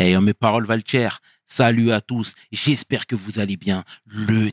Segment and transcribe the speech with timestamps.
[0.00, 1.10] Hey, mes paroles valent
[1.48, 2.36] Salut à tous.
[2.52, 3.82] J'espère que vous allez bien.
[4.06, 4.48] Le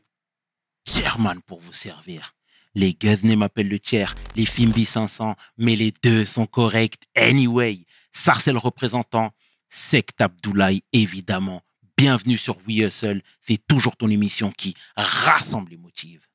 [0.83, 2.33] Tierman pour vous servir.
[2.73, 7.85] Les Guzney m'appellent le tiers, les Fimbi 500, mais les deux sont corrects anyway.
[8.11, 9.35] Sarcel représentant,
[9.69, 11.61] Sect Abdoulaye évidemment.
[11.95, 16.27] Bienvenue sur We Hustle, c'est toujours ton émission qui rassemble les motifs.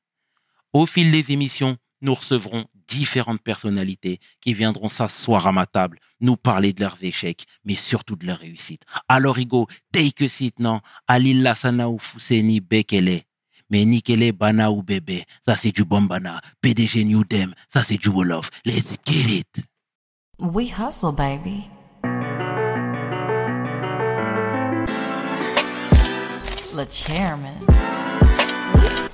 [0.71, 6.35] Au fil des émissions, nous recevrons différentes personnalités qui viendront s'asseoir à ma table, nous
[6.35, 8.83] parler de leurs échecs, mais surtout de leurs réussites.
[9.07, 10.81] Alors, Igo, take a seat, non?
[11.07, 13.21] Alil Lassana ou Fousseni Bekele.
[13.69, 16.41] Mais Nikele Bana ou Bébé, ça c'est du Bombana.
[16.59, 18.49] PDG New Dem, ça c'est du Wolof.
[18.65, 19.63] Let's get it.
[20.37, 21.69] We hustle, baby.
[26.75, 27.55] Le chairman.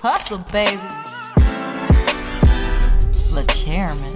[0.02, 1.07] hustle, baby.
[3.38, 4.16] Le chairman.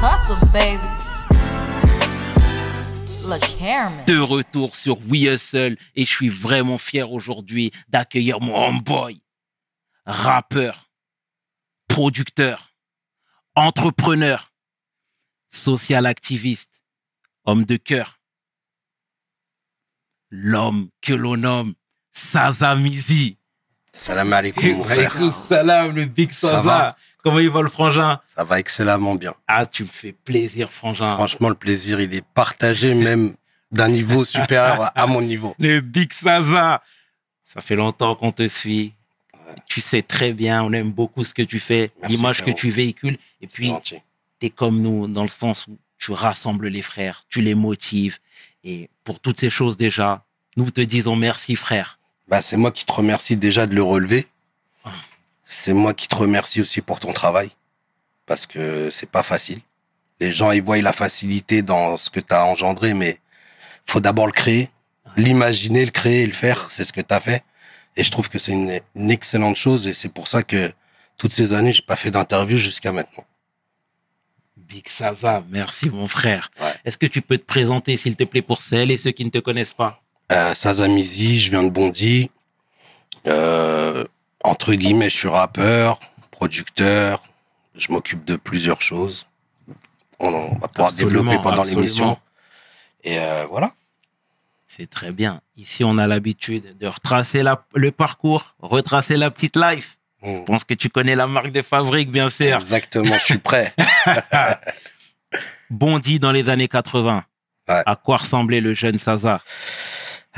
[0.00, 0.86] hustle, baby.
[3.28, 4.04] Le chairman.
[4.04, 9.20] De retour sur We Hustle et je suis vraiment fier aujourd'hui d'accueillir mon homeboy,
[10.04, 10.92] rappeur,
[11.88, 12.76] producteur,
[13.56, 14.52] entrepreneur,
[15.48, 16.80] social activiste,
[17.46, 18.20] homme de cœur,
[20.30, 21.74] l'homme que l'on nomme
[22.12, 23.38] Saza Mizi.
[23.92, 25.16] Salam alaikum, mon frère.
[25.16, 26.96] Alaikum salam, le Big Ça Saza.
[27.26, 29.34] Comment il va le frangin Ça va excellemment bien.
[29.48, 31.12] Ah, tu me fais plaisir, frangin.
[31.16, 33.34] Franchement, le plaisir, il est partagé même
[33.72, 35.52] d'un niveau supérieur à mon niveau.
[35.58, 36.80] Le Big Saza.
[37.44, 38.92] Ça fait longtemps qu'on te suit.
[39.66, 43.18] Tu sais très bien, on aime beaucoup ce que tu fais, l'image que tu véhicules.
[43.40, 43.96] Et puis, tu
[44.42, 48.18] es comme nous dans le sens où tu rassembles les frères, tu les motives.
[48.62, 50.24] Et pour toutes ces choses déjà,
[50.56, 51.98] nous te disons merci, frère.
[52.28, 54.28] Bah, c'est moi qui te remercie déjà de le relever.
[55.46, 57.50] C'est moi qui te remercie aussi pour ton travail.
[58.26, 59.60] Parce que c'est pas facile.
[60.20, 63.20] Les gens, ils voient la facilité dans ce que tu as engendré, mais
[63.86, 64.70] faut d'abord le créer,
[65.16, 66.68] l'imaginer, le créer le faire.
[66.70, 67.44] C'est ce que tu as fait.
[67.96, 70.72] Et je trouve que c'est une, une excellente chose et c'est pour ça que
[71.16, 73.24] toutes ces années, j'ai pas fait d'interview jusqu'à maintenant.
[74.56, 76.50] Big Saza, merci mon frère.
[76.60, 76.74] Ouais.
[76.84, 79.30] Est-ce que tu peux te présenter, s'il te plaît, pour celles et ceux qui ne
[79.30, 80.02] te connaissent pas?
[80.32, 82.30] Euh, Sazamizi, je viens de Bondy.
[83.28, 84.04] Euh,
[84.46, 85.98] entre guillemets, je suis rappeur,
[86.30, 87.22] producteur.
[87.74, 89.26] Je m'occupe de plusieurs choses.
[90.18, 92.18] On, on va pouvoir Absolument, développer pendant l'émission.
[93.04, 93.72] Et euh, voilà.
[94.68, 95.40] C'est très bien.
[95.56, 99.98] Ici, on a l'habitude de retracer la- le parcours, retracer la petite life.
[100.22, 100.36] Mm.
[100.38, 102.54] Je pense que tu connais la marque de fabrique, bien sûr.
[102.54, 103.74] Exactement, je suis prêt.
[105.70, 107.24] Bondi dans les années 80.
[107.68, 107.82] Ouais.
[107.84, 109.40] À quoi ressemblait le jeune Saza?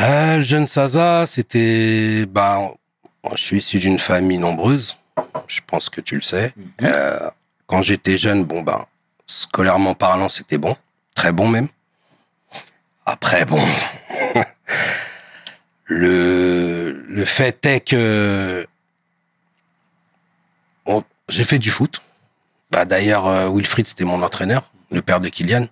[0.00, 2.24] Euh, le jeune Saza, c'était...
[2.26, 2.72] Bah,
[3.34, 4.96] je suis issu d'une famille nombreuse.
[5.46, 6.54] Je pense que tu le sais.
[6.82, 7.30] Euh,
[7.66, 8.84] quand j'étais jeune, bon, ben,
[9.26, 10.76] scolairement parlant, c'était bon.
[11.14, 11.68] Très bon même.
[13.06, 13.62] Après, bon.
[15.84, 18.66] le, le fait est que.
[20.84, 22.02] bon, j'ai fait du foot.
[22.70, 25.66] Bah, d'ailleurs, euh, Wilfried, c'était mon entraîneur, le père de Kylian.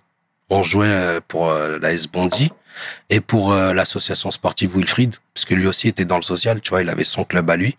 [0.49, 2.51] On jouait euh, pour la S Bondy
[3.09, 6.81] et pour euh, l'association sportive Wilfried, puisque lui aussi était dans le social, tu vois,
[6.81, 7.77] il avait son club à lui.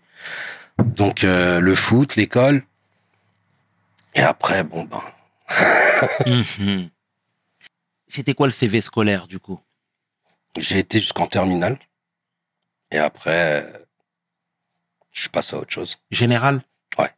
[0.83, 2.63] Donc, euh, le foot, l'école.
[4.15, 5.01] Et après, bon, ben,
[6.25, 6.89] Mhm.
[8.07, 9.59] C'était quoi le CV scolaire, du coup?
[10.57, 11.77] J'ai été jusqu'en terminale.
[12.91, 13.71] Et après,
[15.11, 15.97] je passé à autre chose.
[16.09, 16.61] Général?
[16.97, 17.13] Ouais.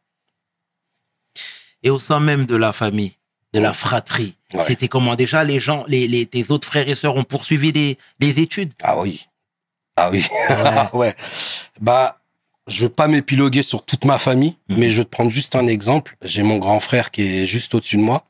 [1.82, 3.16] Et au sein même de la famille,
[3.54, 4.62] de la fratrie, Ouais.
[4.62, 7.96] c'était comment déjà les gens, les, les, tes autres frères et sœurs ont poursuivi des,
[8.18, 8.72] des études?
[8.82, 9.26] Ah oui.
[9.96, 10.26] Ah oui.
[10.48, 10.88] Ouais.
[10.98, 11.16] ouais.
[11.80, 12.20] Bah,
[12.66, 14.76] je veux pas m'épiloguer sur toute ma famille, Mhm.
[14.78, 16.16] mais je vais te prendre juste un exemple.
[16.22, 18.24] J'ai mon grand frère qui est juste au-dessus de moi,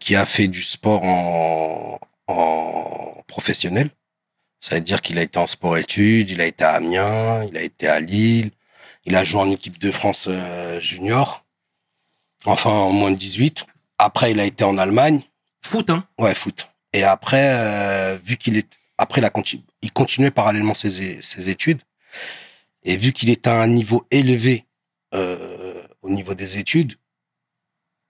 [0.00, 3.90] qui a fait du sport en, en professionnel.
[4.60, 7.62] Ça veut dire qu'il a été en sport-études, il a été à Amiens, il a
[7.62, 8.50] été à Lille,
[9.04, 11.44] il a joué en équipe de France euh, junior,
[12.46, 13.66] enfin en moins de 18.
[13.98, 15.22] Après, il a été en Allemagne.
[15.62, 16.68] Foot, hein Ouais, foot.
[16.92, 21.82] Et après, euh, vu qu'il est, après la continu, il continuait parallèlement ses, ses études.
[22.84, 24.64] Et vu qu'il était à un niveau élevé
[25.14, 26.94] euh, au niveau des études,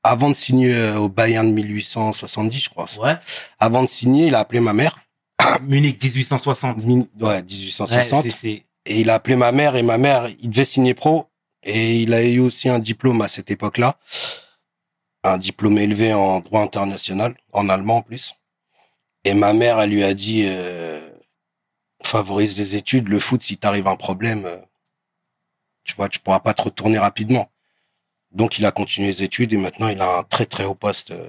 [0.04, 2.86] avant de signer euh, au Bayern de 1870, je crois.
[3.00, 3.14] Ouais.
[3.58, 4.98] Avant de signer, il a appelé ma mère.
[5.62, 6.84] Munich 1860.
[6.84, 8.22] Mi- Ouais, Ouais, 1860.
[8.24, 11.28] c'est- c'est- et il a appelé ma mère et ma mère, il devait signer pro
[11.62, 13.98] et il a eu aussi un diplôme à cette époque-là,
[15.24, 18.34] un diplôme élevé en droit international, en allemand en plus.
[19.24, 21.10] Et ma mère, elle lui a dit, euh,
[22.02, 24.58] favorise les études, le foot, si t'arrive un problème, euh,
[25.84, 27.50] tu vois, tu pourras pas te retourner rapidement.
[28.30, 31.12] Donc il a continué les études et maintenant il a un très très haut poste
[31.12, 31.28] euh,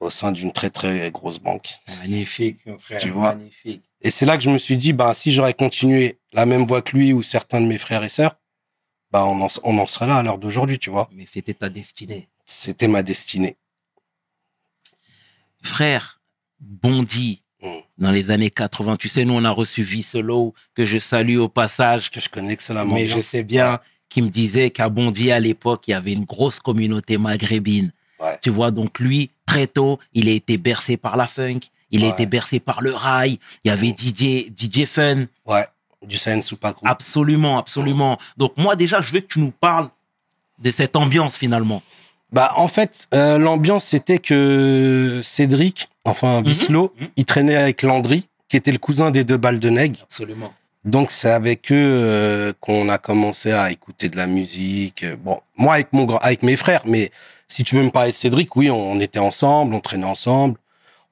[0.00, 1.74] au sein d'une très très grosse banque.
[2.00, 3.00] Magnifique, mon frère.
[3.00, 3.34] Tu vois?
[3.34, 3.82] Magnifique.
[4.00, 6.82] Et c'est là que je me suis dit, ben, si j'aurais continué la même voie
[6.82, 8.36] que lui ou certains de mes frères et sœurs,
[9.10, 11.08] ben, on en, on en serait là à l'heure d'aujourd'hui, tu vois?
[11.12, 12.28] Mais c'était ta destinée.
[12.46, 13.56] C'était ma destinée.
[15.62, 16.20] Frère,
[16.60, 17.68] Bondy, Mm.
[17.98, 21.48] dans les années 80, tu sais, nous, on a reçu Visselo, que je salue au
[21.48, 23.16] passage, Que je connais excellemment mais bien.
[23.16, 26.60] je sais bien, qui me disait qu'à Bondy, à l'époque, il y avait une grosse
[26.60, 27.92] communauté maghrébine.
[28.20, 28.38] Ouais.
[28.42, 31.60] Tu vois, donc lui, très tôt, il a été bercé par la funk,
[31.90, 35.66] il a été bercé par le rail, il y avait DJ, DJ Fun, Ouais.
[36.02, 36.86] Du Supaku.
[36.86, 38.18] absolument, absolument.
[38.36, 39.88] Donc moi, déjà, je veux que tu nous parles
[40.58, 41.82] de cette ambiance, finalement.
[42.36, 47.08] Bah, en fait, euh, l'ambiance, c'était que Cédric, enfin, Vislo, mhm.
[47.16, 50.00] il traînait avec Landry, qui était le cousin des deux balles de Nègre.
[50.02, 50.52] Absolument.
[50.84, 55.06] Donc, c'est avec eux euh, qu'on a commencé à écouter de la musique.
[55.24, 57.10] Bon, moi, avec, mon, grand- avec mes frères, mais
[57.48, 60.58] si tu veux me parler de Cédric, oui, on était ensemble, on traînait ensemble,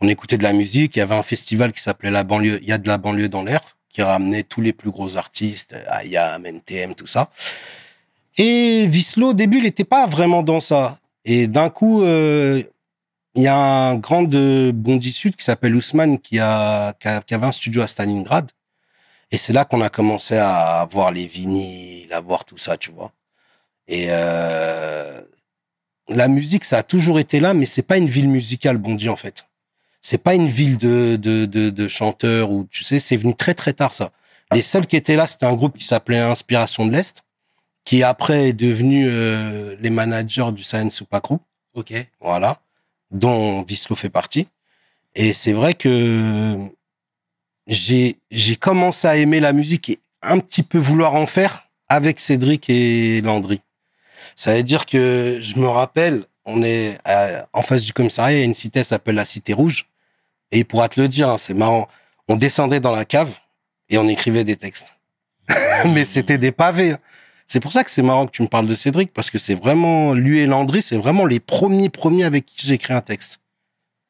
[0.03, 0.95] on écoutait de la musique.
[0.97, 3.31] Il y avait un festival qui s'appelait la banlieue, il y a de la banlieue
[3.31, 5.75] dans l'air, qui ramenait tous les plus gros artistes,
[6.05, 7.31] IAM, NTM, tout ça.
[8.37, 10.99] Et Vislo, au début, il n'était pas vraiment dans ça.
[11.25, 12.63] Et d'un coup, euh,
[13.35, 17.53] il y a un grand de Bondy Sud qui s'appelle Ousmane qui, a, avait un
[17.53, 18.51] studio à Stalingrad.
[19.31, 22.91] Et c'est là qu'on a commencé à voir les vinyles, à voir tout ça, tu
[22.91, 23.13] vois.
[23.89, 25.21] Et euh,
[26.09, 29.17] la musique, ça a toujours été là, mais c'est pas une ville musicale, Bondy, en
[29.17, 29.47] fait.
[30.03, 33.95] C'est pas une ville de, de chanteurs ou, tu sais, c'est venu très très tard,
[33.95, 34.13] ça.
[34.53, 37.24] Les seuls qui étaient là, c'était un groupe qui s'appelait Inspiration de l'Est,
[37.85, 41.37] qui après est devenu euh, les managers du Saiyan Supakru
[41.75, 41.93] Ok.
[42.21, 42.61] voilà,
[43.11, 44.49] dont Vislo fait partie.
[45.15, 46.57] Et c'est vrai que
[47.67, 52.21] j'ai j'ai commencé à aimer la musique et un petit peu vouloir en faire avec
[52.21, 53.61] Cédric et Landry.
[54.37, 58.41] Ça veut dire que je me rappelle, on est à- en face du commissariat, il
[58.41, 59.87] y a une cité, elle s'appelle la Cité Rouge.
[60.51, 61.89] Et il pourra te le dire, hein, c'est marrant.
[62.29, 63.39] On descendait dans la cave
[63.89, 64.95] et on écrivait des textes.
[65.87, 66.97] Mais c'était des pavés.
[67.55, 69.55] C'est pour ça que c'est marrant que tu me parles de Cédric, parce que c'est
[69.55, 73.39] vraiment, lui et Landry, c'est vraiment les premiers premiers avec qui j'ai écrit un texte.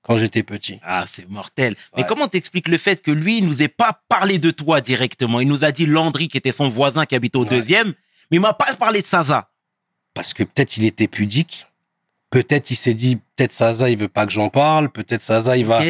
[0.01, 0.81] Quand j'étais petit.
[0.83, 1.77] Ah, c'est mortel.
[1.95, 5.41] Mais comment t'expliques le fait que lui, il nous ait pas parlé de toi directement?
[5.41, 7.49] Il nous a dit Landry, qui était son voisin, qui habitait au Ouais.
[7.51, 7.89] deuxième,
[8.31, 9.51] mais il m'a pas parlé de Saza.
[10.15, 11.67] Parce que peut-être il était pudique.
[12.31, 14.89] Peut-être il s'est dit, peut-être Saza, il veut pas que j'en parle.
[14.89, 15.83] Peut-être Saza, il va,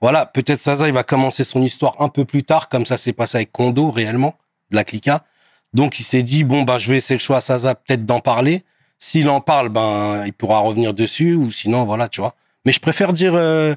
[0.00, 3.12] voilà, peut-être Saza, il va commencer son histoire un peu plus tard, comme ça s'est
[3.12, 4.34] passé avec Kondo, réellement,
[4.70, 5.26] de la Clica.
[5.74, 8.20] Donc, il s'est dit, bon, bah, je vais essayer le choix à Saza, peut-être d'en
[8.20, 8.62] parler.
[8.98, 12.34] S'il en parle, ben, il pourra revenir dessus, ou sinon, voilà, tu vois.
[12.66, 13.74] Mais je préfère dire, euh,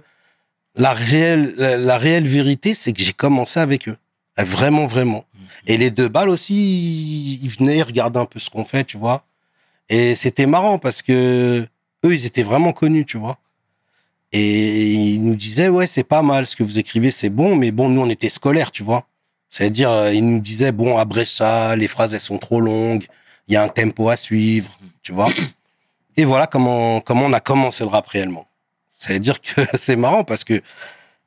[0.76, 3.98] la réelle, la, la réelle vérité, c'est que j'ai commencé avec eux.
[4.38, 5.24] Vraiment, vraiment.
[5.68, 8.98] Et les deux balles aussi, ils- ils venaient regarder un peu ce qu'on fait, tu
[8.98, 9.24] vois.
[9.90, 11.66] Et c'était marrant parce que
[12.06, 13.38] eux, ils étaient vraiment connus, tu vois.
[14.32, 17.72] Et ils nous disaient, ouais, c'est pas mal, ce que vous écrivez, c'est bon, mais
[17.72, 19.08] bon, nous, on était scolaires, tu vois.
[19.50, 23.08] C'est-à-dire, euh, ils nous disaient, bon, abrège ça, les phrases, elles sont trop longues,
[23.48, 25.28] il y a un tempo à suivre, tu vois.
[26.18, 28.48] Et voilà comment, comment on a commencé le rap réellement.
[28.98, 30.62] C'est-à-dire que c'est marrant parce que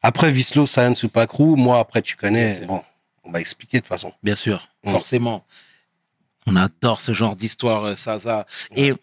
[0.03, 2.82] après Vislo, Saiyan Supakru, moi, après, tu connais, bon,
[3.25, 4.12] on va expliquer de toute façon.
[4.23, 5.44] Bien sûr, forcément.
[6.47, 8.47] On adore ce genre d'histoire, euh, Saza.
[8.75, 8.94] Et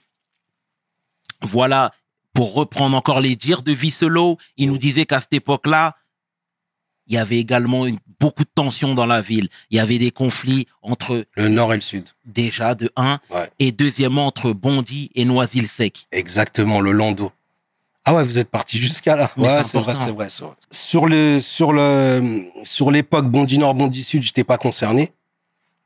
[1.41, 1.91] voilà,
[2.33, 5.95] pour reprendre encore les dires de Visselo, il nous disait qu'à cette époque-là,
[7.07, 9.47] il y avait également une- beaucoup de tensions dans la ville.
[9.69, 12.05] Il y avait des conflits entre, Le nord et le sud.
[12.25, 13.49] déjà, de un, Ouais.
[13.59, 16.07] et deuxièmement, entre Bondy et Noisy-le-Sec.
[16.11, 17.31] Exactement, le landau.
[18.05, 19.31] Ah ouais, vous êtes parti jusqu'à là.
[19.35, 20.27] Mais ouais, vrai, c'est vrai, c'est vrai.
[20.71, 25.11] Sur le, sur le, sur l'époque Bondy Nord, Bondy Sud, j'étais pas concerné.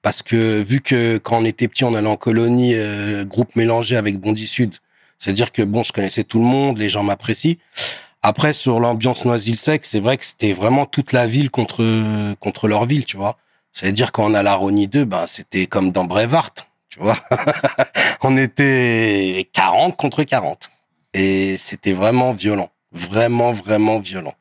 [0.01, 3.95] Parce que, vu que quand on était petit, on allait en colonie, euh, groupe mélangé
[3.97, 4.75] avec Bondy Sud.
[5.17, 7.55] C'est-à-dire que bon, je connaissais tout le monde, les gens m'apprécient.
[8.21, 12.85] Après, sur l'ambiance Noisy-le-Sec, c'est vrai que c'était vraiment toute la ville contre, contre leur
[12.85, 13.37] ville, tu vois.
[13.71, 16.51] C'est-à-dire quand on a la Rony 2, ben, c'était comme dans Brevard,
[16.89, 17.17] tu vois.
[18.21, 20.69] on était 40 contre 40.
[21.13, 22.69] Et c'était vraiment violent.
[22.91, 24.33] Vraiment, vraiment violent.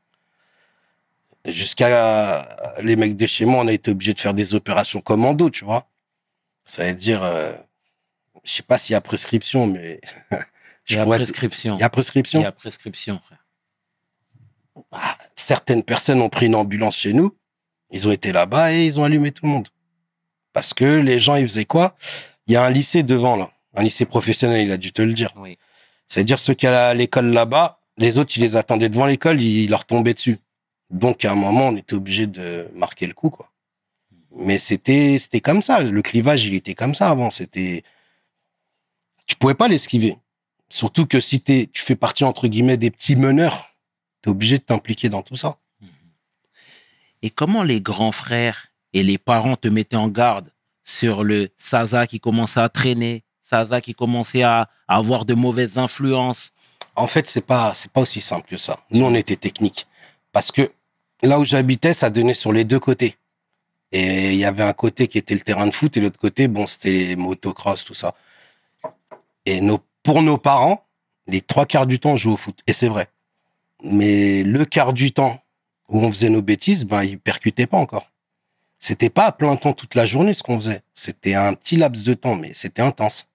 [1.45, 5.51] Jusqu'à les mecs de chez moi, on a été obligé de faire des opérations commando,
[5.51, 5.87] tu vois.
[6.65, 7.53] Ça veut dire, euh,
[8.45, 10.01] je sais pas s'il y a prescription, mais
[10.91, 11.77] Il y a prescription.
[11.77, 12.41] il y a prescription.
[12.41, 13.21] Il y a prescription,
[14.93, 15.19] frère.
[15.37, 17.37] certaines personnes ont pris une ambulance chez nous,
[17.91, 19.69] ils ont été là-bas et ils ont allumé tout le monde.
[20.53, 21.95] Parce que les gens, ils faisaient quoi?
[22.47, 23.51] Il y a un lycée devant, là.
[23.75, 25.33] Un lycée professionnel, il a dû te le dire.
[25.37, 25.59] Oui.
[26.09, 29.69] C'est-à-dire ceux qui allaient à l'école là-bas, les autres, ils les attendaient devant l'école, ils
[29.69, 30.39] leur tombaient dessus.
[30.91, 33.51] Donc, à un moment, on était obligé de marquer le coup, quoi.
[34.35, 35.81] Mais c'était, c'était comme ça.
[35.81, 37.31] Le clivage, il était comme ça avant.
[37.31, 37.83] C'était,
[39.27, 40.17] tu pouvais pas l'esquiver.
[40.69, 43.77] Surtout que si t'es, tu fais partie, entre guillemets, des petits meneurs,
[44.23, 45.59] T'es obligé de t'impliquer dans tout ça.
[47.23, 50.53] Et comment les grands frères et les parents te mettaient en garde
[50.85, 56.53] sur le Saza qui commençait à traîner, Saza qui commençait à, avoir de mauvaises influences?
[56.95, 58.81] En fait, c'est pas c'est pas aussi simple que ça.
[58.91, 59.87] Nous, on était technique
[60.33, 60.71] parce que
[61.23, 63.17] là où j'habitais, ça donnait sur les deux côtés.
[63.93, 66.47] Et il y avait un côté qui était le terrain de foot et l'autre côté,
[66.47, 68.15] bon, c'était les motocross, tout ça.
[69.47, 70.85] Et nos, pour nos parents,
[71.27, 72.61] les trois quarts du temps, on jouait au foot.
[72.67, 73.09] Et c'est vrai.
[73.83, 75.41] Mais le quart du temps
[75.89, 78.11] où on faisait nos bêtises, ben, ils percutaient pas encore.
[78.81, 80.83] C'était pas à plein temps toute la journée ce qu'on faisait.
[80.95, 83.29] C'était un petit laps de temps, mais c'était intense.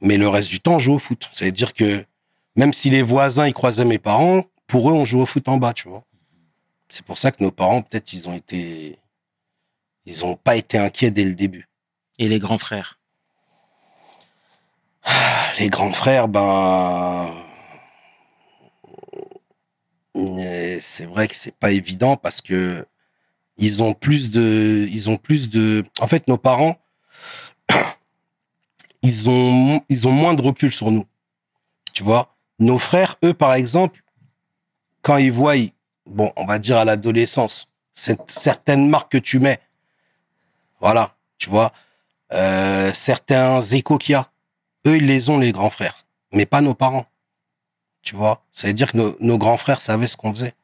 [0.00, 1.28] Mais le reste du temps, on jouait au foot.
[1.32, 2.04] Ça veut dire que
[2.56, 5.56] même si les voisins, ils croisaient mes parents, pour eux, on jouait au foot en
[5.56, 6.04] bas, tu vois.
[6.88, 8.98] C'est pour ça que nos parents, peut-être, ils ont été,
[10.06, 11.68] ils ont pas été inquiets dès le début.
[12.18, 12.98] et les grands frères?
[15.58, 17.32] Les grands frères, ben,
[20.14, 22.86] c'est vrai que c'est pas évident parce que
[23.56, 26.76] ils ont plus de, ils ont plus de, en fait, nos parents,
[29.02, 31.06] ils ont, ils ont moins de recul sur nous.
[31.92, 34.02] Tu vois, nos frères, eux, par exemple,
[35.02, 35.54] quand ils voient,
[36.06, 39.60] bon, on va dire à l'adolescence, cette certaines marques que tu mets,
[40.80, 41.72] voilà, tu vois,
[42.32, 44.30] euh, certains échos qu'il y a,
[44.86, 47.06] eux, ils les ont, les grands frères, mais pas nos parents.
[48.04, 50.54] Tu vois, ça veut dire que nos, grands frères savaient ce qu'on faisait.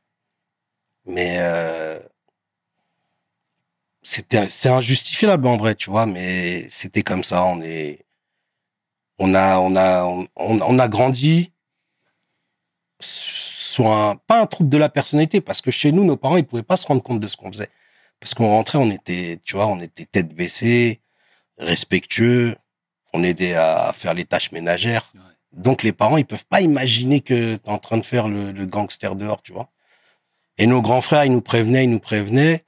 [1.07, 1.99] Mais euh,
[4.03, 7.45] c'était, c'est injustifiable en vrai, tu vois, mais c'était comme ça.
[7.45, 8.05] On est,
[9.19, 10.05] on a, on a,
[10.37, 11.53] on, a grandi
[13.01, 16.47] sur un, pas un trouble de la personnalité, parce que chez nous, nos parents, ils
[16.47, 17.71] pouvaient pas se rendre compte de ce qu'on faisait.
[18.21, 21.01] Parce qu'on rentrait, on était, tu vois, on était tête baissée,
[21.59, 22.57] respectueux,
[23.15, 25.11] on aidait à faire les tâches ménagères.
[25.53, 28.67] Donc les parents, ils peuvent pas imaginer que tu es en train de faire le,
[28.67, 29.71] gangster dehors, tu vois.
[30.59, 32.65] Et nos grands frères, ils nous prévenaient, ils nous prévenaient.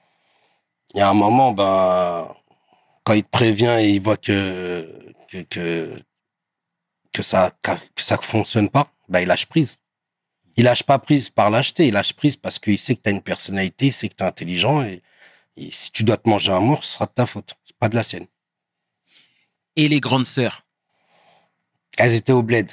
[0.95, 2.35] Il y a un moment, ben,
[3.05, 4.89] quand il te prévient et il voit que
[5.29, 5.97] que que,
[7.13, 9.79] que ça que ça fonctionne pas, ben il lâche prise.
[10.57, 13.13] Il lâche pas prise par lâcheté, il lâche prise parce qu'il sait que tu as
[13.13, 15.03] une personnalité, il sait que tu es intelligent et,
[15.71, 17.95] si tu dois te manger un mur, ce sera de ta faute, c'est pas de
[17.95, 18.27] la sienne.
[19.77, 20.65] et les grandes sœurs?
[21.99, 22.69] Elles étaient au bled.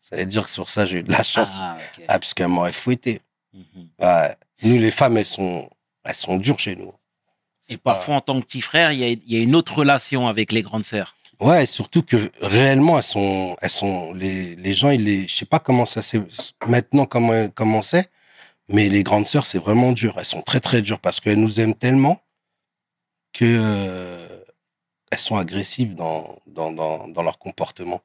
[0.00, 1.58] Ça veut dire que sur ça, j'ai eu de la chance.
[1.60, 2.04] Ah, ok.
[2.08, 3.20] Ah, parce qu'elles m'auraient fouetté.
[3.52, 3.88] Mhm.
[3.98, 4.36] Ouais.
[4.62, 5.68] Nous, les femmes, elles sont,
[6.04, 6.92] elles sont dures chez nous.
[7.68, 9.56] Et pas- parfois, en tant que petit frère, il y a, il y a une
[9.56, 11.16] autre relation avec les grandes sœurs.
[11.40, 15.34] Ouais, et surtout que réellement, elles sont, elles sont, les, les gens, ils les, je
[15.34, 16.22] sais pas comment ça c'est,
[16.66, 18.08] maintenant, comment, comment c'est,
[18.68, 20.14] mais les grandes sœurs, c'est vraiment dur.
[20.18, 22.22] Elles sont très, très dures parce qu'elles nous aiment tellement
[23.34, 24.40] que, euh,
[25.10, 28.02] elles sont agressives dans, dans, dans, dans leur comportement.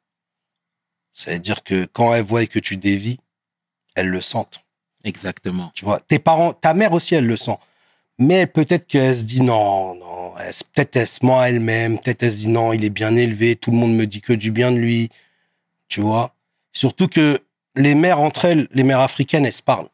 [1.14, 3.18] Ça veut dire que quand elles voient que tu dévis,
[3.96, 4.64] elles le sentent.
[5.04, 5.72] Exactement.
[5.74, 7.58] Tu vois, tes parents, ta mère aussi, elle le sent.
[8.20, 10.34] Mais peut-être qu'elle se dit non, non,
[10.74, 13.56] peut-être elle se ment à elle-même, peut-être elle se dit non, il est bien élevé,
[13.56, 15.10] tout le monde me dit que du bien de lui.
[15.88, 16.36] Tu vois?
[16.72, 17.44] Surtout que
[17.76, 19.90] les mères entre elles, les mères africaines, elles se parlent.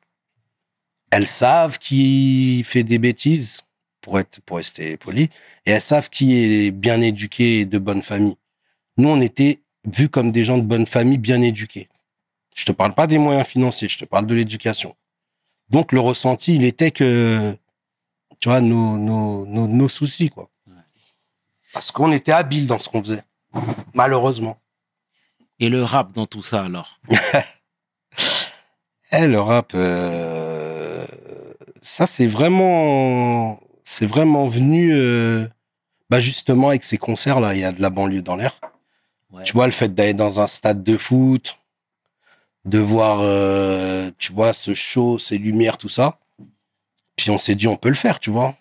[1.10, 3.62] Elles savent qui fait des bêtises,
[4.08, 5.24] pour être, pour rester poli,
[5.66, 8.38] et elles savent qui est bien éduqué et de bonne famille.
[8.96, 11.90] Nous, on était vus comme des gens de bonne famille, bien éduqués.
[12.56, 14.96] Je te parle pas des moyens financiers, je te parle de l'éducation.
[15.70, 17.54] Donc le ressenti, il était que,
[18.40, 20.50] tu vois, nos, nos, nos, nos soucis, quoi.
[21.74, 23.24] Parce qu'on était habiles dans ce qu'on faisait,
[23.94, 24.58] malheureusement.
[25.60, 27.02] Et le rap dans tout ça, alors?
[29.14, 31.08] Eh, le rap, euh,
[31.82, 33.58] ça c'est vraiment,
[33.90, 35.48] c'est vraiment venu, euh,
[36.10, 38.60] bah justement avec ces concerts là, il y a de la banlieue dans l'air.
[39.32, 39.44] Ouais.
[39.44, 41.62] Tu vois, le fait d'aller dans un stade de foot,
[42.66, 46.20] de voir, euh, tu vois, ce show, ces lumières, tout ça.
[47.16, 48.58] Puis on s'est dit, on peut le faire, tu vois.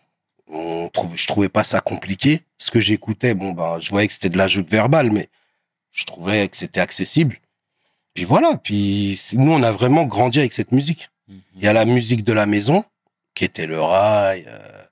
[0.49, 2.42] On trouve, je trouvais pas ça compliqué.
[2.56, 5.28] Ce que j'écoutais, bon, ben, je voyais que c'était de l'ajout verbal, mais
[5.90, 7.40] je trouvais que c'était accessible.
[8.14, 8.59] Puis voilà.
[8.59, 11.11] Puis nous, on a vraiment grandi avec cette musique.
[11.26, 11.40] Mhm.
[11.56, 12.85] Il y a la musique de la maison,
[13.35, 14.85] qui était le rail, euh,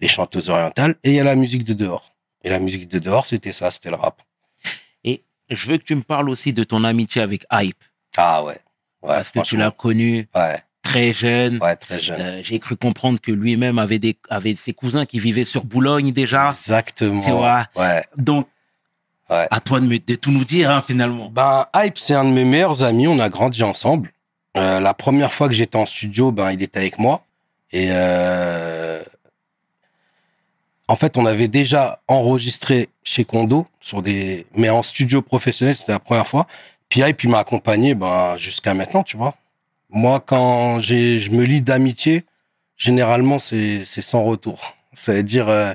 [0.00, 2.12] les chanteuses orientales, et il y a la musique de dehors.
[2.42, 4.20] Et la musique de dehors, c'était ça, c'était le rap.
[5.04, 7.82] Et je veux que tu me parles aussi de ton amitié avec Hype,
[8.16, 8.58] Ah ouais.
[9.02, 11.58] Ouais, parce que tu l'as connu Ouais, très jeune.
[11.62, 12.20] ouais, très jeune.
[12.20, 16.10] Euh, J'ai cru comprendre que lui-même avait des avait ses cousins qui vivaient sur Boulogne
[16.12, 16.48] déjà.
[16.48, 17.20] Exactement.
[17.20, 17.66] Tu vois.
[17.76, 18.02] Ouais.
[18.16, 18.48] Donc,
[19.30, 19.46] Ouais.
[19.50, 21.30] à toi de, me, de tout nous dire hein, finalement.
[21.30, 23.06] Ben, Hype, c'est un de mes meilleurs amis.
[23.08, 24.12] On a grandi ensemble.
[24.58, 27.24] Euh, la première fois que j'étais en studio, ben, il était avec moi.
[27.72, 29.02] Et euh,
[30.88, 35.92] en fait, on avait déjà enregistré chez Kondo sur des, mais en studio professionnel, c'était
[35.92, 36.46] la première fois.
[36.88, 39.34] Puis Hype, il m'a accompagné, ben, jusqu'à maintenant, tu vois.
[39.90, 42.24] Moi, quand je me lie d'amitié,
[42.76, 44.74] généralement, c'est, sans retour.
[44.92, 45.72] Ça veut dire, euh,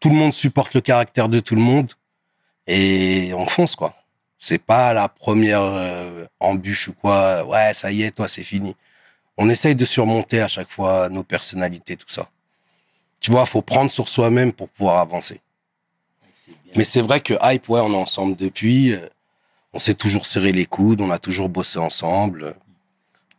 [0.00, 1.92] tout le monde supporte le caractère de tout le monde
[2.66, 3.94] et on fonce, quoi.
[4.38, 7.44] C'est pas la première euh, embûche ou quoi.
[7.46, 8.76] Ouais, ça y est, toi, c'est fini.
[9.38, 12.28] On essaye de surmonter à chaque fois nos personnalités, tout ça.
[13.24, 15.40] Tu vois, faut prendre sur soi-même pour pouvoir avancer.
[16.76, 18.92] Mais c'est vrai que Hype, ouais, on est ensemble depuis.
[18.92, 19.08] euh,
[19.72, 22.54] On s'est toujours serré les coudes, on a toujours bossé ensemble.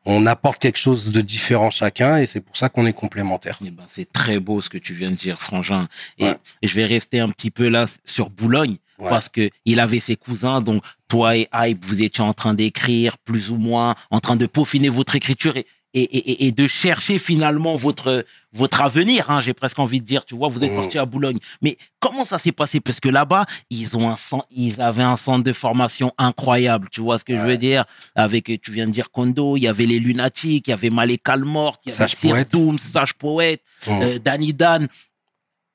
[0.04, 3.60] On apporte quelque chose de différent chacun et c'est pour ça qu'on est complémentaires.
[3.64, 5.88] Eh ben, c'est très beau ce que tu viens de dire, Frangin.
[6.18, 6.36] Et Ouais.
[6.64, 9.10] je vais rester un petit peu là sur Boulogne Ouais.
[9.10, 13.20] parce que il avait ses cousins, donc toi et Hype, vous étiez en train d'écrire
[13.20, 17.18] plus ou moins, en train de peaufiner votre écriture et, et, et, et de chercher
[17.20, 19.30] finalement votre votre avenir.
[19.30, 20.78] Hein, J'ai presque envie de dire, tu vois, vous êtes Mhm.
[20.82, 21.38] parti à Boulogne.
[21.62, 22.80] Mais comment ça s'est passé?
[22.82, 24.16] Parce que là-bas, ils ont un
[24.52, 26.88] ils avaient un centre de formation incroyable.
[26.92, 27.86] Tu vois ce que je veux dire?
[28.16, 31.18] Avec, tu viens de dire Kondo, il y avait les lunatiques, il y avait Malé
[31.18, 32.46] Calmort, il y avait Sir.
[32.52, 33.92] Dooms, Sage Poète Mmh.
[34.02, 34.88] euh, Danny Dan.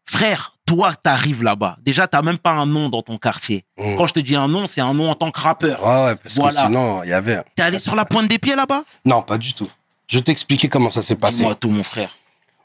[0.05, 1.77] Frère, toi, t'arrives là-bas.
[1.83, 3.65] Déjà, t'as même pas un nom dans ton quartier.
[3.79, 3.95] Mmh.
[3.97, 5.81] Quand je te dis un nom, c'est un nom en tant que rappeur.
[5.85, 6.63] Ouais, ouais, parce Voilà.
[6.63, 7.41] que sinon, il y avait.
[7.55, 8.83] T'es allé sur la pointe des pieds là-bas?
[9.05, 9.69] Non, pas du tout.
[10.11, 11.37] Je vais t'expliquer comment ça s'est passé.
[11.39, 12.11] Dis-moi tout, mon frère.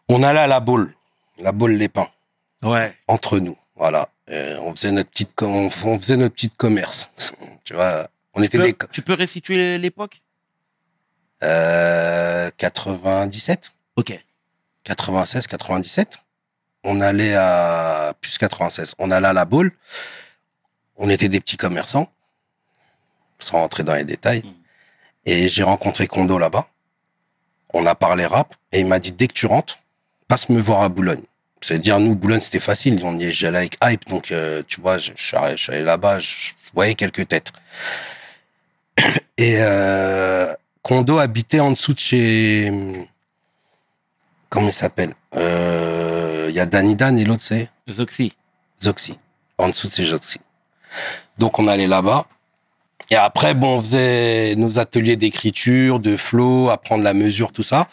[0.10, 0.96] On allait à la boule,
[1.38, 2.10] la boule Les Pins,
[2.64, 2.98] Ouais.
[3.08, 3.56] entre nous.
[3.76, 4.10] Voilà.
[4.32, 7.12] Euh, on faisait notre petite, on, on faisait notre petite commerce.
[7.64, 10.22] tu vois, on était Tu des peux, tu peux restituer l'époque?
[11.44, 14.20] Euh, 97, Ok.
[14.84, 16.18] 96, 97.
[16.84, 18.96] On allait à plus 96.
[18.98, 19.72] On allait à la boule.
[20.98, 22.12] On était des petits commerçants,
[23.38, 24.42] sans rentrer dans les détails.
[24.44, 24.54] Mm.
[25.28, 26.68] Et j'ai rencontré Kondo là-bas.
[27.74, 29.78] On a parlé rap et il m'a dit dès que tu rentres,
[30.28, 31.24] passe me voir à Boulogne.
[31.62, 34.98] C'est-à-dire nous Boulogne c'était facile, on y est j'allais avec hype donc euh, tu vois
[34.98, 36.28] je, suis allé- là-bas, je,
[36.62, 37.52] je voyais quelques têtes.
[39.38, 40.54] Et euh,
[40.84, 42.72] Kondo habitait en dessous de chez
[44.50, 48.34] comment il s'appelle Euh, Il y a Danny Dan et l'autre c'est Zoxy.
[48.82, 49.18] Zoxy.
[49.58, 50.40] En dessous de ces Zoxy.
[51.38, 52.26] Donc on allait là-bas.
[53.12, 57.88] Et après, bon, on faisait nos ateliers d'écriture, de flow, apprendre la mesure, tout ça.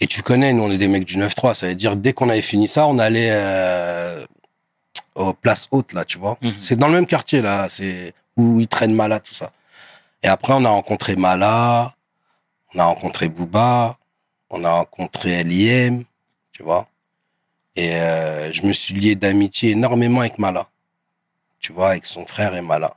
[0.00, 2.28] Et tu connais, nous on est des mecs du 9-3, ça veut dire dès qu'on
[2.28, 4.26] avait fini ça, on allait euh,
[5.14, 6.36] aux places hautes là, tu vois.
[6.42, 6.52] Mhm.
[6.58, 9.52] C'est dans le même quartier là, c'est où ils traînent Mala, tout ça.
[10.22, 11.94] Et après, on a rencontré Mala,
[12.74, 13.96] on a rencontré Booba,
[14.50, 16.04] on a rencontré L.I.M.,
[16.52, 16.88] tu vois.
[17.74, 20.68] Et euh, je me suis lié d'amitié énormément avec Mala.
[21.58, 22.96] Tu vois, avec son frère et Mala.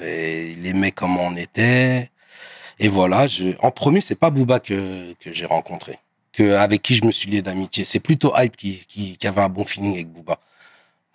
[0.00, 2.10] Et il aimait comment on était.
[2.78, 5.98] Et voilà, je, en premier, c'est pas Booba que, que j'ai rencontré,
[6.32, 7.84] que, avec qui je me suis lié d'amitié.
[7.84, 10.38] C'est plutôt Hype qui, qui, qui avait un bon feeling avec Booba.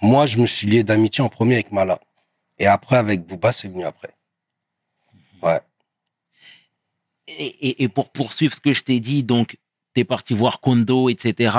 [0.02, 2.00] Moi, je me suis lié d'amitié en premier avec Mala.
[2.58, 4.10] Et après, avec Booba, c'est venu après.
[5.44, 5.60] Ouais.
[7.28, 9.58] Et, et, et pour poursuivre ce que je t'ai dit, donc,
[9.94, 11.56] t'es parti voir Kondo, etc.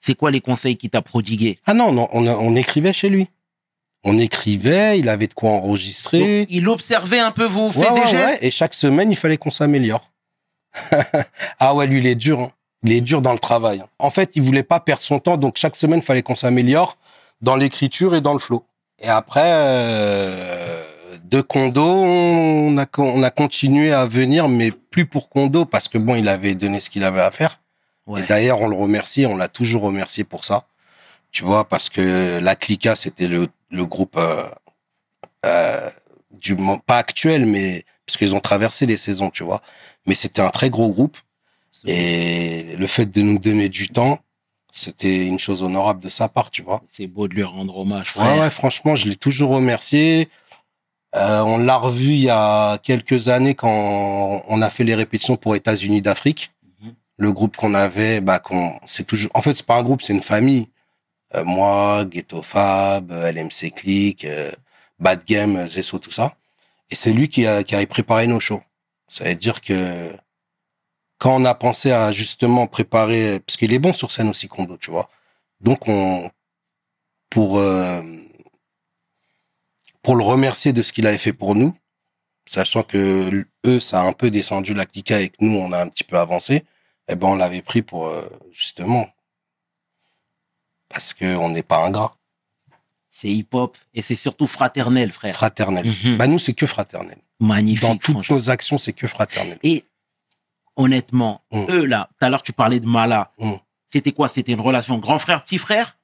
[0.00, 3.28] C'est quoi les conseils qu'il t'a prodigués Ah non, non on, on écrivait chez lui.
[4.04, 6.40] On écrivait, il avait de quoi enregistrer.
[6.40, 9.10] Donc, Il observait un peu vos faits Ouais, et ouais, gestes ouais, Et chaque semaine,
[9.10, 10.10] il fallait qu'on s'améliore.
[11.58, 12.40] ah ouais, lui, il est dur.
[12.40, 12.52] hein.
[12.82, 13.80] Il est dur dans le travail.
[13.80, 13.88] hein.
[13.98, 16.96] En fait, il voulait pas perdre son temps, donc chaque semaine, il fallait qu'on s'améliore
[17.42, 18.64] dans l'écriture et dans le flow.
[19.02, 20.82] Et après, euh,
[21.24, 25.98] de Kondo, on a, on a continué à venir, mais plus pour Kondo, parce que
[25.98, 27.60] bon, il avait donné ce qu'il avait à faire.
[28.06, 28.20] Ouais.
[28.20, 30.64] Et d'ailleurs, on le remercie, on l'a toujours remercié pour ça.
[31.32, 34.48] Tu vois, parce que la Clica, c'était le, le groupe euh,
[35.46, 35.90] euh,
[36.30, 36.56] du
[36.86, 39.62] pas actuel, mais parce qu'ils ont traversé les saisons, tu vois.
[40.06, 41.16] Mais c'était un très gros groupe.
[41.86, 44.18] Et le fait de nous donner du temps,
[44.72, 46.82] c'était une chose honorable de sa part, tu vois.
[46.86, 48.34] C'est beau de lui rendre hommage, frère.
[48.34, 50.28] Ouais, ouais, franchement, je l'ai toujours remercié.
[51.16, 55.36] Euh, on l'a revu il y a quelques années quand on a fait les répétitions
[55.36, 56.52] pour États-Unis d'Afrique.
[56.80, 56.94] Mhm.
[57.18, 60.12] Le groupe qu'on avait, bah, qu'on, c'est toujours, en fait, c'est pas un groupe, c'est
[60.12, 60.68] une famille.
[61.34, 64.50] Euh, moi, Ghetto Fab, euh, LMC Click, euh,
[64.98, 66.36] Bad Game, euh, Zesso, tout ça.
[66.90, 68.62] Et c'est lui qui a, qui avait préparé nos shows.
[69.08, 70.12] Ça veut dire que
[71.18, 74.76] quand on a pensé à justement préparer, parce qu'il est bon sur scène aussi, Kondo,
[74.76, 75.10] tu vois.
[75.60, 76.30] Donc on,
[77.30, 78.02] pour euh,
[80.02, 81.76] pour le remercier de ce qu'il avait fait pour nous,
[82.46, 85.88] sachant que eux ça a un peu descendu la clique avec nous, on a un
[85.88, 86.64] petit peu avancé.
[87.08, 89.08] Eh ben on l'avait pris pour euh, justement
[90.90, 92.14] parce que on n'est pas ingrat,
[93.10, 95.34] C'est hip-hop et c'est surtout fraternel, frère.
[95.34, 95.86] fraternel.
[95.86, 96.16] Mhm.
[96.18, 97.18] Bah nous c'est que fraternel.
[97.40, 99.58] Magnifique, Dans toutes nos actions c'est que fraternel.
[99.62, 99.84] Et
[100.76, 101.64] honnêtement, Mm.
[101.70, 103.32] eux là, tout à l'heure tu parlais de Mala.
[103.38, 103.54] Mm.
[103.92, 104.28] C'était quoi?
[104.28, 105.96] C'était une relation grand frère, petit frère?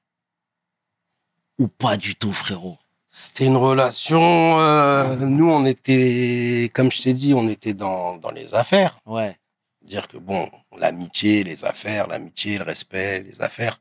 [1.58, 2.78] Ou pas du tout, frérot?
[3.08, 4.58] C'était une relation.
[4.60, 8.98] euh, nous on était, comme je t'ai dit, on était dans dans les affaires.
[9.06, 9.38] Ouais.
[9.82, 13.78] Dire que bon, l'amitié, les affaires, l'amitié, le respect, les affaires.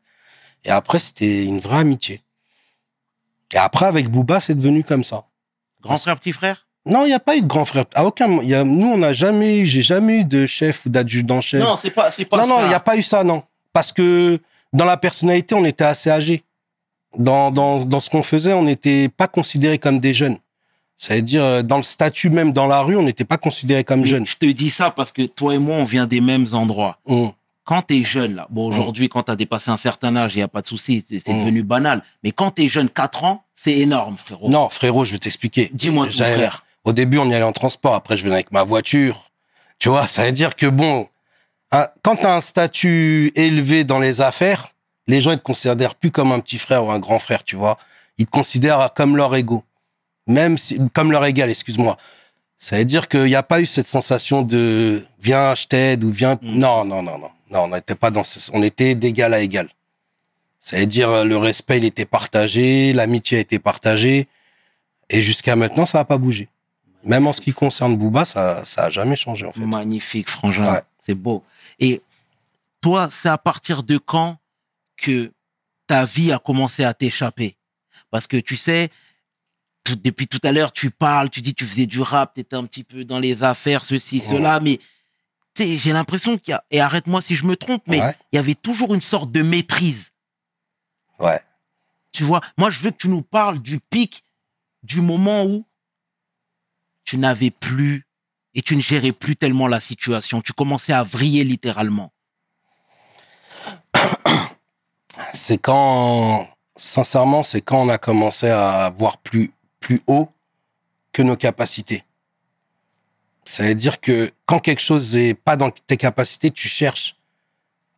[0.65, 2.21] Et après, c'était une vraie amitié.
[3.54, 5.25] Et après, avec Booba, c'est devenu comme ça.
[5.82, 6.67] Grand frère, petit frère?
[6.88, 7.86] Non, il n'y a pas eu de grand frère.
[7.93, 8.41] À aucun moment.
[8.41, 11.62] il y a- Nous, on n'a jamais eu, j'ai jamais eu de chef ou d'adjudant-chef.
[11.62, 12.63] Non, c'est pas, c'est pas non, non, ça.
[12.65, 13.43] il n'y a pas eu ça, non.
[13.73, 14.39] Parce que
[14.73, 16.43] dans la personnalité, on était assez âgés.
[17.17, 20.38] Dans, dans, dans ce qu'on faisait, on n'était pas considérés comme des jeunes.
[20.97, 23.84] Ça veut dire, euh, dans le statut même dans la rue, on n'était pas considérés
[23.84, 24.25] comme Mais jeunes.
[24.28, 26.99] Je te dis ça parce que toi et moi, on vient des mêmes endroits.
[27.06, 27.32] Hum.
[27.65, 30.47] Quand t'es jeune, là, bon, aujourd'hui, quand t'as dépassé un certain âge, il n'y a
[30.47, 31.38] pas de souci, c'est Mm.
[31.39, 32.04] devenu banal.
[32.23, 34.49] Mais quand t'es jeune, 4 ans, c'est énorme, frérot.
[34.49, 35.71] Non, frérot, je vais t'expliquer.
[35.73, 36.63] Dis-moi tout, frère.
[36.84, 37.95] Au début, on y allait en transport.
[37.95, 39.32] Après, je venais avec ma voiture.
[39.80, 41.08] Tu vois, ça veut dire que bon,
[41.71, 44.67] un- quand tu as un statut élevé dans les affaires,
[45.08, 47.56] les gens ils te considèrent plus comme un petit frère ou un grand frère, tu
[47.56, 47.78] vois.
[48.19, 49.63] Ils te considèrent comme leur égaux.
[50.28, 51.97] Même si, comme leur égal, excuse-moi.
[52.58, 56.12] Ça veut dire qu'il n'y a pas eu cette sensation de viens, je t'aide ou
[56.12, 56.36] viens.
[56.41, 56.60] Mm.
[56.60, 57.30] Non, non, non, non.
[57.52, 59.70] Non, on n'était pas dans ce, on était d'égal à égal.
[60.60, 64.28] Ça veut dire euh, le respect, il était partagé, l'amitié a été partagée.
[65.10, 66.50] Et jusqu'à maintenant, ça n'a pas bougé.
[67.04, 69.60] Même en ce qui concerne Booba, ça, ça a jamais changé, en fait.
[69.60, 70.74] Magnifique, frangin.
[70.74, 70.82] Ouais.
[71.00, 71.44] C'est beau.
[71.80, 72.02] Et
[72.82, 74.38] toi, c'est à partir de quand
[74.98, 75.32] que
[75.86, 77.56] ta vie a commencé à t'échapper?
[78.10, 78.90] Parce que tu sais,
[79.84, 82.42] tout- depuis tout à l'heure, tu parles, tu dis que tu faisais du rap, tu
[82.42, 84.22] étais un petit peu dans les affaires, ceci, Ouais.
[84.24, 84.80] cela, mais
[85.58, 88.15] j'ai l'impression qu'il y a, et arrête-moi si je me trompe, mais Ouais.
[88.32, 90.12] il y avait toujours une sorte de maîtrise.
[91.20, 91.41] Ouais.
[92.12, 94.24] Tu vois, moi, je veux que tu nous parles du pic,
[94.84, 95.65] du moment où
[97.04, 98.06] tu n'avais plus
[98.54, 100.41] et tu ne gérais plus tellement la situation.
[100.41, 102.12] Tu commençais à vriller littéralement.
[105.34, 110.30] C'est quand, sincèrement, c'est quand on a commencé à voir plus, plus haut
[111.13, 112.04] que nos capacités.
[113.46, 117.16] Ça veut dire que quand quelque chose n'est pas dans tes capacités, tu cherches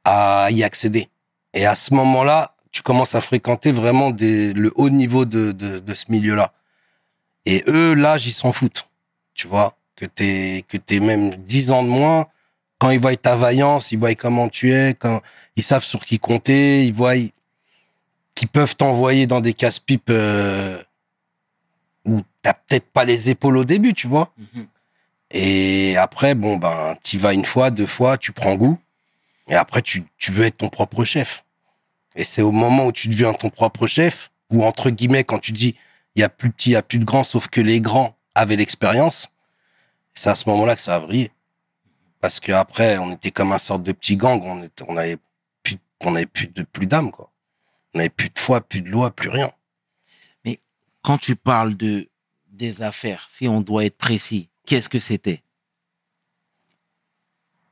[0.04, 1.10] à y accéder.
[1.54, 6.54] Et à ce moment-là, tu commences à fréquenter vraiment le haut niveau de, ce milieu-là.
[7.46, 8.90] Et eux, là, ils s'en foutent.
[9.34, 12.28] Tu vois, que t'es, que même 10 ans de moins.
[12.80, 15.22] Quand ils voient ta vaillance, ils voient comment tu es, quand
[15.56, 17.16] ils savent sur qui compter, ils voient
[18.36, 20.82] qu'ils peuvent t'envoyer dans des casse-pipes euh,
[22.06, 24.32] où t'as peut-être pas les épaules au début, tu vois.
[25.32, 28.80] Et après, bon, ben, tu vas une fois, deux fois, tu prends goût.
[29.50, 31.46] Et après, tu, tu veux être ton propre chef.
[32.16, 35.52] Et c'est au moment où tu deviens ton propre chef, ou entre guillemets, quand tu
[35.52, 35.76] dis,
[36.16, 38.18] il y a plus petit, il y a plus de grands, sauf que les grands
[38.34, 39.28] avaient l'expérience,
[40.14, 41.32] c'est à ce moment-là que ça a vrillé.
[42.22, 45.18] Parce que après, on était comme un sorte de petit gang, on, était, on avait
[45.62, 47.32] plus, on avait plus de, plus d'âme, quoi.
[47.94, 49.52] On avait plus de foi, plus de loi, plus rien.
[51.04, 52.10] Quand tu parles de
[52.52, 55.42] des affaires, si on doit être précis, qu'est-ce que c'était?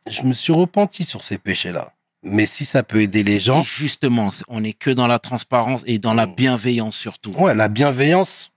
[0.10, 1.94] Je me suis repenti sur ces péchés-là.
[2.24, 6.00] Mais si ça peut aider les gens, justement, on n'est que dans la transparence et
[6.00, 6.36] dans la Mm.
[6.36, 7.32] bienveillance surtout.
[7.34, 8.52] ouais, la bienveillance,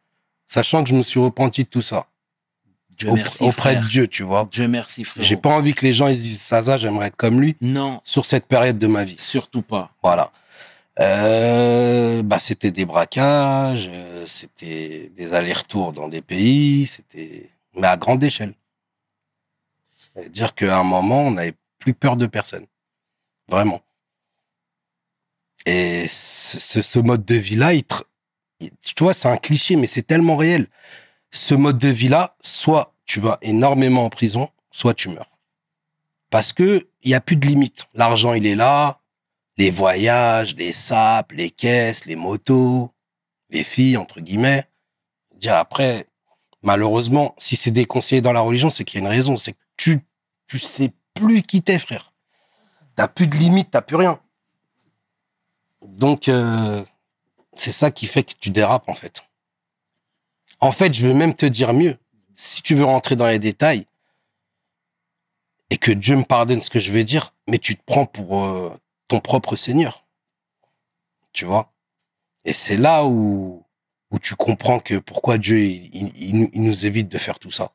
[0.46, 2.06] sachant que je me suis repenti de tout ça.
[2.96, 3.82] Dieu merci, auprès frère.
[3.82, 4.48] de Dieu, tu vois.
[4.50, 5.22] Dieu merci, frère.
[5.24, 8.00] J'ai pas envie que les gens ils se disent Saza, j'aimerais être comme lui Non,
[8.04, 9.16] sur cette période de ma vie.
[9.18, 9.92] surtout pas.
[10.02, 10.32] Voilà.
[11.00, 17.96] Euh, bah, c'était des braquages, euh, c'était des allers-retours dans des pays, c'était, mais à
[17.96, 18.54] grande échelle.
[19.90, 22.66] C'est-à-dire qu'à un moment, on n'avait plus peur de personne.
[23.48, 23.80] Vraiment.
[25.66, 27.72] Et ce, mode de vie-là,
[28.60, 30.66] tu vois, c'est un cliché, mais c'est tellement réel.
[31.30, 35.30] Ce mode de vie-là, soit tu vas énormément en prison, soit tu meurs.
[36.30, 37.86] Parce que il y a plus de limite.
[37.94, 39.00] L'argent, il est là,
[39.56, 42.92] les voyages, les sapes, les caisses, les motos,
[43.50, 44.66] les filles, entre guillemets.
[45.36, 46.06] Dire après,
[46.62, 49.36] malheureusement, si c'est des conseillers dans la religion, c'est qu'il y a une raison.
[49.36, 50.00] C'est que tu,
[50.46, 52.12] tu sais plus qui t'es, frère.
[52.96, 54.20] T'as plus de limite, t'as plus rien.
[55.82, 56.84] Donc, euh,
[57.56, 59.22] c'est ça qui fait que tu dérapes, en fait.
[60.60, 61.96] En fait, je veux même te dire mieux.
[62.34, 63.86] Si tu veux rentrer dans les détails,
[65.70, 68.44] et que Dieu me pardonne ce que je vais dire, mais tu te prends pour
[68.44, 68.74] euh,
[69.06, 70.06] ton propre Seigneur.
[71.32, 71.72] Tu vois?
[72.44, 73.64] Et c'est là où,
[74.10, 77.72] où tu comprends que pourquoi Dieu il, nous- évite de faire tout ça.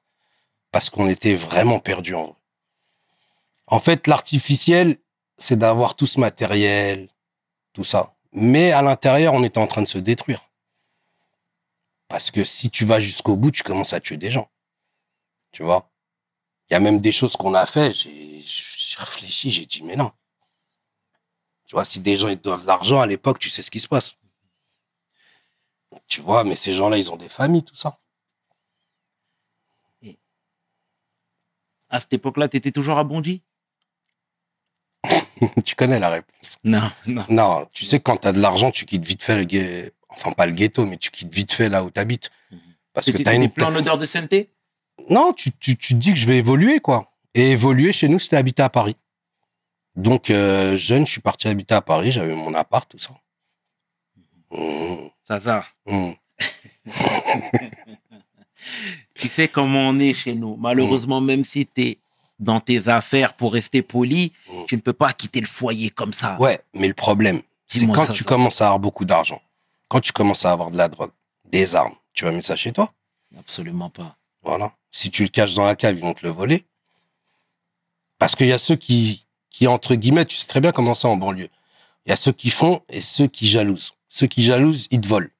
[0.71, 2.35] Parce qu'on était vraiment perdus en vrai.
[3.67, 4.97] En fait, l'artificiel,
[5.37, 7.09] c'est d'avoir tout ce matériel,
[7.73, 8.15] tout ça.
[8.31, 10.41] Mais à l'intérieur, on était en train de se détruire.
[12.07, 14.49] Parce que si tu vas jusqu'au bout, tu commences à tuer des gens.
[15.51, 15.89] Tu vois?
[16.69, 18.43] Il y a même des choses qu'on a fait, j'ai
[18.97, 20.11] réfléchi, j'ai dit, mais non.
[21.65, 23.79] Tu vois, si des gens ils doivent de l'argent à l'époque, tu sais ce qui
[23.79, 24.15] se passe.
[26.07, 27.99] Tu vois, mais ces gens-là, ils ont des familles, tout ça.
[31.89, 33.43] À cette époque-là, tu étais toujours à Bondy?
[35.65, 36.57] Tu connais la réponse.
[36.63, 37.25] Non, non.
[37.29, 39.91] Non, tu sais, quand t'as de l'argent, tu quittes vite fait le ghetto.
[40.09, 42.29] Enfin, pas le ghetto, mais tu quittes vite fait là où t'habites.
[42.93, 43.49] Parce que C'était t'as une.
[43.49, 44.51] plein en odeur de sainteté?
[45.09, 47.11] Non, tu, tu, tu te dis que je vais évoluer, quoi.
[47.33, 48.95] Et évoluer chez nous, c'était habiter à Paris.
[49.95, 53.11] Donc, euh, jeune, je suis parti habiter à Paris, j'avais mon appart, tout ça.
[54.53, 55.65] Mmh, Ça va.
[55.85, 56.11] mmh.
[59.13, 60.55] Tu sais comment on est chez nous.
[60.57, 61.97] Malheureusement, même si tu es
[62.39, 64.65] dans tes affaires pour rester poli, Mm.
[64.67, 66.37] tu ne peux pas quitter le foyer comme ça.
[66.39, 68.29] Ouais, mais le problème, c'est quand ça, tu ça.
[68.29, 69.41] commences à avoir beaucoup d'argent,
[69.87, 71.11] quand tu commences à avoir de la drogue,
[71.45, 72.91] des armes, tu vas mettre ça chez toi?
[73.37, 74.15] Absolument pas.
[74.43, 74.73] Voilà.
[74.91, 76.65] Si tu le caches dans la cave, ils vont te le voler.
[78.19, 81.07] Parce qu'il y a ceux qui, qui, entre guillemets, tu sais très bien comment c'est
[81.07, 81.49] en banlieue.
[82.05, 83.93] Il y a ceux qui font et ceux qui jalousent.
[84.15, 85.31] Ceux qui jalousent, ils te volent.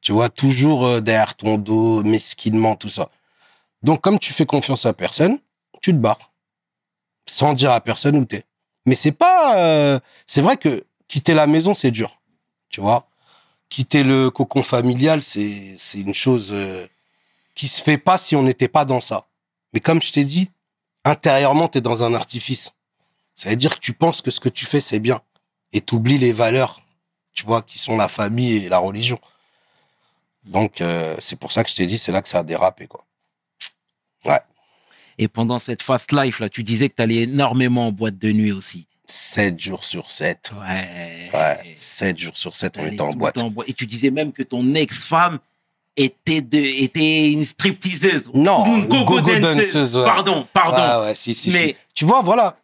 [0.00, 3.10] Tu vois, toujours euh, derrière ton dos, mesquinement, tout ça.
[3.82, 5.40] Donc, comme tu fais confiance à personne,
[5.82, 6.30] tu te barres.
[7.26, 8.44] Sans dire à personne où t'es.
[8.86, 9.98] Mais c'est pas, euh,
[10.28, 12.20] c'est vrai que quitter la maison, c'est dur.
[12.68, 13.08] Tu vois?
[13.70, 16.86] Quitter le cocon familial, c'est, une chose, euh,
[17.56, 19.26] qui se fait pas si on n'était pas dans ça.
[19.72, 20.48] Mais comme je t'ai dit,
[21.04, 22.70] intérieurement, tu es dans un artifice.
[23.34, 25.20] Ça veut dire que tu penses que ce que tu fais, c'est bien.
[25.72, 26.80] Et tu oublies les valeurs,
[27.40, 29.18] tu vois, qui sont la famille et la religion.
[30.44, 32.86] Donc, euh, c'est pour ça que je t'ai dit, c'est là que ça a dérapé,
[32.86, 33.04] quoi.
[35.18, 38.32] Et pendant cette fast life, là, tu disais que tu allais énormément en boîte de
[38.32, 38.86] nuit aussi.
[39.06, 40.52] 7 jours sur 7.
[40.58, 41.30] Ouais.
[41.34, 43.34] Ouais, 7 jours sur 7, on était en boîte.
[43.34, 45.38] temps boi- Et tu disais même que ton ex-femme
[45.96, 48.30] était, de, était une stripteaseuse.
[48.32, 50.04] Non, une go-go danseuse, ouais.
[50.04, 50.82] Pardon, pardon.
[50.82, 51.76] Ah ouais, si, si, Mais- si.
[51.94, 52.56] Tu vois, voilà.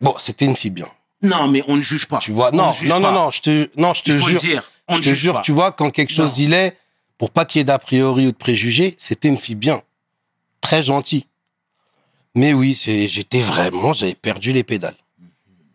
[0.00, 0.88] Bon, c'était une fille bien.
[1.22, 2.18] Non, mais on ne juge pas.
[2.18, 3.12] Tu vois, On non, non, non, pas.
[3.12, 4.34] non, je te, non, je te Il faut jure.
[4.34, 4.72] le dire.
[4.88, 5.40] On je te juge jure, pas.
[5.42, 6.44] tu vois, quand quelque chose Non.
[6.44, 6.76] il est,
[7.18, 9.82] pour pas qu'il y ait d'a priori ou de préjugés, c'était une fille bien.
[10.60, 11.26] Très gentille.
[12.34, 14.96] Mais oui, j'étais vraiment, j'avais perdu les pédales.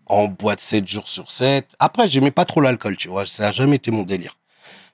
[0.05, 1.75] En boîte 7 jours sur 7.
[1.79, 4.37] Après, j'aimais pas trop l'alcool, tu vois, ça a jamais été mon délire.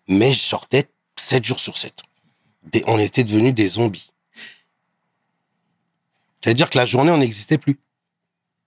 [0.07, 0.85] Mais je sortais
[1.15, 1.93] 7 jours sur 7.
[2.71, 4.09] Des- on était devenus des zombies.
[6.43, 7.79] C'est-à-dire que la journée, on n'existait plus.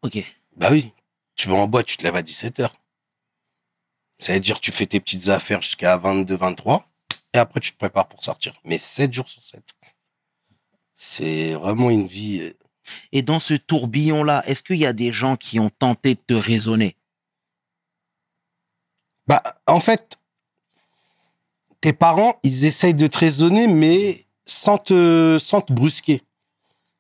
[0.03, 0.19] Ok.
[0.57, 0.93] Bah oui,
[1.37, 2.71] tu vas en boîte, tu te lèves à 17h.
[4.19, 6.85] Ça veut dire tu fais tes petites affaires jusqu'à 22, 23,
[7.35, 8.55] et après tu te prépares pour sortir.
[8.65, 9.63] Mais 7 jours sur 7.
[10.95, 12.41] C'est vraiment une vie.
[12.41, 12.53] euh,
[13.13, 16.35] Et dans ce tourbillon-là, est-ce qu'il y a des gens qui ont tenté de te
[16.35, 16.97] raisonner?
[19.27, 20.19] Bah, en fait,
[21.83, 26.23] tes parents, ils essayent de te raisonner, mais sans te, sans te brusquer.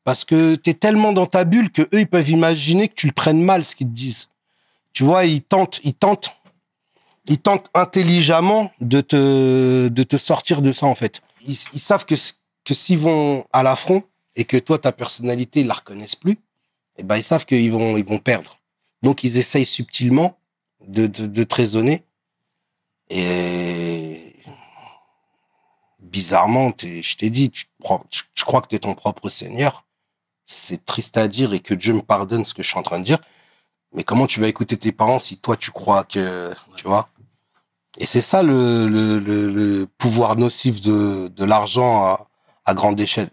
[0.06, 3.12] Parce que t'es tellement dans ta bulle que eux, ils peuvent imaginer que tu le
[3.12, 4.28] prennes mal, ce qu'ils te disent.
[4.92, 6.36] Tu vois, ils tentent, ils tentent,
[7.26, 11.22] ils tentent intelligemment de te, de te sortir de ça, en fait.
[11.44, 12.14] Ils, savent que,
[12.62, 14.04] que s'ils vont à l'affront
[14.36, 16.38] et que toi, ta personnalité, ils la reconnaissent plus,
[16.98, 18.60] eh ben, ils savent qu'ils vont, ils vont perdre.
[19.02, 20.38] Donc, ils essayent subtilement
[20.86, 22.04] de, de, de te raisonner.
[23.10, 24.36] Et
[25.98, 27.64] bizarrement, je t'ai dit, tu,
[28.08, 29.82] tu, tu crois que tu es ton propre Seigneur.
[30.46, 33.00] C'est triste à dire et que Dieu me pardonne ce que je suis en train
[33.00, 33.18] de dire.
[33.92, 37.08] Mais comment tu vas écouter tes parents si toi tu crois que, tu vois?
[37.98, 42.28] Et c'est ça le, pouvoir nocif de, l'argent
[42.64, 43.30] à, grande échelle.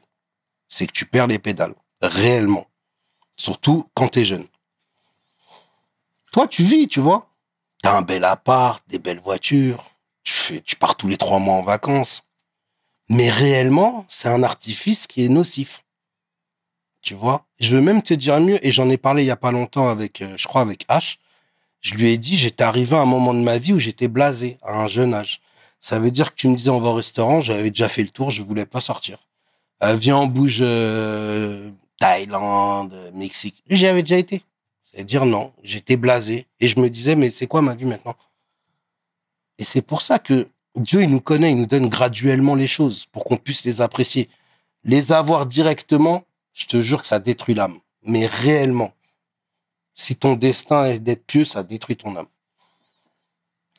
[0.70, 2.68] C'est que tu perds les pédales, réellement.
[3.36, 4.48] Surtout quand t'es jeune.
[6.32, 7.30] Toi, tu vis, tu vois.
[7.84, 9.92] T'as un bel appart, des belles voitures.
[10.24, 12.24] Tu fais, tu pars tous les trois mois en vacances.
[13.10, 15.83] Mais réellement, c'est un artifice qui est nocif.
[17.04, 19.36] Tu vois Je veux même te dire mieux, et j'en ai parlé il y a
[19.36, 21.18] pas longtemps avec, euh, je crois, avec H.
[21.82, 24.58] Je lui ai dit, j'étais arrivé à un moment de ma vie où j'étais blasé,
[24.64, 25.42] à un jeune âge.
[25.82, 28.10] Ça veut dire que tu me disais, on va au restaurant, j'avais déjà fait le
[28.10, 29.18] tour, je voulais pas sortir.
[29.84, 33.62] Euh, viens, on bouge euh, Thaïlande, Mexique.
[33.70, 34.42] J'y avais déjà été.
[34.86, 36.48] C'est-à-dire non, j'étais blasé.
[36.62, 38.16] Et je me disais, mais c'est quoi ma vie maintenant?
[39.58, 43.06] Et c'est pour ça que Dieu, il nous connaît, il nous donne graduellement les choses
[43.08, 44.30] pour qu'on puisse les apprécier.
[44.86, 47.80] Les avoir directement, je te jure que ça détruit l'âme.
[48.04, 48.94] Mais réellement.
[49.96, 52.28] Si ton destin est d'être pieux, ça détruit ton âme.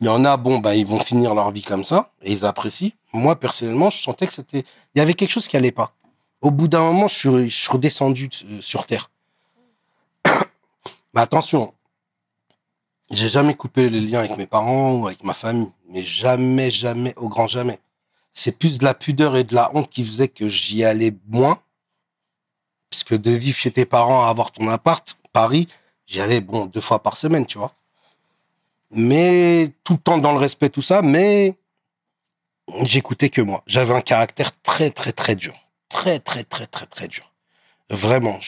[0.00, 2.44] Il y en a, bon, ben, ils vont finir leur vie comme ça, et ils
[2.44, 2.92] apprécient.
[3.12, 5.94] Moi, personnellement, je sentais que c'était, il y avait quelque chose qui allait pas.
[6.40, 9.10] Au bout d'un moment, je suis, je redescendu euh, sur terre.
[11.14, 11.72] Mais attention,
[13.10, 17.14] j'ai jamais coupé les liens avec mes parents ou avec ma famille, mais jamais, jamais,
[17.16, 17.78] au grand jamais.
[18.32, 21.60] C'est plus de la pudeur et de la honte qui faisait que j'y allais moins,
[22.94, 25.66] puisque de vivre chez tes parents à avoir ton appart, Paris,
[26.07, 27.72] j'y allais bon deux fois par semaine, tu vois.
[28.92, 31.57] Mais tout le temps dans le respect, tout ça, mais
[32.83, 33.64] j'écoutais que moi.
[33.66, 35.54] J'avais un caractère très, très, très dur,
[35.88, 37.33] très, très, très, très, très dur.
[37.90, 38.38] Vraiment,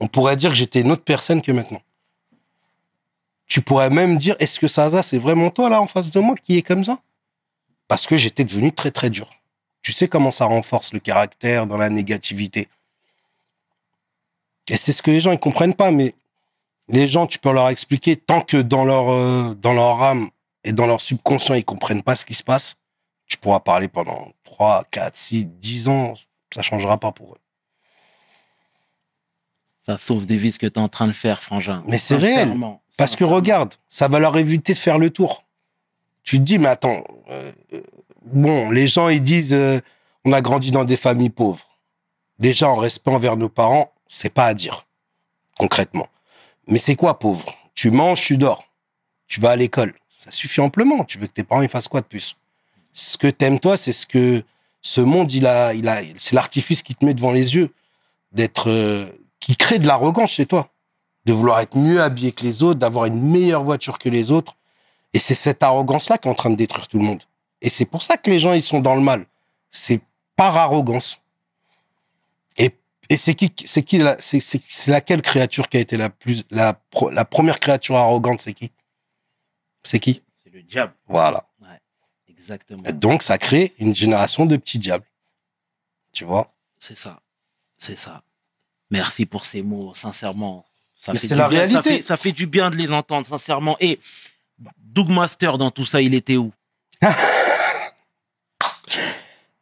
[0.00, 1.82] on pourrait dire que j'étais une autre personne que maintenant.
[3.46, 6.34] tu pourrais même dire, est-ce que Saza, c'est vraiment toi là en face de moi
[6.34, 6.98] qui est comme ça?
[7.88, 9.28] Parce que j'étais devenu très très dur.
[9.82, 12.68] Tu sais comment ça renforce le caractère dans la négativité.
[14.70, 16.14] Et c'est ce que les gens ne comprennent pas, mais
[16.88, 20.30] les gens, tu peux leur expliquer tant que dans leur euh, dans leur âme
[20.64, 22.76] et dans leur subconscient, ils comprennent pas ce qui se passe.
[23.26, 26.14] Tu pourras parler pendant 3, 4, 6, 10 ans,
[26.52, 27.38] ça changera pas pour eux.
[29.86, 31.82] Ça sauve des vies ce que tu es en train de faire, Frangin.
[31.86, 32.54] Mais c'est réel.
[32.96, 35.44] Parce que regarde, ça va leur éviter de faire le tour.
[36.22, 37.82] Tu te dis, mais attends, euh, euh,
[38.24, 39.54] bon, les gens, ils disent,
[40.24, 41.78] on a grandi dans des familles pauvres.
[42.38, 44.86] Déjà, en respect envers nos parents, c'est pas à dire,
[45.58, 46.08] concrètement.
[46.66, 47.44] Mais c'est quoi pauvre?
[47.74, 48.64] Tu manges, tu dors.
[49.26, 49.94] Tu vas à l'école.
[50.08, 51.04] Ça suffit amplement.
[51.04, 52.36] Tu veux que tes parents, fassent quoi de plus?
[52.92, 54.44] Ce que t'aimes, toi, c'est ce que
[54.80, 57.72] ce monde, il a, il c'est l'artifice qui te met devant les yeux,
[58.32, 59.06] d'être, euh,
[59.40, 60.70] qui crée de l'arrogance chez toi
[61.24, 64.56] de vouloir être mieux habillé que les autres, d'avoir une meilleure voiture que les autres.
[65.12, 67.22] Et c'est cette arrogance-là qui est en train de détruire tout le monde.
[67.62, 69.26] Et c'est pour ça que les gens, ils sont dans le mal.
[69.70, 70.00] C'est
[70.36, 71.20] par arrogance.
[73.10, 76.10] Et, c'est qui, c'est qui, la, c'est, c'est, c'est laquelle créature qui a été la
[76.10, 78.70] plus, la, pro- la première créature arrogante, c'est qui?
[79.82, 80.22] C'est qui?
[80.42, 80.94] C'est le diable.
[81.06, 81.46] Voilà.
[82.28, 82.82] Exactement.
[82.84, 85.06] Et donc, ça crée une génération de petits diables.
[86.12, 86.52] Tu vois?
[86.78, 87.20] C'est ça.
[87.78, 88.22] C'est ça.
[88.90, 90.66] Merci pour ces mots, sincèrement.
[90.94, 91.82] Ça Mais fait c'est la bien, réalité.
[91.82, 93.76] Ça fait, ça fait du bien de les entendre, sincèrement.
[93.80, 93.98] Et
[94.78, 96.52] Doug Master, dans tout ça, il était où?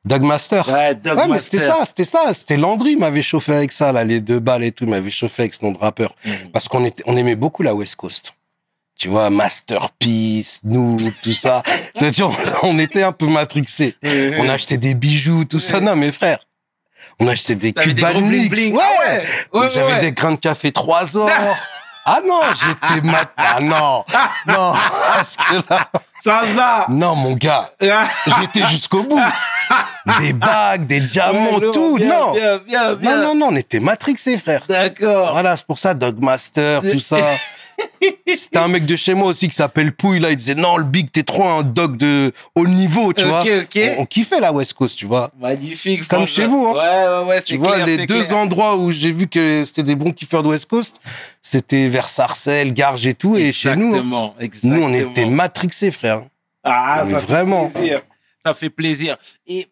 [0.04, 0.68] Doug Master.
[0.68, 2.34] Ouais, Doug Ouais, mais c'était ça, c'était ça.
[2.34, 5.42] C'était Landry m'avait chauffé avec ça, là, les deux balles et tout, il m'avait chauffé
[5.42, 6.14] avec ce nom de rappeur.
[6.24, 6.50] Mhm.
[6.52, 8.34] Parce qu'on était, on aimait beaucoup la West Coast.
[8.98, 11.62] Tu vois, Masterpiece, nous, tout ça.
[11.94, 12.30] C'est-à-dire,
[12.62, 13.96] on, on était un peu matrixés.
[14.38, 15.80] On achetait des bijoux, tout ça.
[15.80, 16.38] Non, mes frères.
[17.18, 18.50] On achetait des Links.
[18.50, 18.74] bling.
[18.74, 18.82] Ouais.
[18.82, 19.60] Ah ouais.
[19.60, 20.00] Ouais, J'avais ouais.
[20.00, 21.30] des grains de café trois or.
[22.04, 23.30] Ah non, j'étais mat.
[23.36, 24.04] Ah non.
[24.46, 24.72] Non.
[25.14, 25.88] Parce que là-
[26.22, 27.70] Ça va non, mon gars.
[27.80, 29.20] J'étais jusqu'au bout.
[30.20, 31.96] Des bagues, des diamants, tout.
[31.96, 32.32] Bien, non.
[32.32, 33.16] Bien, bien, bien.
[33.18, 34.62] Non, non, non, on était matrixés, frère.
[34.68, 35.32] D'accord.
[35.32, 37.16] Voilà, c'est pour ça, Dogmaster, tout ça.
[38.36, 40.30] C'était un mec de chez moi aussi qui s'appelle Pouille, là.
[40.30, 43.42] Il disait, non, le Big, t'es trop un dog de haut niveau, tu vois.
[43.44, 45.30] On, on kiffait la West Coast, tu vois.
[45.38, 46.06] Magnifique.
[46.08, 46.72] Comme chez vous, hein.
[46.74, 47.42] Ouais, ouais, ouais.
[47.42, 48.36] Tu vois, clair, les deux clair.
[48.36, 50.96] endroits où j'ai vu que c'était des bons kiffeurs de West Coast,
[51.40, 53.36] c'était vers Sarcelles, Garges et tout.
[53.36, 56.22] Et chez nous, Exactement, nous, on était matrixés, frère.
[56.64, 57.68] Ah, Mais ça fait vraiment.
[57.70, 58.02] plaisir.
[58.44, 59.16] Ça fait plaisir.
[59.46, 59.68] Et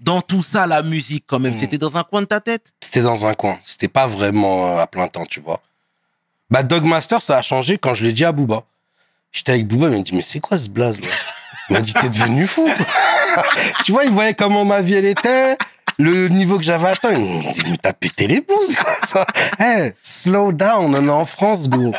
[0.00, 1.58] dans tout ça, la musique, quand même, Mm.
[1.58, 2.72] c'était dans un coin de ta tête?
[2.82, 3.58] C'était dans un coin.
[3.64, 5.60] C'était pas vraiment euh, à plein temps, tu vois.
[6.50, 8.64] Bah, Dogmaster, ça a changé quand je l'ai dit à Booba.
[9.32, 11.08] J'étais avec Booba, il m'a dit, mais c'est quoi ce blaze, là?
[11.68, 12.68] Il m'a dit, t'es devenu fou.
[13.84, 15.58] tu vois, il voyait comment ma vie, elle était,
[15.98, 17.12] le niveau que j'avais atteint.
[17.12, 19.26] Il me dit, mais t'as pété les pouces, quoi, ça.
[19.58, 21.92] Hey, slow down, on est en France, gros.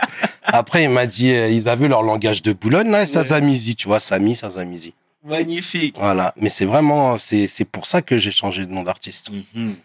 [0.44, 3.90] Après, il m'a dit, euh, ils avaient leur langage de Boulogne, là, et Sazamizi, tu
[3.90, 4.94] vois, Sami, Sazamizi.
[5.24, 5.98] Magnifique.
[5.98, 6.34] Voilà.
[6.38, 9.30] Mais c'est vraiment, c'est, c'est pour ça que j'ai changé de nom d'artiste.
[9.54, 9.76] Mhm.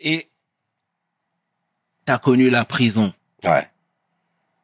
[0.00, 0.28] Et
[2.04, 3.12] t'as connu la prison.
[3.44, 3.68] Ouais.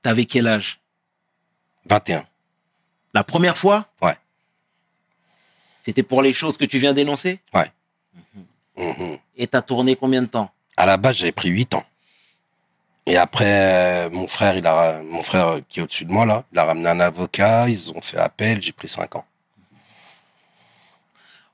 [0.02, 0.80] T'avais quel âge?
[1.86, 2.26] 21.
[3.14, 3.86] La première fois?
[4.00, 4.16] Ouais.
[5.84, 7.40] C'était pour les choses que tu viens d'énoncer?
[8.76, 9.18] Mhm.
[9.36, 10.50] Et t'as tourné combien de temps?
[10.76, 11.84] À la base, j'avais pris 8 ans.
[13.06, 16.44] Et après, euh, mon frère, il a, mon frère qui est au-dessus de moi, là,
[16.52, 19.24] il a ramené un avocat, ils ont fait appel, j'ai pris 5 ans.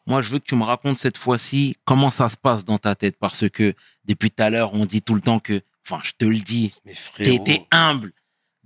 [0.07, 2.95] Moi, je veux que tu me racontes cette fois-ci comment ça se passe dans ta
[2.95, 3.17] tête.
[3.19, 6.25] Parce que depuis tout à l'heure, on dit tout le temps que, enfin, je te
[6.25, 6.75] le dis,
[7.17, 8.13] t'es humble.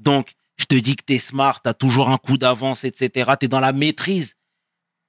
[0.00, 3.32] Donc, je te dis que t'es smart, t'as toujours un coup d'avance, etc.
[3.38, 4.34] T'es dans la maîtrise.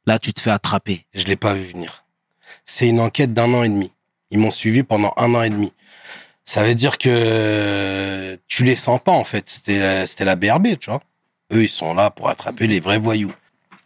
[0.05, 1.05] Là, tu te fais attraper.
[1.13, 2.05] je l'ai pas vu venir.
[2.65, 3.91] C'est une enquête d'un an et demi.
[4.31, 5.73] Ils m'ont suivi pendant un an et demi.
[6.45, 9.49] Ça veut dire que tu les sens pas, en fait.
[9.49, 11.01] C'était, la BRB, tu vois.
[11.53, 13.33] Eux, ils sont là pour attraper les vrais voyous.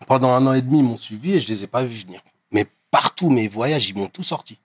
[0.07, 2.21] Pendant un an et demi, ils m'ont suivi et je les ai pas vus venir.
[2.51, 4.57] Mais partout, mes voyages, ils m'ont tout sorti.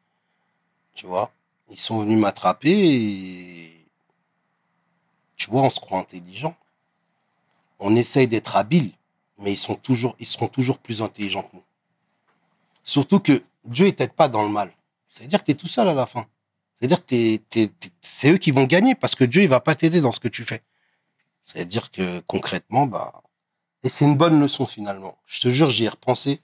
[0.94, 1.32] Tu vois.
[1.70, 3.79] Ils sont venus m'attraper et,
[5.40, 6.54] tu vois, on se croit intelligent.
[7.78, 8.92] On essaye d'être habile,
[9.38, 11.64] mais ils seront toujours plus intelligents que nous.
[12.84, 14.70] Surtout que Dieu, il t'aide pas dans le mal.
[15.08, 16.26] C'est-à-dire que tu es tout seul à la fin.
[16.78, 17.38] C'est-à-dire que
[18.02, 20.28] c'est eux qui vont gagner parce que Dieu, il va pas t'aider dans ce que
[20.28, 20.62] tu fais.
[21.46, 23.22] C'est-à-dire que concrètement, bah,
[23.82, 25.16] et c'est une bonne leçon finalement.
[25.26, 26.40] Je te jure, j'y ai repensé.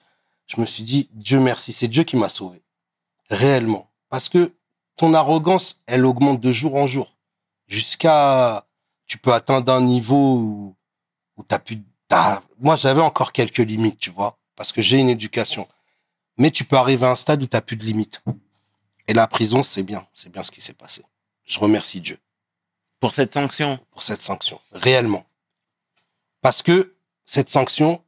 [0.46, 2.62] Je me suis dit, Dieu merci, c'est Dieu qui m'a sauvé.
[3.28, 3.90] Réellement.
[4.08, 4.54] Parce que
[4.96, 7.14] ton arrogance, elle augmente de jour en jour.
[7.68, 8.65] Jusqu'à,
[9.06, 10.76] tu peux atteindre un niveau où,
[11.36, 15.10] où t'as pu, t'as- moi j'avais encore quelques limites, tu vois, parce que j'ai une
[15.10, 15.68] éducation.
[16.38, 18.22] Mais tu peux arriver à un stade où t'as plus de limites.
[19.08, 21.02] Et la prison, c'est bien, c'est bien ce qui s'est passé.
[21.44, 22.18] Je remercie Dieu
[23.00, 23.78] Pour cette sanction?
[23.90, 25.24] pour cette sanction, réellement.
[26.42, 26.94] Parce que
[27.24, 28.02] cette sanction,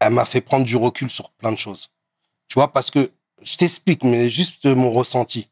[0.00, 1.90] elle m'a fait prendre du recul sur plein de choses.
[2.48, 3.10] Tu vois, parce que
[3.42, 5.48] je t'explique, mais juste mon ressenti.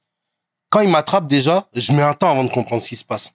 [0.71, 3.33] Quand il m'attrape déjà, je mets un temps avant de comprendre ce qui se passe.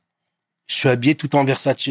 [0.68, 1.90] Je suis habillé tout en Versace.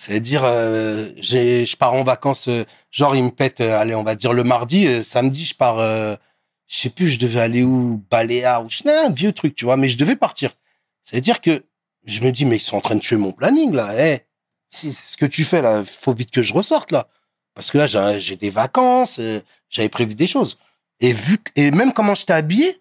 [0.00, 4.14] C'est-à-dire, euh, je pars en vacances, euh, genre il me pète, euh, allez, on va
[4.14, 6.16] dire le mardi, samedi je pars, je
[6.74, 9.98] sais plus, je devais aller où, Baléa, ou un vieux truc, tu vois, mais je
[9.98, 10.52] devais partir.
[11.04, 11.66] C'est-à-dire que
[12.06, 13.92] je me dis, mais ils sont en train de tuer mon planning là.
[13.98, 14.20] Eh,
[14.70, 17.06] c'est ce que tu fais là, faut vite que je ressorte là,
[17.52, 19.20] parce que là j'ai, des vacances,
[19.68, 20.56] j'avais prévu des choses.
[21.00, 22.72] Et vu et même comment j'étais habillé,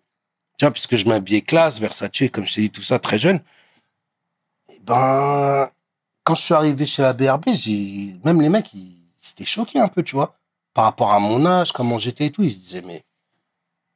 [0.58, 3.42] tu vois, puisque je m'habillais classe, Versace, comme je t'ai dit tout ça, très jeune.
[4.86, 5.70] Ben,
[6.24, 9.88] quand je suis arrivé chez la BRB, j'ai même les mecs, ils s'étaient choqués un
[9.88, 10.36] peu, tu vois,
[10.74, 12.44] par rapport à mon âge, comment j'étais et tout.
[12.44, 13.04] Ils se disaient, mais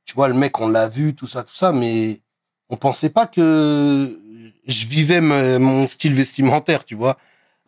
[0.06, 2.22] tu vois, le mec, on l'a vu, tout ça, tout ça, mais
[2.70, 4.20] on pensait pas que
[4.68, 7.18] je vivais mon style vestimentaire, tu vois.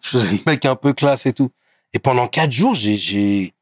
[0.01, 1.51] Je faisais le mec un peu classe et tout.
[1.93, 3.53] Et pendant quatre jours, j'ai, j'ai,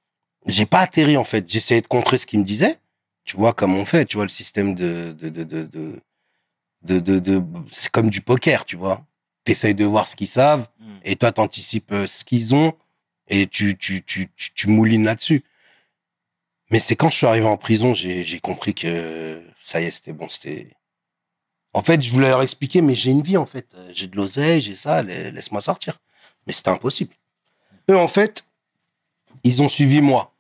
[0.48, 1.50] j'ai pas atterri, en fait.
[1.52, 2.80] J'essayais de contrer ce qu'ils me disaient.
[3.26, 7.44] Tu vois, comme on fait, tu vois, le système de, de, de, de, de- de-
[7.70, 9.06] c'est comme du poker, tu vois.
[9.44, 10.98] T'essayes de voir ce qu'ils savent Mm.
[11.04, 12.74] et toi, t'anticipes euh, ce qu'ils ont
[13.28, 15.44] et tu, tu, tu, tu, tu moulines là-dessus.
[16.72, 19.92] Mais c'est quand je suis arrivé en prison, j'ai, j'ai compris que ça y est,
[19.92, 20.72] c'était bon, c'était...
[21.74, 23.74] En fait, je voulais leur expliquer, mais j'ai une vie, en fait.
[23.76, 25.98] Euh, J'ai de l'oseille, j'ai ça, la- laisse-moi sortir.
[26.46, 27.14] Mais c'était impossible.
[27.90, 28.46] Eux, en fait,
[29.44, 30.34] ils ont suivi moi.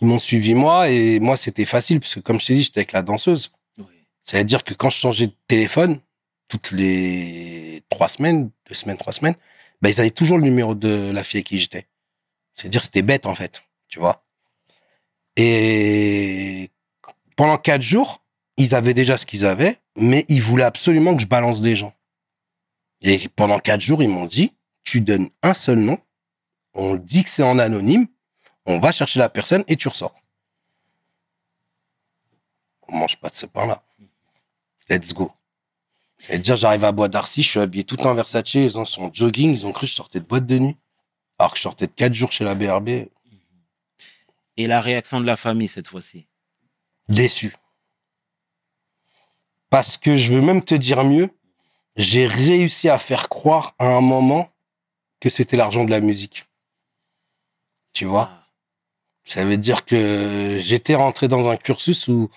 [0.00, 2.80] Ils m'ont suivi moi et moi, c'était facile parce que, comme je t'ai dit, j'étais
[2.80, 3.50] avec la danseuse.
[3.78, 3.86] Oui.
[4.22, 6.00] C'est-à-dire que quand je changeais de téléphone,
[6.48, 9.36] toutes les trois semaines, deux semaines, trois semaines,
[9.80, 11.86] ben, ils avaient toujours le numéro de la fille avec qui j'étais.
[12.54, 13.62] C'est-à-dire, c'était bête, en fait.
[13.88, 14.24] Tu vois?
[15.36, 16.70] Et
[17.36, 18.24] pendant quatre jours,
[18.56, 21.94] ils avaient déjà ce qu'ils avaient, mais ils voulaient absolument que je balance des gens.
[23.00, 25.98] Et pendant quatre jours, ils m'ont dit, tu donnes un seul nom,
[26.74, 28.08] on dit que c'est en anonyme,
[28.66, 30.14] on va chercher la personne et tu ressors.
[32.88, 33.82] On mange pas de ce pain-là.
[34.88, 35.32] Let's go.
[36.28, 39.10] Et dire, j'arrive à Bois d'Arcy, je suis habillé tout en Versace, ils ont son
[39.12, 40.76] jogging, ils ont cru que je sortais de boîte de nuit.
[41.38, 42.88] Alors que je sortais de quatre jours chez la BRB,
[44.56, 46.26] Et la réaction de la famille cette fois-ci?
[47.08, 47.54] déçu.
[49.70, 51.30] Parce que je veux même te dire mieux,
[51.96, 54.50] j'ai réussi à faire croire à un moment
[55.20, 56.46] que c'était l'argent de la musique.
[57.92, 58.30] Tu vois?
[58.32, 58.46] Ah.
[59.24, 62.30] Ça veut dire que j'étais rentré dans un cursus où,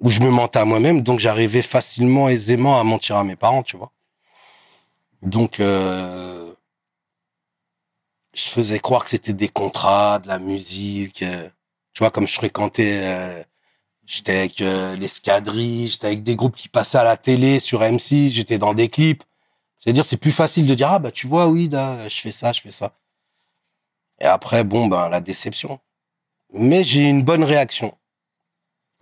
[0.00, 3.62] où je me mentais à moi-même, donc j'arrivais facilement, aisément à mentir à mes parents,
[3.62, 3.92] tu vois.
[5.22, 6.52] Donc, euh,
[8.34, 11.22] je faisais croire que c'était des contrats, de la musique.
[11.22, 11.48] euh,
[11.94, 13.42] tu vois, comme je fréquentais, euh,
[14.06, 18.30] j'étais avec euh, l'escadrille, j'étais avec des groupes qui passaient à la télé sur M6,
[18.30, 19.24] j'étais dans des clips.
[19.78, 22.52] C'est-à-dire, c'est plus facile de dire, ah bah tu vois, oui, là, je fais ça,
[22.52, 22.92] je fais ça.
[24.20, 25.80] Et après, bon, ben, la déception.
[26.52, 27.96] Mais j'ai une bonne réaction.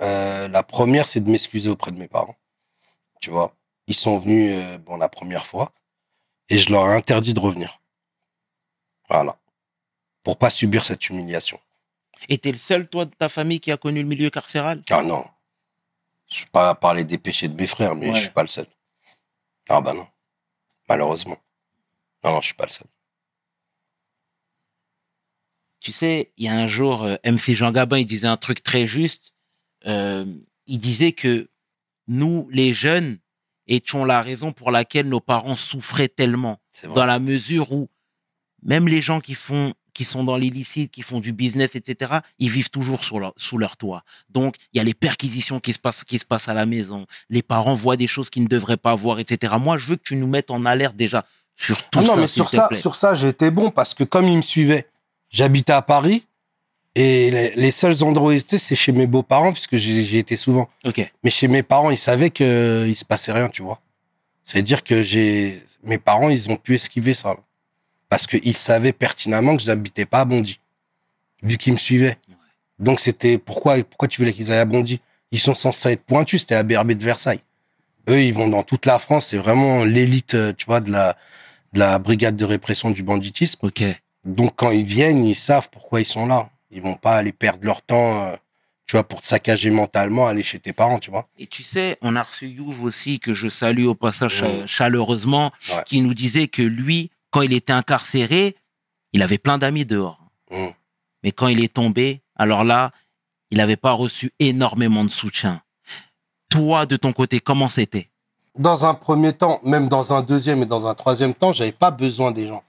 [0.00, 2.36] Euh, la première, c'est de m'excuser auprès de mes parents.
[3.20, 3.54] Tu vois,
[3.86, 5.72] ils sont venus, euh, bon, la première fois,
[6.48, 7.80] et je leur ai interdit de revenir.
[9.08, 9.38] Voilà.
[10.22, 11.60] Pour pas subir cette humiliation.
[12.28, 14.82] Et t'es le seul, toi, de ta famille qui a connu le milieu carcéral?
[14.90, 15.24] Ah non.
[16.28, 18.14] Je vais pas parler des péchés de mes frères, mais Ouais.
[18.16, 18.66] je suis pas le seul.
[19.68, 20.06] Ah bah non.
[20.88, 21.36] Malheureusement.
[22.24, 22.86] Non, non, je suis pas le seul.
[25.80, 28.62] Tu sais, il y a un jour, euh, MC Jean Gabin, il disait un truc
[28.62, 29.33] très juste.
[29.86, 30.24] Euh,
[30.66, 31.48] il disait que
[32.08, 33.18] nous, les jeunes,
[33.66, 36.60] étions la raison pour laquelle nos parents souffraient tellement.
[36.94, 37.88] Dans la mesure où
[38.62, 42.50] même les gens qui font qui sont dans l'illicite, qui font du business, etc., ils
[42.50, 44.02] vivent toujours sous leur, sous leur toit.
[44.28, 47.06] Donc, il y a les perquisitions qui se passent, qui se passent à la maison.
[47.30, 49.54] Les parents voient des choses qu'ils ne devraient pas voir, etc.
[49.60, 51.24] Moi, je veux que tu nous mettes en alerte déjà
[51.56, 52.80] sur tout Ah non, ça, mais s'il sur ça, plaît.
[52.80, 54.88] sur ça, été bon parce que comme ils me suivaient,
[55.30, 56.26] j'habitais à Paris
[56.94, 60.68] et les, les seuls endroits où j'étais, c'est chez mes beaux-parents puisque j'ai été souvent.
[60.84, 61.12] Ok.
[61.24, 63.80] Mais chez mes parents, ils savaient que il se passait rien, tu vois.
[64.44, 67.30] C'est-à-dire que j'ai, mes parents, ils ont pu esquiver ça.
[67.30, 67.40] là.
[68.08, 70.60] Parce qu'ils savaient pertinemment que je n'habitais pas à Bondy.
[71.42, 72.16] Vu qu'ils me suivaient.
[72.78, 75.00] Donc c'était, pourquoi, pourquoi tu voulais qu'ils aillent à Bondy?
[75.32, 77.40] Ils sont censés être pointus, c'était à BRB de Versailles.
[78.08, 81.16] Eux, ils vont dans toute la France, c'est vraiment l'élite, euh, tu vois, de la,
[81.72, 83.66] de la brigade de répression du banditisme.
[83.66, 83.82] Ok.
[84.24, 86.50] Donc quand ils viennent, ils savent pourquoi ils sont là.
[86.74, 88.36] Ils vont pas aller perdre leur temps, euh,
[88.86, 91.28] tu vois, pour te saccager mentalement, aller chez tes parents, tu vois.
[91.38, 94.48] Et tu sais, on a reçu Youv aussi, que je salue au passage Ouais.
[94.48, 95.82] euh, chaleureusement, Ouais.
[95.86, 98.56] qui nous disait que lui, quand il était incarcéré,
[99.12, 100.18] il avait plein d'amis dehors.
[100.50, 100.66] Mm.
[101.22, 102.90] Mais quand il est tombé, alors là,
[103.52, 105.62] il n'avait pas reçu énormément de soutien.
[106.50, 108.10] Toi, de ton côté, comment c'était?
[108.58, 111.90] Dans un premier temps, même dans un deuxième et dans un troisième temps, j'avais pas
[111.92, 112.64] besoin des gens.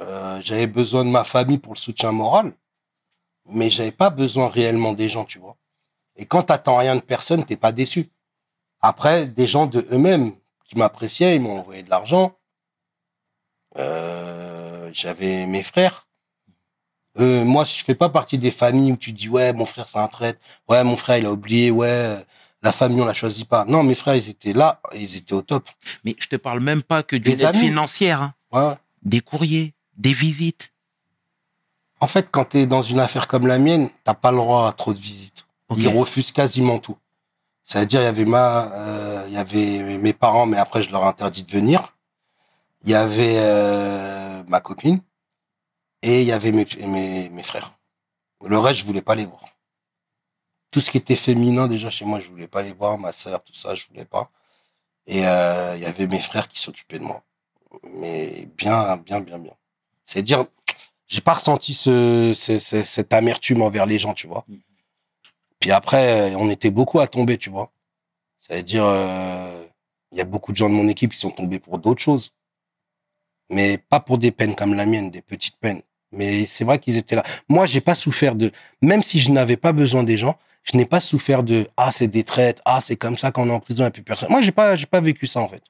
[0.00, 2.52] euh, j'avais besoin de ma famille pour le soutien moral,
[3.50, 5.56] mais j'avais pas besoin réellement des gens, tu vois.
[6.16, 8.10] Et quand t'attends rien de personne, t'es pas déçu.
[8.80, 10.32] Après, des gens de eux-mêmes
[10.64, 12.36] qui m'appréciaient, ils m'ont envoyé de l'argent.
[13.76, 16.06] Euh, j'avais mes frères.
[17.18, 19.98] Euh, moi, je fais pas partie des familles où tu dis ouais, mon frère c'est
[19.98, 20.38] un traître,
[20.68, 22.16] ouais, mon frère il a oublié, ouais,
[22.62, 23.64] la famille on la choisit pas.
[23.66, 25.68] Non, mes frères ils étaient là, ils étaient au top.
[26.04, 28.34] Mais je te parle même pas que d'une Des aide financière, hein.
[28.52, 28.74] Ouais.
[29.02, 30.72] des courriers, des visites.
[32.00, 34.68] En fait, quand tu es dans une affaire comme la mienne, t'as pas le droit
[34.68, 35.46] à trop de visites.
[35.76, 36.96] Ils refusent quasiment tout.
[37.64, 40.82] Ça veut dire, il y avait ma, euh, il y avait mes parents, mais après,
[40.82, 41.94] je leur ai interdit de venir.
[42.84, 45.02] Il y avait euh, ma copine
[46.00, 47.74] et il y avait mes, mes, mes frères.
[48.44, 49.42] Le reste, je voulais pas les voir.
[50.70, 52.96] Tout ce qui était féminin, déjà, chez moi, je voulais pas les voir.
[52.96, 54.30] Ma sœur, tout ça, je voulais pas.
[55.06, 57.22] Et euh, il y avait mes frères qui s'occupaient de moi.
[57.82, 59.54] Mais bien, bien, bien, bien.
[60.04, 60.46] C'est-à-dire,
[61.08, 64.44] j'ai pas ressenti ce, ce- ce- cette amertume envers les gens, tu vois.
[65.60, 67.72] Puis après, on était beaucoup à tomber, tu vois.
[68.38, 69.64] Ça veut dire, euh,
[70.12, 72.32] il y a beaucoup de gens de mon équipe qui sont tombés pour d'autres choses.
[73.50, 75.82] Mais pas pour des peines comme la mienne, des petites peines.
[76.12, 77.24] Mais c'est vrai qu'ils étaient là.
[77.48, 78.50] Moi, j'ai pas souffert de,
[78.82, 82.08] même si je n'avais pas besoin des gens, je n'ai pas souffert de, ah, c'est
[82.08, 84.28] des traites, ah, c'est comme ça qu'on est en prison et puis personne.
[84.30, 85.62] Moi, j'ai pas, j'ai pas vécu ça, en fait.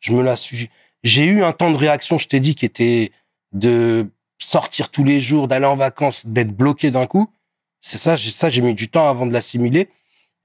[0.00, 0.70] Je me la suis,
[1.02, 3.12] j'ai eu un temps de réaction, je t'ai dit, qui était
[3.52, 4.08] de
[4.38, 7.32] sortir tous les jours, d'aller en vacances, d'être bloqué d'un coup.
[7.80, 9.88] C'est ça, j'ai ça, j'ai mis du temps avant de l'assimiler.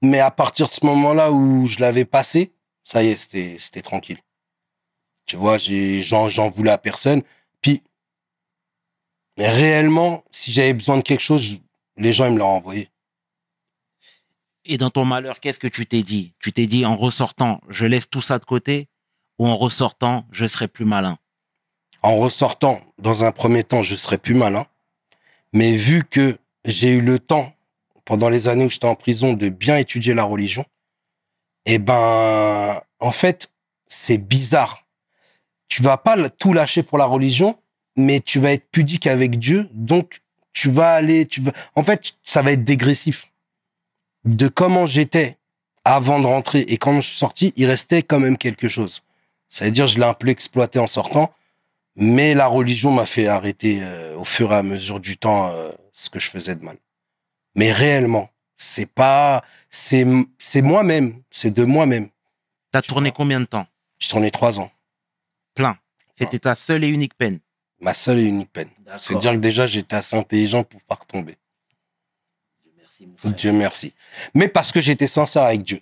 [0.02, 2.52] Mais à partir de ce moment-là où je l'avais passé,
[2.84, 4.18] ça y est, c'était, tranquille.
[5.26, 7.22] Tu vois, j'ai, j'en, j'en voulais à personne.
[7.60, 7.82] Puis,
[9.38, 11.60] mais réellement, si j'avais besoin de quelque chose,
[11.96, 12.90] les gens, ils me l'ont envoyé.
[14.64, 16.34] Et dans ton malheur, qu'est-ce que tu t'es dit?
[16.38, 18.88] Tu t'es dit en ressortant, je laisse tout ça de côté
[19.38, 21.18] ou en ressortant, je serai plus malin?
[22.02, 24.66] En ressortant, dans un premier temps, je serais plus malin.
[25.52, 27.52] Mais vu que j'ai eu le temps,
[28.04, 30.64] pendant les années où j'étais en prison, de bien étudier la religion,
[31.66, 33.52] eh ben, en fait,
[33.86, 34.86] c'est bizarre.
[35.68, 37.58] Tu vas pas tout lâcher pour la religion,
[37.96, 40.22] mais tu vas être pudique avec Dieu, donc
[40.52, 43.30] tu vas aller, tu vas, en fait, ça va être dégressif.
[44.24, 45.38] De comment j'étais
[45.84, 49.02] avant de rentrer et quand je suis sorti, il restait quand même quelque chose.
[49.48, 51.32] Ça veut dire, je l'ai un peu exploité en sortant,
[51.96, 55.70] mais la religion m'a fait arrêter euh, au fur et à mesure du temps euh,
[55.92, 56.76] ce que je faisais de mal.
[57.54, 60.06] Mais réellement, c'est pas, c'est,
[60.38, 62.08] c'est moi-même, c'est de moi-même.
[62.70, 63.16] T'as tourné vois.
[63.16, 63.66] combien de temps?
[63.98, 64.70] J'ai tourné trois ans.
[65.54, 65.76] Plein.
[66.16, 67.40] C'était ta seule et unique peine.
[67.80, 68.70] Ma seule et unique peine.
[68.98, 71.36] C'est dire que déjà, j'étais assez intelligent pour pas retomber.
[72.78, 73.32] Merci, mon frère.
[73.32, 73.92] Dieu merci.
[74.34, 75.80] Mais parce que j'étais sincère avec Dieu.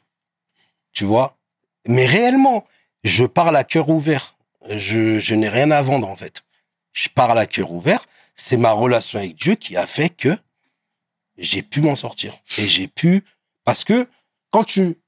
[0.93, 1.37] Tu vois?
[1.87, 2.67] Mais réellement,
[3.05, 4.37] je parle à cœur ouvert.
[4.69, 6.43] Je, n'ai rien à vendre, en fait.
[6.93, 8.05] Je parle à cœur ouvert.
[8.35, 10.37] C'est ma relation avec Dieu qui a fait que
[11.39, 12.35] j'ai pu m'en sortir.
[12.59, 13.25] Et j'ai pu...
[13.65, 14.07] Parce que
[14.51, 14.99] quand tu...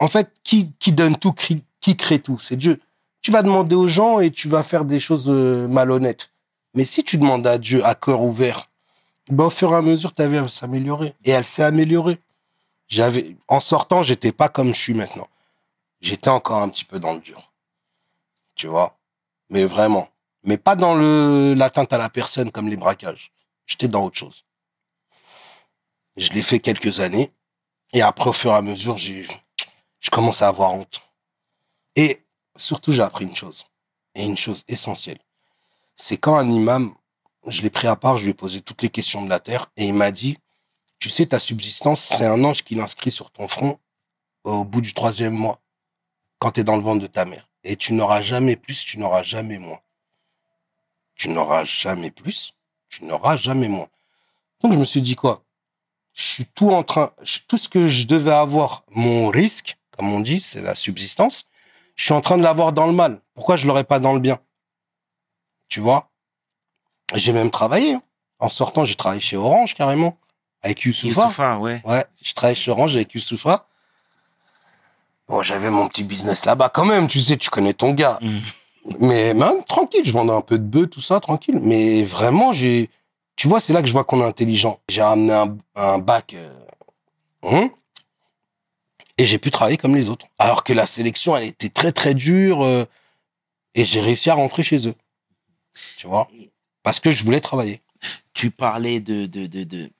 [0.00, 2.38] En fait, qui, qui donne tout, qui, crée tout?
[2.38, 2.80] C'est Dieu.
[3.20, 6.30] Tu vas demander aux gens et tu vas faire des choses euh, malhonnêtes.
[6.74, 8.70] Mais si tu demandes à Dieu à cœur ouvert,
[9.30, 11.14] ben, au fur et à mesure, ta vie va s'améliorer.
[11.24, 12.20] Et elle s'est améliorée.
[12.86, 15.28] J'avais, en sortant, j'étais pas comme je suis maintenant.
[16.00, 17.52] J'étais encore un petit peu dans le dur.
[18.54, 18.97] Tu vois?
[19.50, 20.08] Mais vraiment.
[20.44, 20.94] Mais pas dans
[21.54, 23.32] l'atteinte à la personne comme les braquages.
[23.66, 24.44] J'étais dans autre chose.
[26.16, 27.32] Je l'ai fait quelques années.
[27.92, 29.26] Et après, au fur et à mesure, j'ai,
[30.00, 31.02] je commence à avoir honte.
[31.96, 32.22] Et
[32.56, 33.64] surtout, j'ai appris une chose.
[34.14, 35.18] Et une chose essentielle.
[35.96, 36.94] C'est quand un imam,
[37.46, 39.70] je l'ai pris à part, je lui ai posé toutes les questions de la terre
[39.76, 40.38] et il m'a dit,
[40.98, 43.78] tu sais, ta subsistance, c'est un ange qui l'inscrit sur ton front
[44.44, 45.60] au bout du troisième mois,
[46.38, 47.47] quand tu es dans le ventre de ta mère.
[47.64, 49.80] Et tu n'auras jamais plus, tu n'auras jamais moins.
[51.14, 52.52] Tu n'auras jamais plus,
[52.88, 53.88] tu n'auras jamais moins.
[54.62, 55.44] Donc je me suis dit quoi?
[56.14, 57.12] Je suis tout en train,
[57.46, 61.44] tout ce que je devais avoir, mon risque, comme on dit, c'est la subsistance.
[61.96, 63.20] Je suis en train de l'avoir dans le mal.
[63.34, 64.38] Pourquoi je l'aurais pas dans le bien?
[65.68, 66.10] Tu vois?
[67.14, 67.94] J'ai même travaillé.
[67.94, 68.02] hein.
[68.38, 70.16] En sortant, j'ai travaillé chez Orange carrément,
[70.62, 71.22] avec Youssoufa.
[71.22, 71.82] Youssoufa, ouais.
[71.84, 73.67] Ouais, je travaille chez Orange avec Youssoufa.
[75.28, 78.18] Bon, j'avais mon petit business là-bas quand même, tu sais, tu connais ton gars.
[78.22, 78.38] Mm.
[79.00, 81.58] Mais man, tranquille, je vendais un peu de bœuf, tout ça, tranquille.
[81.60, 82.88] Mais vraiment, j'ai...
[83.36, 84.80] Tu vois, c'est là que je vois qu'on est intelligent.
[84.88, 86.32] J'ai ramené un, un bac...
[86.34, 86.52] euh,
[87.42, 87.70] hum,
[89.18, 90.26] et j'ai pu travailler comme les autres.
[90.38, 92.62] Alors que la sélection, elle était très, très dure.
[92.64, 92.84] euh,
[93.74, 94.94] et j'ai réussi à rentrer chez eux.
[95.98, 96.28] Tu vois?
[96.82, 97.82] Parce que je voulais travailler.
[98.32, 99.90] Tu parlais de, de, de, de-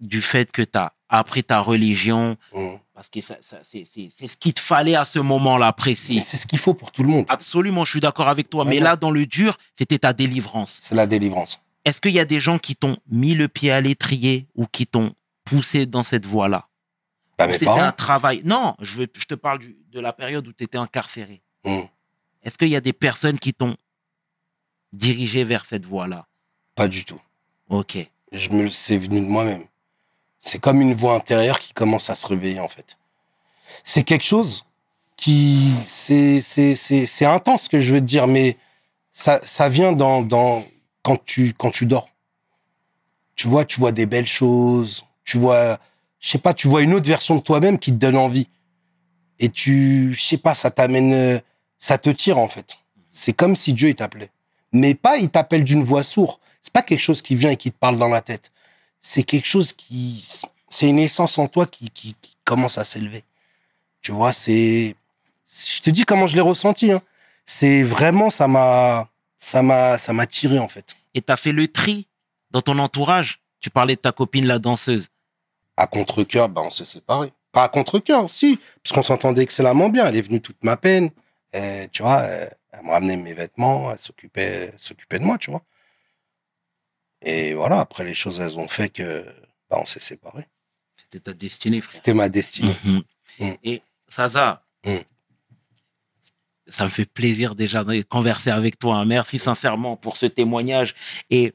[0.00, 2.78] du fait que tu as appris ta religion Hum.
[2.96, 3.84] Parce que ça, ça- c'est
[4.26, 6.22] ce qu'il te fallait à ce moment-là précis.
[6.24, 7.26] C'est ce qu'il faut pour tout le monde.
[7.28, 8.64] Absolument, je suis d'accord avec toi.
[8.64, 10.80] Mais là, dans le dur, c'était ta délivrance.
[10.82, 11.60] C'est la délivrance.
[11.84, 14.86] Est-ce qu'il y a des gens qui t'ont mis le pied à l'étrier ou qui
[14.86, 15.12] t'ont
[15.44, 16.68] poussé dans cette voie-là?
[17.38, 18.40] Bah, C'était un travail?
[18.46, 21.42] Non, je, veux, je te parle du- de la période où tu étais incarcéré.
[21.66, 21.82] Hmm.
[22.42, 23.76] Est-ce qu'il y a des personnes qui t'ont
[24.94, 26.26] dirigé vers cette voie-là?
[26.74, 27.20] Pas du tout.
[27.68, 27.98] Ok.
[28.32, 29.64] Je me, c'est venu de moi-même.
[30.46, 32.96] C'est comme une voix intérieure qui commence à se réveiller, en fait.
[33.82, 34.64] C'est quelque chose
[35.16, 38.56] qui, c'est, c'est, c'est, intense ce que je veux te dire, mais
[39.12, 40.64] ça, ça vient dans, dans,
[41.02, 42.08] quand tu, quand tu dors.
[43.34, 45.80] Tu vois, tu vois des belles choses, tu vois,
[46.20, 48.48] je sais pas, tu vois une autre version de toi-même qui te donne envie.
[49.40, 51.42] Et tu, je sais pas, ça t'amène,
[51.80, 52.78] ça te tire, en fait.
[53.10, 54.30] C'est comme si Dieu, il t'appelait.
[54.70, 56.38] Mais pas, il t'appelle d'une voix sourde.
[56.62, 58.52] C'est pas quelque chose qui vient et qui te parle dans la tête.
[59.08, 60.26] C'est quelque chose qui,
[60.68, 63.22] c'est une essence en toi qui, qui, qui commence à s'élever.
[64.02, 64.96] Tu vois, c'est,
[65.46, 66.90] je te dis comment je l'ai ressenti.
[66.90, 67.00] Hein.
[67.44, 70.96] C'est vraiment, ça m'a, ça m'a, ça m'a tiré en fait.
[71.14, 72.08] Et tu as fait le tri
[72.50, 73.40] dans ton entourage.
[73.60, 75.06] Tu parlais de ta copine, la danseuse.
[75.76, 77.32] À contre-cœur, ben on s'est séparés.
[77.52, 80.08] Pas à contre-cœur, si, parce qu'on s'entendait excellemment bien.
[80.08, 81.10] Elle est venue toute ma peine.
[81.52, 82.50] Et, tu vois, elle,
[82.82, 85.62] me ramenait mes vêtements, elle s'occupait, elle s'occupait de moi, tu vois.
[87.28, 89.24] Et voilà, après les choses, elles ont fait que,
[89.68, 90.46] ben, on s'est séparés.
[90.96, 91.92] C'était ta destinée, frère.
[91.96, 92.74] C'était ma destinée.
[92.84, 93.02] Mhm.
[93.40, 93.52] Mm.
[93.64, 94.98] Et Saza, Mm.
[96.68, 98.96] ça me fait plaisir déjà de converser avec toi.
[98.98, 99.04] hein.
[99.04, 100.94] Merci sincèrement pour ce témoignage.
[101.30, 101.52] Et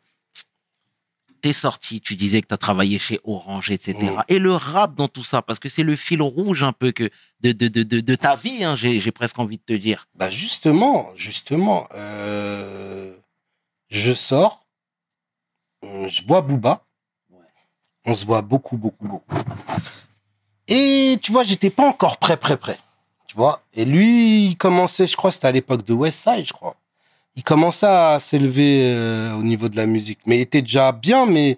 [1.42, 3.98] t'es sorti, tu disais que tu as travaillé chez Orange, etc.
[4.02, 4.22] Mm.
[4.28, 7.10] Et le rap dans tout ça, parce que c'est le fil rouge un peu que
[7.40, 10.08] de, de, de, de, de ta vie, hein, j'ai presque envie de te dire.
[10.16, 13.16] Bah justement, justement, euh,
[13.90, 14.66] je sors,
[15.84, 16.86] je vois Booba,
[18.06, 19.36] on se voit beaucoup, beaucoup, beaucoup.
[20.68, 22.78] Et tu vois, j'étais pas encore prêt, prêt, prêt.
[23.28, 26.76] Tu vois, et lui, il commençait, je crois, c'était à l'époque de Westside, je crois.
[27.36, 31.26] Il commençait à s'élever euh, au niveau de la musique, mais il était déjà bien,
[31.26, 31.58] mais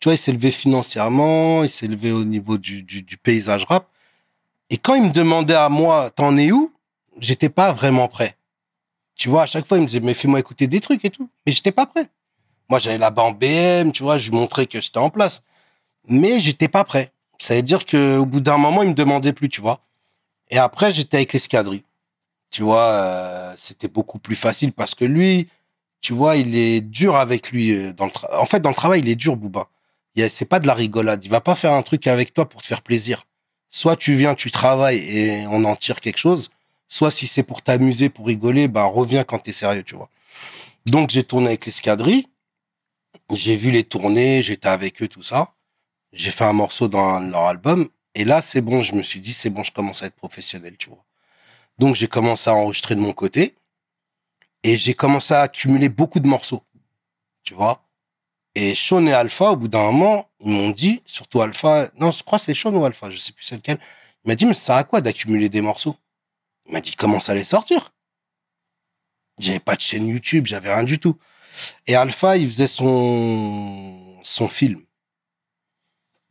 [0.00, 3.88] tu vois, il s'élevait financièrement, il s'élevait au niveau du, du, du paysage rap.
[4.70, 6.72] Et quand il me demandait à moi, t'en es où?
[7.20, 8.36] J'étais pas vraiment prêt.
[9.14, 11.30] Tu vois, à chaque fois, il me disait, mais fais-moi écouter des trucs et tout.
[11.46, 12.08] Mais j'étais pas prêt.
[12.68, 15.42] Moi, j'allais là-bas en BM, tu vois, je lui montrais que j'étais en place.
[16.08, 17.12] Mais j'étais pas prêt.
[17.40, 19.80] Ça veut dire qu'au bout d'un moment, il me demandait plus, tu vois.
[20.50, 21.84] Et après, j'étais avec l'escadrille.
[22.50, 25.48] Tu vois, euh, c'était beaucoup plus facile parce que lui,
[26.00, 27.72] tu vois, il est dur avec lui.
[27.72, 29.68] euh, Dans le en fait, dans le travail, il est dur, Booba.
[30.14, 31.24] Il y a- C'est pas de la rigolade.
[31.24, 33.24] Il va pas faire un truc avec toi pour te faire plaisir.
[33.70, 36.50] Soit tu viens, tu travailles et on en tire quelque chose.
[36.88, 40.08] Soit si c'est pour t'amuser, pour rigoler, ben reviens quand t'es sérieux, tu vois.
[40.86, 42.26] Donc j'ai tourné avec l'escadrille.
[43.32, 45.54] J'ai vu les tournées, j'étais avec eux, tout ça.
[46.12, 47.88] J'ai fait un morceau dans leur album.
[48.14, 50.76] Et là, c'est bon, je me suis dit, c'est bon, je commence à être professionnel,
[50.76, 51.04] tu vois.
[51.78, 53.56] Donc j'ai commencé à enregistrer de mon côté.
[54.62, 56.62] Et j'ai commencé à accumuler beaucoup de morceaux.
[57.42, 57.84] Tu vois.
[58.54, 62.22] Et Sean et Alpha, au bout d'un moment, ils m'ont dit, surtout Alpha, non, je
[62.22, 63.78] crois que c'est Sean ou Alpha, je sais plus c'est lequel.
[64.24, 65.96] Il m'a dit, mais ça sert à quoi d'accumuler des morceaux?
[66.66, 67.92] Il m'a dit, commence à les sortir?
[69.40, 71.18] J'avais pas de chaîne YouTube, j'avais rien du tout.
[71.86, 74.80] Et Alpha, il faisait son, son film.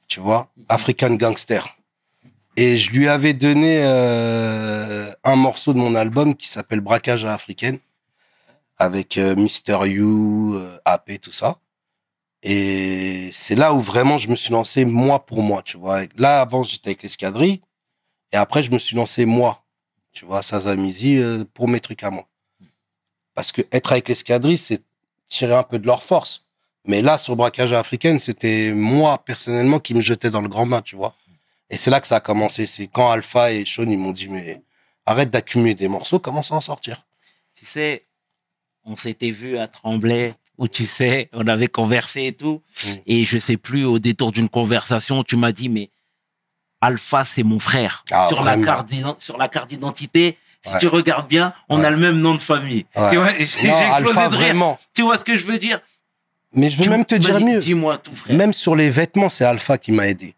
[0.07, 0.51] Tu vois?
[0.69, 1.77] African Gangster.
[2.55, 7.33] Et je lui avais donné euh, un morceau de mon album qui s'appelle Braquage à
[7.33, 7.79] Africaine
[8.77, 9.87] avec euh, Mr.
[9.87, 11.59] You, euh, AP, tout ça.
[12.43, 16.01] Et c'est là où vraiment je me suis lancé moi pour moi, tu vois.
[16.17, 17.61] Là, avant, j'étais avec l'escadrille.
[18.31, 19.63] Et après, je me suis lancé moi,
[20.11, 22.27] tu vois, Sazamizi, euh, pour mes trucs à moi.
[23.33, 24.83] Parce que être avec l'escadrille, c'est
[25.33, 26.45] tirer un peu de leur force.
[26.85, 30.81] Mais là, sur Braquage Africaine, c'était moi, personnellement, qui me jetais dans le grand bain,
[30.81, 31.15] tu vois.
[31.69, 32.67] Et c'est là que ça a commencé.
[32.67, 34.61] C'est quand Alpha et Sean, ils m'ont dit, mais
[35.05, 37.01] arrête d'accumuler des morceaux, commence à en sortir.
[37.55, 38.05] Tu sais,
[38.85, 42.61] on s'était vu à Tremblay, où tu sais, on avait conversé et tout.
[43.07, 45.89] Et je sais plus, au détour d'une conversation, tu m'as dit, mais
[46.81, 48.03] Alpha, c'est mon frère.
[48.11, 50.79] Ah, sur, la carte sur la carte d'identité, si Ouais.
[50.79, 51.85] tu regardes bien, on Ouais.
[51.85, 52.85] a le même nom de famille.
[52.95, 53.09] Ouais.
[53.11, 54.29] Tu vois, j'ai explosé de rire.
[54.29, 54.79] vraiment.
[54.93, 55.79] Tu vois ce que je veux dire?
[56.55, 57.59] Mais je veux Tu- même te dire mieux.
[57.59, 58.35] Dis-moi tout, frère.
[58.37, 60.33] Même sur les vêtements, c'est Alpha qui m'a aidé.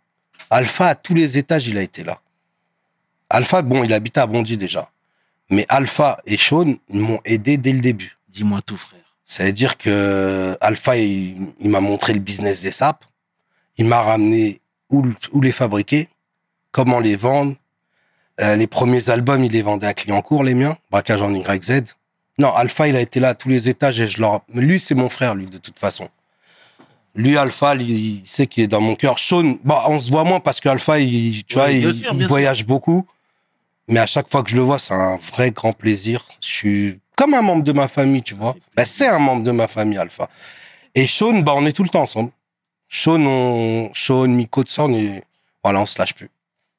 [0.49, 2.19] Alpha, à tous les étages, il a été là.
[3.29, 4.89] Alpha, bon, il habitait à Bondy déjà.
[5.49, 8.17] Mais Alpha et Sean, m'ont aidé dès le début.
[8.29, 8.99] Dis-moi tout, frère.
[9.25, 13.03] Ça veut dire que Alpha, il, il m'a montré le business des sapes.
[13.77, 15.03] Il m'a ramené où
[15.41, 16.07] les fabriquer,
[16.71, 17.55] comment les vendre.
[18.41, 20.77] Euh, les premiers albums, il les vendait à Clignancourt, les miens.
[20.91, 21.95] Braquage en YZ.
[22.37, 24.41] Non, Alpha, il a été là à tous les étages et je leur...
[24.53, 26.09] Lui, c'est mon frère, lui, de toute façon.
[27.15, 29.19] Lui, Alpha, il, il sait qu'il est dans mon cœur.
[29.19, 32.17] Sean, bah, on se voit moins parce qu'Alpha, il, tu vois, Ouais, il, sûr, il
[32.17, 32.27] bien sûr.
[32.27, 33.07] voyage beaucoup.
[33.87, 36.25] Mais à chaque fois que je le vois, c'est un vrai grand plaisir.
[36.41, 38.53] Je suis comme un membre de ma famille, tu vois.
[38.75, 40.27] Bah, c'est un membre de ma famille, Alpha.
[40.93, 42.31] Et Sean, bah, on est tout le temps ensemble.
[42.89, 45.23] Sean, on, Sean, Miko, tout ça, on est,
[45.63, 46.29] voilà, on se lâche plus.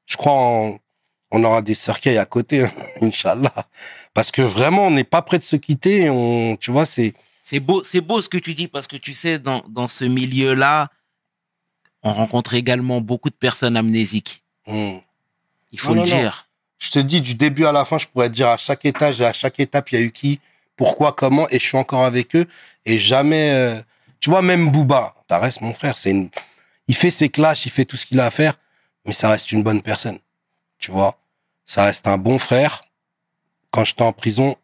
[0.04, 0.78] Je crois en-
[1.30, 2.66] on aura des cercueils à côté,
[3.02, 3.52] Inch'Allah.
[4.14, 6.08] Parce que vraiment, on n'est pas prêt de se quitter.
[6.10, 7.14] On, tu vois, c'est,
[7.44, 10.04] C'est beau, c'est beau ce que tu dis parce que tu sais, dans, dans ce
[10.04, 10.88] milieu-là,
[12.02, 14.42] on rencontre également beaucoup de personnes amnésiques.
[14.66, 14.98] Hmm.
[15.72, 16.22] Il faut Non, le non, non.
[16.22, 16.48] dire.
[16.78, 19.20] Je te dis, du début à la fin, je pourrais te dire à chaque étage
[19.20, 20.40] et à chaque étape, il y a eu qui,
[20.76, 22.46] pourquoi, comment, et je suis encore avec eux.
[22.84, 23.80] Et jamais, euh,
[24.20, 25.96] tu vois, même Booba, ça reste mon frère.
[25.98, 26.28] C'est une,
[26.86, 28.58] il fait ses clashs, il fait tout ce qu'il a à faire,
[29.06, 30.18] mais ça reste une bonne personne.
[30.78, 31.18] Tu vois,
[31.64, 32.82] ça reste un bon frère.
[33.70, 34.56] Quand j'étais en prison,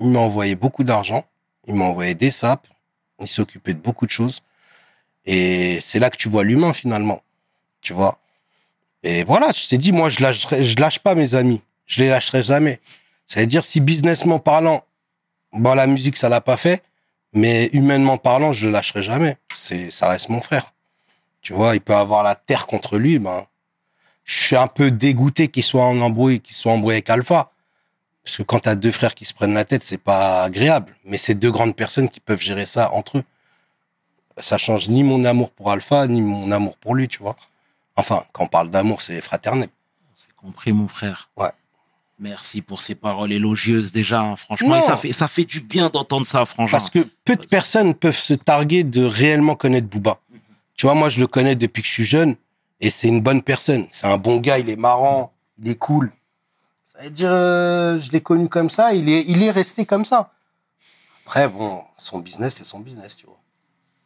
[0.00, 1.24] il m'a envoyé beaucoup d'argent,
[1.66, 2.66] il m'a envoyé des sapes,
[3.20, 4.42] il s'occupait de beaucoup de choses.
[5.24, 7.22] Et c'est là que tu vois l'humain finalement.
[7.80, 8.18] Tu vois.
[9.02, 11.62] Et voilà, je t'ai dit, moi, je lâcherai, je lâche pas mes amis.
[11.86, 12.80] Je les lâcherai jamais.
[13.26, 14.84] Ça veut dire, si businessment parlant,
[15.52, 16.82] bon, la musique, ça l'a pas fait,
[17.32, 19.36] mais humainement parlant, je le lâcherai jamais.
[19.54, 20.72] C'est, ça reste mon frère.
[21.42, 23.46] Tu vois, il peut avoir la terre contre lui, ben,
[24.26, 27.52] je suis un peu dégoûté qu'il soit en embrouille, qu'il soit embrouillé avec Alpha.
[28.24, 30.96] Parce que quand t'as deux frères qui se prennent la tête, c'est pas agréable.
[31.04, 33.24] Mais c'est deux grandes personnes qui peuvent gérer ça entre eux.
[34.38, 37.36] Ça change ni mon amour pour Alpha, ni mon amour pour lui, tu vois.
[37.94, 39.68] Enfin, quand on parle d'amour, c'est fraternel.
[40.12, 41.30] C'est compris, mon frère.
[41.36, 41.52] Ouais.
[42.18, 44.76] Merci pour ces paroles élogieuses déjà, hein, franchement.
[44.76, 46.78] Et ça fait, ça fait du bien d'entendre ça, franchement.
[46.78, 50.18] Parce que peu de personnes peuvent se targuer de réellement connaître Booba.
[50.76, 52.34] Tu vois, moi, je le connais depuis que je suis jeune
[52.80, 53.86] et c'est une bonne personne.
[53.90, 56.12] C'est un bon gars, il est marrant, il est cool.
[56.84, 60.04] Ça veut dire, euh, je l'ai connu comme ça, il est, il est resté comme
[60.04, 60.32] ça.
[61.24, 63.38] Après, bon, son business, c'est son business, tu vois.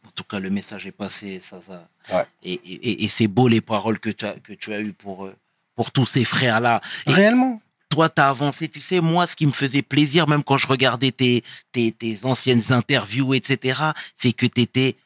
[0.07, 1.39] En tout cas, le message est passé.
[1.39, 1.87] Ça, ça.
[2.15, 2.25] Ouais.
[2.43, 5.35] Et, et- c'est beau les paroles que tu as, que tu as eues pour, euh,
[5.75, 6.81] pour tous ces frères-là.
[7.07, 7.61] Réellement.
[7.89, 8.67] toi, tu as avancé.
[8.67, 12.19] Tu sais, moi, ce qui me faisait plaisir, même quand je regardais tes, tes, tes
[12.23, 13.79] anciennes interviews, etc.,
[14.17, 14.97] c'est que tu étais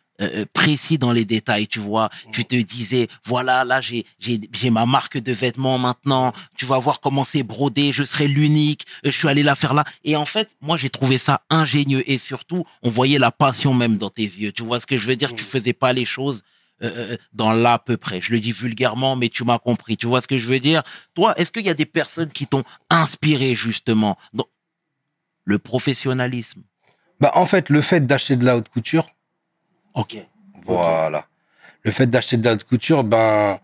[0.53, 2.09] précis dans les détails, tu vois.
[2.31, 6.31] Tu te disais, voilà, là, j'ai, j'ai, j'ai ma marque de vêtements maintenant.
[6.55, 7.91] Tu vas voir comment c'est brodé.
[7.91, 8.85] Je serai l'unique.
[9.05, 9.83] euh, Je suis allé la faire là.
[10.03, 12.03] Et en fait, moi, j'ai trouvé ça ingénieux.
[12.09, 14.51] Et surtout, on voyait la passion même dans tes yeux.
[14.51, 15.33] Tu vois ce que je veux dire?
[15.35, 16.43] Tu faisais pas les choses
[16.81, 18.21] euh, euh, dans l'à peu près.
[18.21, 19.97] Je le dis vulgairement, mais tu m'as compris.
[19.97, 20.81] Tu vois ce que je veux dire?
[21.13, 24.47] Toi, est-ce qu'il y a des personnes qui t'ont inspiré justement dans
[25.43, 26.63] le professionnalisme?
[27.19, 29.07] Bah, en fait, le fait d'acheter de la haute couture,
[29.95, 30.17] Ok.
[30.65, 31.25] Voilà.
[31.83, 33.59] Le fait d'acheter de la couture, ben,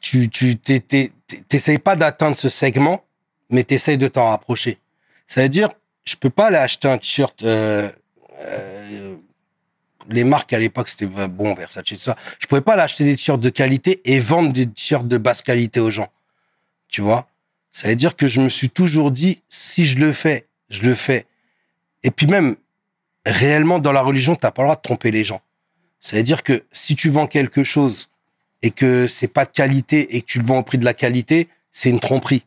[0.00, 3.04] tu, tu, t'essayes pas d'atteindre ce segment,
[3.50, 4.78] mais t'essayes de t'en rapprocher.
[5.26, 5.70] Ça veut dire,
[6.04, 7.90] je peux pas aller acheter un t-shirt, euh,
[8.40, 9.16] euh,
[10.08, 12.16] les marques à l'époque, c'était bon, Versace, tout ça.
[12.38, 15.42] Je pouvais pas aller acheter des t-shirts de qualité et vendre des t-shirts de basse
[15.42, 16.08] qualité aux gens.
[16.88, 17.28] Tu vois?
[17.72, 20.94] Ça veut dire que je me suis toujours dit, si je le fais, je le
[20.94, 21.26] fais.
[22.02, 22.56] Et puis même,
[23.26, 25.40] réellement, dans la religion, t'as pas le droit de tromper les gens.
[26.00, 28.08] Ça veut dire que si tu vends quelque chose
[28.62, 30.94] et que c'est pas de qualité et que tu le vends au prix de la
[30.94, 32.44] qualité, c'est une tromperie.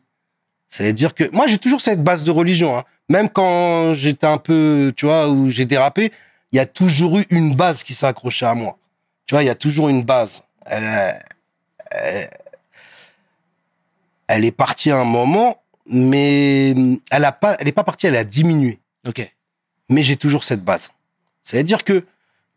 [0.68, 2.76] Ça veut dire que moi j'ai toujours cette base de religion.
[2.76, 2.84] Hein.
[3.08, 6.12] Même quand j'étais un peu, tu vois, où j'ai dérapé,
[6.52, 8.78] il y a toujours eu une base qui s'est accrochée à moi.
[9.26, 10.42] Tu vois, il y a toujours une base.
[10.66, 11.18] Elle,
[14.44, 16.74] est partie à un moment, mais
[17.10, 19.30] elle a pas, elle est pas partie, elle a diminué Ok.
[19.88, 20.92] Mais j'ai toujours cette base.
[21.42, 22.04] Ça veut dire que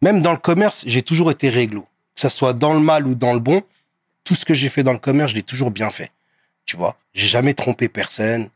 [0.01, 1.87] même dans le commerce, j'ai toujours été réglo.
[2.15, 3.63] Que ça soit dans le mal ou dans le bon,
[4.23, 6.11] tout ce que j'ai fait dans le commerce, je l'ai toujours bien fait.
[6.65, 8.49] Tu vois, j'ai jamais trompé personne,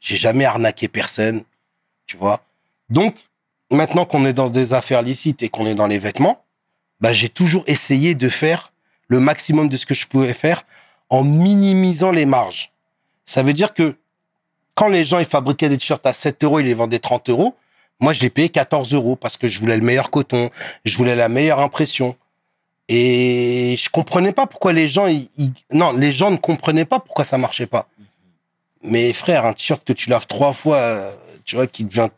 [0.00, 1.44] j'ai jamais arnaqué personne,
[2.06, 2.42] tu vois?
[2.90, 3.16] Donc,
[3.70, 6.42] maintenant qu'on est dans des affaires licites et qu'on est dans les vêtements,
[7.00, 8.72] bah, j'ai toujours essayé de faire
[9.08, 10.62] le maximum de ce que je pouvais faire
[11.10, 12.72] en minimisant les marges.
[13.26, 13.96] Ça veut dire que
[14.74, 17.54] quand les gens ils fabriquaient des t-shirts à 7 euros, ils les vendaient 30 euros.
[18.00, 20.50] Moi, je l'ai payé 14 euros parce que je voulais le meilleur coton,
[20.84, 22.16] je voulais la meilleure impression.
[22.88, 27.00] Et je comprenais pas pourquoi les gens, ils, ils- non, les gens ne comprenaient pas
[27.00, 27.88] pourquoi ça marchait pas.
[28.82, 31.12] Mais frère, un t-shirt que tu laves trois fois, euh,
[31.46, 32.08] tu vois, qui devient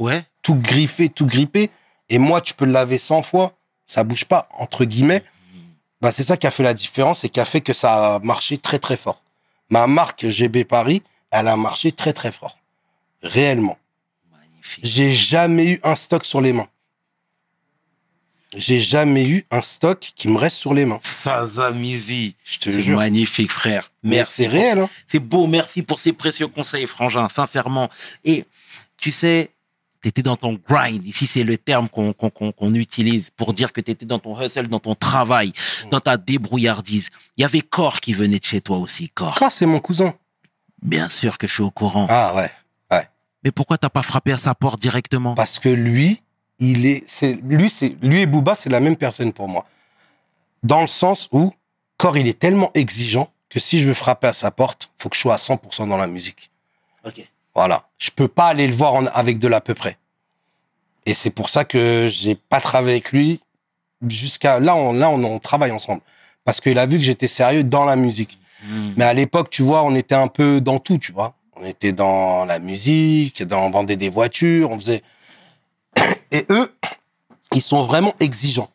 [0.00, 0.22] Ouais.
[0.42, 1.70] tout griffé, tout grippé,
[2.08, 3.52] et moi, tu peux le laver 100 fois,
[3.86, 5.22] ça bouge pas, entre guillemets.
[6.00, 8.18] Bah, c'est ça qui a fait la différence et qui a fait que ça a
[8.20, 9.22] marché très, très fort.
[9.68, 12.58] Ma marque GB Paris, elle a marché très, très fort.
[13.22, 13.76] Réellement.
[14.82, 16.68] J'ai jamais eu un stock sur les mains.
[18.56, 20.98] J'ai jamais eu un stock qui me reste sur les mains.
[21.02, 22.34] Ça va, Mizi.
[22.44, 22.96] Je te C'est jure.
[22.98, 23.92] magnifique, frère.
[24.02, 24.88] Mais Merci c'est réel, hein.
[25.06, 27.88] C'est beau, merci pour ces précieux conseils, Frangin, sincèrement.
[28.24, 28.44] Et
[28.96, 29.50] tu sais,
[30.02, 31.04] T'étais dans ton grind.
[31.04, 34.94] Ici, c'est le terme qu'on utilise pour dire que t'étais dans ton hustle, dans ton
[34.94, 35.52] travail,
[35.90, 37.10] dans ta débrouillardise.
[37.36, 39.36] Il y avait Cor qui venait de chez toi aussi, Cor.
[39.42, 40.14] Ah, c'est mon cousin.
[40.80, 42.06] Bien sûr que je suis au courant.
[42.08, 42.50] Ah ouais.
[43.44, 45.34] Mais pourquoi t'as pas frappé à sa porte directement?
[45.34, 46.22] Parce que lui,
[46.58, 49.66] il est, c'est, lui, c'est, lui et Booba, c'est la même personne pour moi.
[50.62, 51.52] Dans le sens où,
[51.96, 55.16] Cor, il est tellement exigeant que si je veux frapper à sa porte, faut que
[55.16, 56.50] je sois à 100% dans la musique.
[57.04, 57.26] Ok.
[57.54, 57.88] Voilà.
[57.98, 59.98] Je peux pas aller le voir en- avec de l'à peu près.
[61.06, 63.40] Et c'est pour ça que j'ai pas travaillé avec lui
[64.06, 64.76] jusqu'à là.
[64.76, 66.02] On, là, on, on travaille ensemble
[66.44, 68.38] parce qu'il a vu que j'étais sérieux dans la musique.
[68.62, 68.92] Hmm.
[68.96, 71.34] Mais à l'époque, tu vois, on était un peu dans tout, tu vois.
[71.60, 75.02] On était dans la musique, dans on vendait des voitures, on faisait.
[76.32, 76.74] Et eux,
[77.54, 78.70] ils sont vraiment exigeants.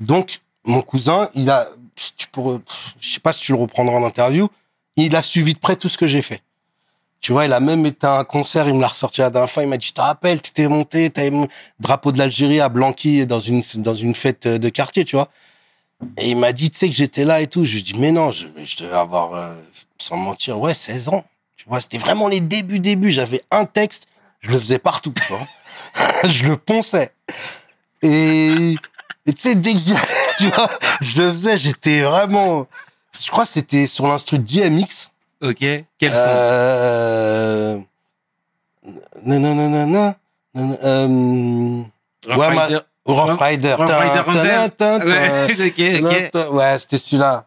[0.00, 1.68] Donc, mon cousin, il a,
[2.16, 2.58] tu pourrais,
[3.00, 4.48] je sais pas si tu le reprendras en interview,
[4.96, 6.42] il a suivi de près tout ce que j'ai fait.
[7.20, 9.50] Tu vois, il a même été à un concert, il me l'a ressorti la dernière
[9.50, 11.48] fois, il m'a dit, je te rappelle, t'étais monté, t'avais mon
[11.80, 15.30] drapeau de l'Algérie à Blanqui dans une, dans une fête de quartier, tu vois.
[16.18, 17.64] Et il m'a dit, tu sais que j'étais là et tout.
[17.64, 19.54] Je lui ai dit, mais non, je, je devais avoir, euh,
[19.98, 21.24] sans mentir, ouais, 16 ans.
[21.66, 23.10] Vois, c'était vraiment les débuts, débuts.
[23.12, 24.06] J'avais un texte,
[24.40, 25.46] je le faisais partout, tu vois.
[26.28, 27.12] je le ponçais.
[28.02, 28.76] Et,
[29.26, 29.78] tu sais, dès que
[30.38, 32.66] tu vois, je le faisais, j'étais vraiment,
[33.18, 35.10] je crois que c'était sur l'instru DMX.
[35.40, 35.58] Ok.
[35.98, 37.78] Quel Euh,
[39.24, 40.14] non, non, non, non, non,
[40.54, 41.82] non, euh,
[42.28, 42.78] Rough ouais, ma- Rider.
[43.06, 43.74] Rough Rider.
[43.74, 44.96] Rough Rider Ouais, tin.
[45.48, 46.52] ok, ok.
[46.52, 47.46] Ouais, c'était celui-là.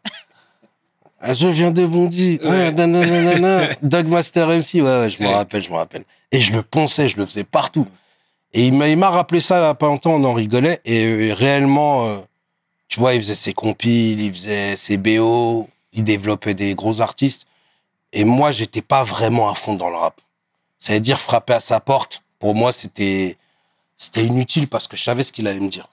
[1.20, 2.40] Ah, Je viens de Bondy.
[2.44, 2.74] Ouais.
[2.74, 3.78] Ouais.
[3.82, 4.76] Dogmaster MC.
[4.76, 6.04] Ouais, ouais, je me rappelle, je me rappelle.
[6.32, 7.88] Et je le ponçais, je le faisais partout.
[8.54, 10.80] Et il m'a, il m'a rappelé ça, là, pas longtemps, on en rigolait.
[10.86, 12.18] Et euh, réellement, euh,
[12.88, 17.46] tu vois, il faisait ses compiles, il faisait ses BO, il développait des gros artistes.
[18.14, 20.22] Et moi, j'étais pas vraiment à fond dans le rap.
[20.80, 22.24] Ça veut dire frapper à sa porte.
[22.40, 23.38] Pour moi, c'était,
[23.98, 25.90] c'était inutile parce que je savais ce qu'il allait me dire.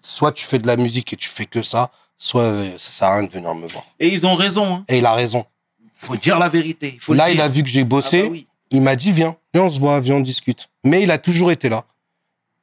[0.00, 1.90] Soit tu fais de la musique et tu fais que ça,
[2.24, 3.84] soit euh, ça sert à rien de venir me voir.
[4.00, 4.76] Et ils ont raison.
[4.76, 4.84] Hein.
[4.88, 5.44] Et il a raison.
[5.92, 6.96] Faut dire la vérité.
[7.00, 8.22] Faut Là, il a vu que j'ai Ah bossé.
[8.22, 8.46] bah oui.
[8.70, 10.68] Il m'a dit, viens, viens, on se voit, viens, on discute.
[10.84, 11.84] Mais il a toujours été là.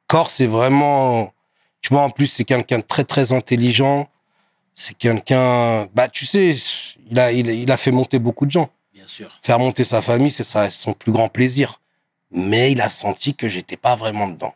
[0.08, 1.32] Cor, c'est vraiment,
[1.80, 4.08] tu vois, en plus, c'est quelqu'un de très, très intelligent.
[4.74, 6.54] C'est quelqu'un, bah, tu sais,
[7.10, 8.68] il a, il, a- il a fait monter beaucoup de gens.
[8.92, 9.28] Bien sûr.
[9.42, 11.80] Faire monter sa famille, c'est ça, son plus grand plaisir.
[12.32, 14.54] Mais il a senti que j'étais pas vraiment dedans.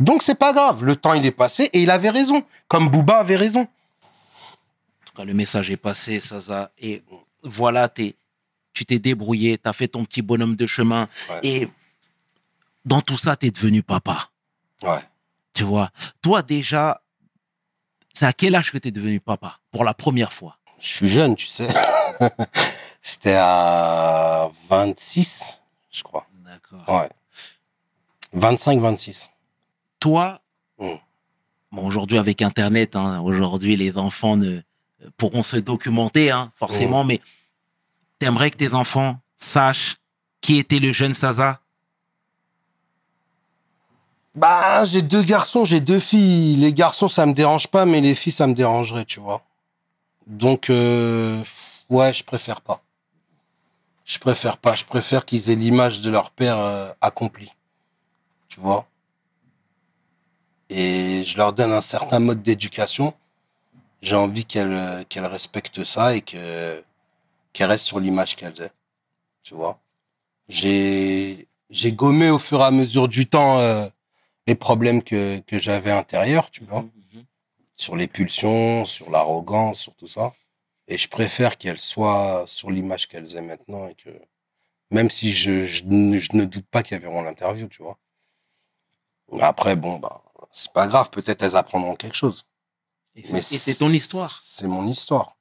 [0.00, 0.84] Donc, c'est pas grave.
[0.84, 2.44] Le temps, il est passé et il avait raison.
[2.68, 3.66] Comme Booba avait raison.
[5.24, 6.70] Le message est passé, Saza.
[6.78, 7.02] Et
[7.42, 8.14] voilà, t'es,
[8.72, 11.08] tu t'es débrouillé, tu as fait ton petit bonhomme de chemin.
[11.30, 11.40] Ouais.
[11.42, 11.68] Et
[12.84, 14.30] dans tout ça, tu es devenu papa.
[14.82, 15.00] Ouais.
[15.54, 15.90] Tu vois,
[16.22, 17.02] toi déjà,
[18.14, 20.56] c'est à quel âge que tu es devenu papa pour la première fois?
[20.80, 21.68] Je suis jeune, tu sais.
[23.02, 25.60] C'était à 26,
[25.90, 26.26] je crois.
[26.44, 26.84] D'accord.
[26.88, 27.08] Ouais.
[28.32, 29.30] 25, 26.
[30.00, 30.40] Toi,
[30.80, 30.94] Mm.
[31.72, 34.60] bon, aujourd'hui avec Internet, hein, aujourd'hui les enfants ne
[35.16, 37.20] pourront se documenter, hein, forcément, mais
[38.18, 39.96] t'aimerais que tes enfants sachent
[40.40, 41.60] qui était le jeune Saza?
[44.34, 46.56] Bah, j'ai deux garçons, j'ai deux filles.
[46.56, 49.42] Les garçons, ça me dérange pas, mais les filles, ça me dérangerait, tu vois.
[50.26, 51.42] Donc, euh,
[51.88, 52.80] ouais, je préfère pas.
[54.04, 54.74] Je préfère pas.
[54.74, 57.50] Je préfère qu'ils aient l'image de leur père euh, accompli.
[58.48, 58.86] Tu vois?
[60.70, 63.14] Et je leur donne un certain mode d'éducation.
[64.02, 66.82] J'ai envie qu'elles euh, qu'elles respectent ça et que
[67.52, 68.72] qu'elles restent sur l'image qu'elles aient.
[69.44, 69.80] Tu vois.
[70.48, 73.60] J'ai j'ai gommé au fur et à mesure du temps.
[73.60, 73.88] euh,
[74.48, 76.84] les problèmes que, que j'avais intérieurs, tu vois,
[77.76, 80.34] sur les pulsions, sur l'arrogance, sur tout ça.
[80.88, 84.10] Et je préfère qu'elles soient sur l'image qu'elles aient maintenant et que,
[84.90, 87.98] même si je, je ne doute pas qu'elles verront l'interview, tu vois.
[89.40, 90.22] Après, bon, bah,
[90.52, 92.44] c'est pas grave, peut-être elles apprendront quelque chose.
[93.18, 94.40] Et c'est- ton histoire.
[94.44, 95.36] C'est mon histoire.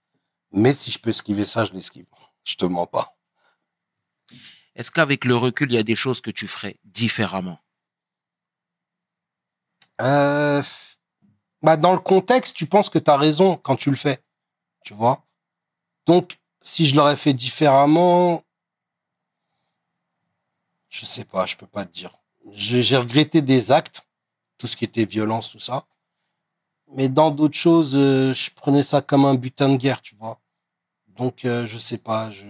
[0.51, 2.05] Mais si je peux esquiver ça, je l'esquive.
[2.43, 3.15] Je te mens pas.
[4.75, 7.59] Est-ce qu'avec le recul, il y a des choses que tu ferais différemment?
[10.01, 10.61] Euh,
[11.61, 14.23] bah dans le contexte, tu penses que tu as raison quand tu le fais.
[14.83, 15.25] Tu vois?
[16.05, 18.43] Donc, si je l'aurais fait différemment,
[20.89, 22.17] je sais pas, je peux pas te dire.
[22.51, 24.01] J'ai regretté des actes,
[24.57, 25.85] tout ce qui était violence, tout ça.
[26.93, 30.39] Mais dans d'autres choses, euh, je prenais ça comme un butin de guerre, tu vois.
[31.07, 32.45] Donc, euh, je sais pas, je,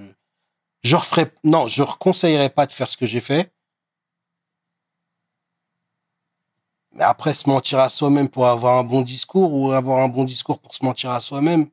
[0.84, 3.52] je referais, non, je reconseillerais pas de faire ce que j'ai fait.
[6.92, 10.24] Mais après, se mentir à soi-même pour avoir un bon discours ou avoir un bon
[10.24, 11.70] discours pour se mentir à soi-même.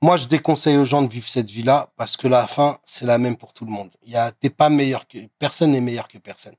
[0.00, 3.18] Moi, je déconseille aux gens de vivre cette vie-là parce que la fin, c'est la
[3.18, 3.90] même pour tout le monde.
[4.04, 6.54] Y a, t'es pas meilleur que, personne n'est meilleur que personne.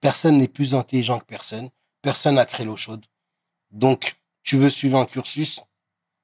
[0.00, 1.70] Personne n'est plus intelligent que personne.
[2.02, 3.06] Personne n'a créé l'eau chaude.
[3.70, 5.60] Donc, tu veux suivre un cursus,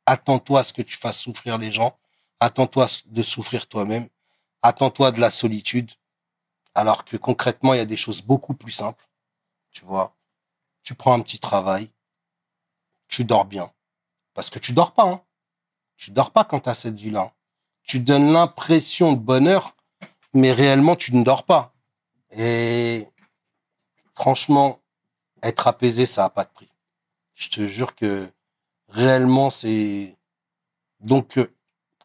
[0.06, 1.98] attends-toi à ce que tu fasses souffrir les gens.
[2.40, 4.08] Attends-toi de souffrir toi-même.
[4.62, 5.90] Attends-toi de la solitude.
[6.74, 9.04] Alors que concrètement, il y a des choses beaucoup plus simples.
[9.70, 10.16] Tu vois,
[10.82, 11.90] tu prends un petit travail,
[13.08, 13.72] tu dors bien.
[14.34, 15.22] Parce que tu dors pas, hein.
[15.96, 17.34] Tu dors pas quand tu as cette vie-là.
[17.82, 19.76] Tu donnes l'impression de bonheur,
[20.32, 21.74] mais réellement, tu ne dors pas.
[22.30, 23.08] Et
[24.14, 24.80] franchement,
[25.42, 26.70] être apaisé, ça n'a pas de prix.
[27.38, 28.28] Je te jure que
[28.88, 30.16] réellement, c'est...
[31.00, 31.48] Donc, euh,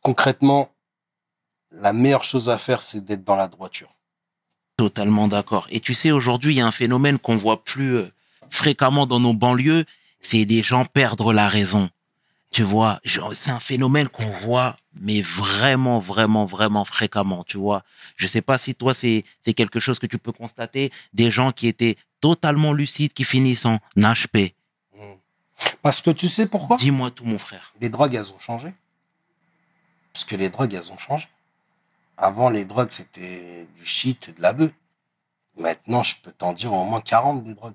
[0.04, 0.70] concrètement,
[1.72, 3.90] la meilleure chose à faire, c'est d'être dans la droiture.
[4.78, 5.66] Totalement d'accord.
[5.72, 8.12] Et tu sais, aujourd'hui, il y a un phénomène qu'on voit plus euh,
[8.52, 9.86] fréquemment dans nos banlieues,
[10.20, 11.90] c'est des gens perdre la raison.
[12.52, 13.00] Tu vois,
[13.34, 17.84] c'est un phénomène qu'on voit, mais vraiment, vraiment, vraiment fréquemment, tu vois.
[18.16, 19.24] Je sais pas si toi, c'est
[19.56, 23.80] quelque chose que tu peux constater, des gens qui étaient totalement lucides, qui finissent en
[23.98, 24.54] HP.
[25.82, 26.78] Parce que tu sais pourquoi?
[26.78, 27.74] Dis-moi tout, mon frère.
[27.82, 28.74] Les drogues, elles ont changé.
[30.14, 31.28] Parce que les drogues, elles ont changé.
[32.18, 34.72] Avant, les drogues, c'était du shit, de la bœuf.
[35.58, 37.74] Maintenant, je peux t'en dire au moins 40 des drogues.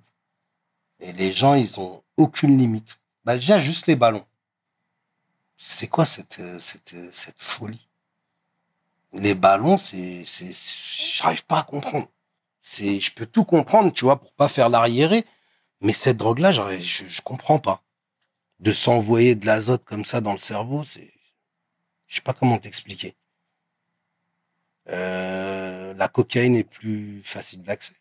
[1.00, 2.98] Et les gens, ils ont aucune limite.
[3.24, 4.26] Bah, déjà, juste les ballons.
[5.56, 7.88] C'est quoi cette, cette, cette folie?
[9.12, 10.50] Les ballons, c'est, c'est,
[11.16, 12.08] j'arrive pas à comprendre.
[12.60, 15.24] C'est, je peux tout comprendre, tu vois, pour pas faire l'arriéré.
[15.80, 17.82] Mais cette drogue-là, je, je comprends pas.
[18.60, 21.12] De s'envoyer de l'azote comme ça dans le cerveau, c'est,
[22.08, 23.14] je sais pas comment t'expliquer.
[24.88, 27.94] Euh, la cocaïne est plus facile d'accès.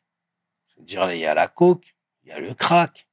[0.79, 3.07] Dire, il y a la coke, il y a le crack,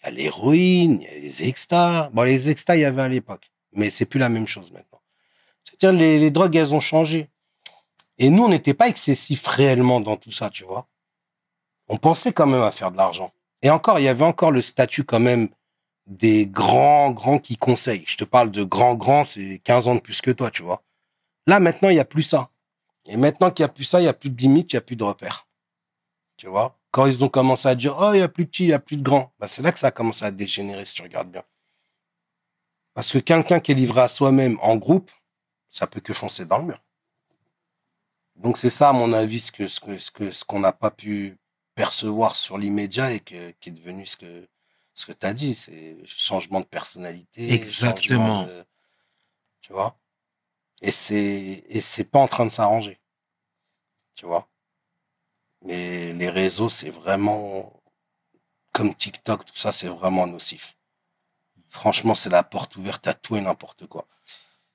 [0.00, 2.10] il y a l'héroïne, il y a les extas.
[2.12, 5.00] Bon, les extas, il y avait à l'époque, mais c'est plus la même chose maintenant.
[5.64, 7.28] C'est-à-dire, les, les drogues, elles ont changé.
[8.18, 10.86] Et nous, on n'était pas excessif réellement dans tout ça, tu vois.
[11.88, 13.32] On pensait quand même à faire de l'argent.
[13.62, 15.48] Et encore, il y avait encore le statut quand même
[16.06, 18.04] des grands, grands qui conseillent.
[18.06, 20.82] Je te parle de grands, grands, c'est 15 ans de plus que toi, tu vois.
[21.46, 22.50] Là, maintenant, il n'y a plus ça.
[23.06, 24.78] Et maintenant qu'il n'y a plus ça, il n'y a plus de limite, il n'y
[24.78, 25.46] a plus de repères.
[26.36, 26.78] Tu vois?
[26.90, 28.72] Quand ils ont commencé à dire, oh, il n'y a plus de petits, il n'y
[28.72, 31.02] a plus de grands, bah, c'est là que ça a commencé à dégénérer, si tu
[31.02, 31.42] regardes bien.
[32.94, 35.10] Parce que quelqu'un qui est livré à soi-même en groupe,
[35.70, 36.82] ça peut que foncer dans le mur.
[38.36, 40.72] Donc c'est ça, à mon avis, ce que ce que ce que ce qu'on n'a
[40.72, 41.38] pas pu
[41.76, 44.48] percevoir sur l'immédiat et que, qui est devenu ce que
[44.94, 47.52] ce que tu as dit, c'est changement de personnalité.
[47.52, 48.44] Exactement.
[48.44, 48.64] de-
[49.60, 49.98] tu vois?
[50.82, 53.00] Et c'est et c'est pas en train de s'arranger.
[54.16, 54.48] Tu vois?
[55.62, 57.82] Mais les réseaux, c'est vraiment
[58.72, 60.76] comme TikTok, tout ça, c'est vraiment nocif.
[61.68, 64.06] Franchement, c'est la porte ouverte à tout et n'importe quoi.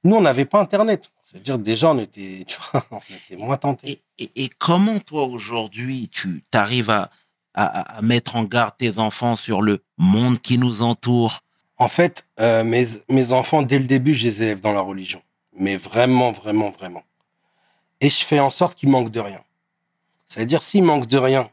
[0.04, 1.12] Nous, on n'avait pas Internet.
[1.24, 4.02] C'est-à-dire, déjà, on était, tu vois, on était moins tentés.
[4.18, 7.10] Et, et, et comment toi aujourd'hui tu t'arrives à,
[7.54, 11.44] à, à mettre en garde tes enfants sur le monde qui nous entoure?
[11.78, 15.22] En fait, euh, mes, mes enfants, dès le début, je les élève dans la religion.
[15.56, 17.04] Mais vraiment, vraiment, vraiment.
[18.00, 19.42] Et je fais en sorte qu'ils manquent de rien.
[20.28, 21.50] C'est-à-dire, s'ils manquent de rien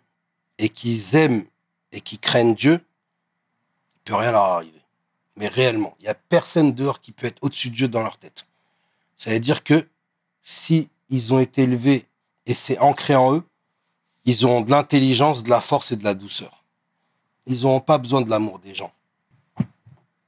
[0.59, 1.45] et qu'ils aiment
[1.93, 2.81] et qu'ils craignent Dieu,
[3.97, 4.78] il peut rien leur arriver.
[5.39, 8.19] Mais réellement, il y a personne dehors qui peut être au-dessus de Dieu dans leur
[8.19, 8.47] tête.
[9.17, 9.89] Ça veut dire que
[10.43, 12.07] si ils ont été élevés
[12.47, 13.43] et c'est ancré en eux,
[14.27, 16.65] ils auront de l'intelligence, de la force et de la douceur.
[17.47, 18.93] Ils n'auront pas besoin de l'amour des gens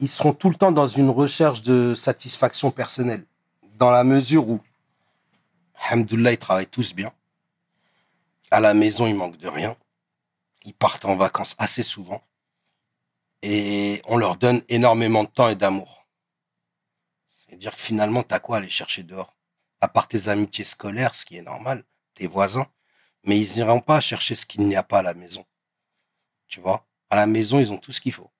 [0.00, 3.24] ils seront tout le temps dans une recherche de satisfaction personnelle.
[3.78, 4.60] Dans la mesure où,
[5.88, 7.12] Alhamdoulilah, ils travaillent tous bien.
[8.50, 9.76] À la maison, il manque de rien.
[10.64, 12.22] Ils partent en vacances assez souvent.
[13.42, 16.06] Et on leur donne énormément de temps et d'amour.
[17.30, 19.36] C'est-à-dire que finalement, t'as quoi aller chercher dehors?
[19.80, 21.84] À part tes amitiés scolaires, ce qui est normal,
[22.14, 22.66] tes voisins.
[23.24, 25.44] Mais ils n'iront pas chercher ce qu'il n'y a pas à la maison.
[26.46, 26.86] Tu vois?
[27.08, 28.30] À la maison, ils ont tout ce qu'il faut.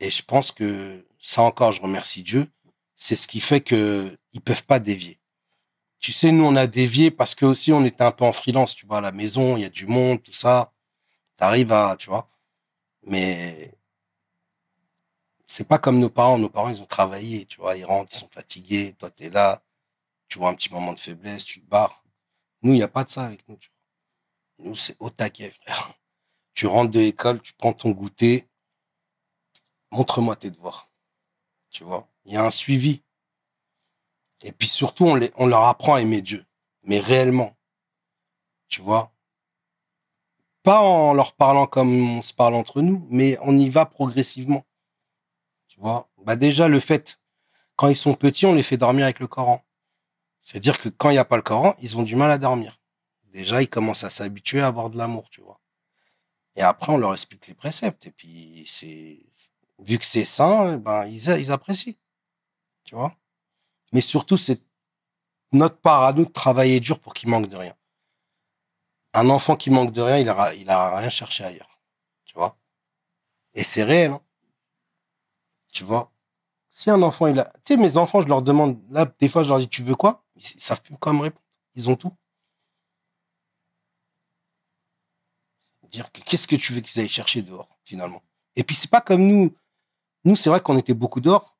[0.00, 2.48] Et je pense que ça encore, je remercie Dieu.
[2.96, 5.20] C'est ce qui fait que ils peuvent pas dévier.
[5.98, 8.74] Tu sais, nous, on a dévié parce que aussi, on était un peu en freelance,
[8.74, 10.72] tu vois, à la maison, il y a du monde, tout ça.
[11.36, 12.28] T'arrives à, tu vois.
[13.02, 13.74] Mais
[15.48, 16.38] c'est pas comme nos parents.
[16.38, 17.76] Nos parents, ils ont travaillé, tu vois.
[17.76, 18.94] Ils rentrent, ils sont fatigués.
[18.98, 19.62] Toi, t'es là.
[20.28, 22.04] Tu vois un petit moment de faiblesse, tu te barres.
[22.62, 23.58] Nous, il n'y a pas de ça avec nous.
[24.58, 25.94] Nous, c'est au taquet, frère.
[26.54, 28.48] Tu rentres de l'école, tu prends ton goûter,
[29.90, 30.90] montre-moi tes devoirs.
[31.70, 33.02] Tu vois, il y a un suivi.
[34.42, 36.44] Et puis surtout, on, les, on leur apprend à aimer Dieu,
[36.82, 37.56] mais réellement.
[38.68, 39.12] Tu vois,
[40.62, 44.64] pas en leur parlant comme on se parle entre nous, mais on y va progressivement.
[45.80, 47.20] Bah déjà le fait,
[47.76, 49.64] quand ils sont petits, on les fait dormir avec le Coran.
[50.42, 52.80] C'est-à-dire que quand il n'y a pas le Coran, ils ont du mal à dormir.
[53.32, 55.60] Déjà, ils commencent à s'habituer à avoir de l'amour, tu vois.
[56.56, 58.06] Et après, on leur explique les préceptes.
[58.06, 59.20] Et puis, c'est,
[59.78, 61.94] vu que c'est sain, ben, ils, ils apprécient.
[62.84, 63.14] Tu vois?
[63.92, 64.60] Mais surtout, c'est
[65.52, 67.74] notre part à nous de travailler dur pour qu'il manque de rien.
[69.14, 71.80] Un enfant qui manque de rien, il a, il a rien cherché ailleurs.
[72.24, 72.58] Tu vois?
[73.54, 74.22] Et c'est réel, hein.
[75.78, 76.10] Tu vois?
[76.70, 79.44] Si un enfant, il a, tu sais, mes enfants, je leur demande, là, des fois,
[79.44, 80.24] je leur dis, tu veux quoi?
[80.34, 81.44] Ils, ils savent plus quoi me répondre.
[81.76, 82.12] Ils ont tout.
[85.92, 88.24] Dire que qu'est-ce que tu veux qu'ils aillent chercher dehors, finalement?
[88.56, 89.54] Et puis, c'est pas comme nous.
[90.24, 91.56] Nous, c'est vrai qu'on était beaucoup dehors.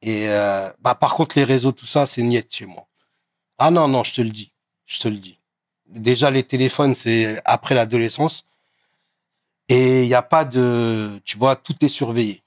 [0.00, 2.88] Et, euh, bah, par contre, les réseaux, tout ça, c'est niette chez moi.
[3.58, 4.54] Ah non, non, je te le dis.
[4.86, 5.38] Je te le dis.
[5.84, 8.46] Déjà, les téléphones, c'est après l'adolescence.
[9.68, 12.43] Et il n'y a pas de, tu vois, tout est surveillé.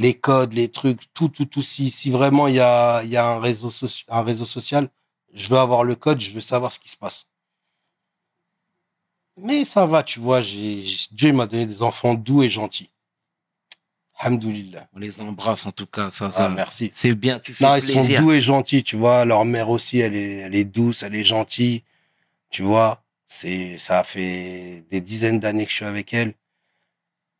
[0.00, 1.62] Les codes, les trucs, tout, tout, tout.
[1.62, 4.88] Si, si vraiment il y a, y a un réseau soci- un réseau social,
[5.34, 7.26] je veux avoir le code, je veux savoir ce qui se passe.
[9.36, 12.90] Mais ça va, tu vois, j'ai, Dieu m'a donné des enfants doux et gentils.
[14.18, 14.86] Alhamdoulilah.
[14.94, 16.48] On les embrasse en tout cas, ça, Ah, ça.
[16.50, 16.90] merci.
[16.94, 19.24] c'est bien, tu fais Non, ils sont doux et gentils, tu vois.
[19.24, 21.82] Leur mère aussi, elle est, elle est douce, elle est gentille.
[22.50, 26.34] Tu vois, c'est, ça fait des dizaines d'années que je suis avec elle.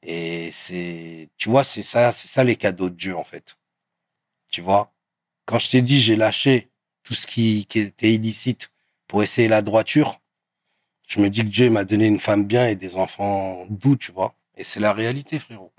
[0.03, 3.57] Et c'est, tu vois, c'est ça, c'est ça les cadeaux de Dieu, en fait.
[4.51, 4.93] Tu vois,
[5.47, 6.71] quand je t'ai dit, j'ai lâché
[7.05, 8.73] tout ce qui, était illicite
[9.09, 10.21] pour essayer la droiture,
[11.09, 14.13] je me dis que Dieu m'a donné une femme bien et des enfants doux, tu
[14.13, 14.35] vois?
[14.57, 15.73] Et c'est la réalité, frérot.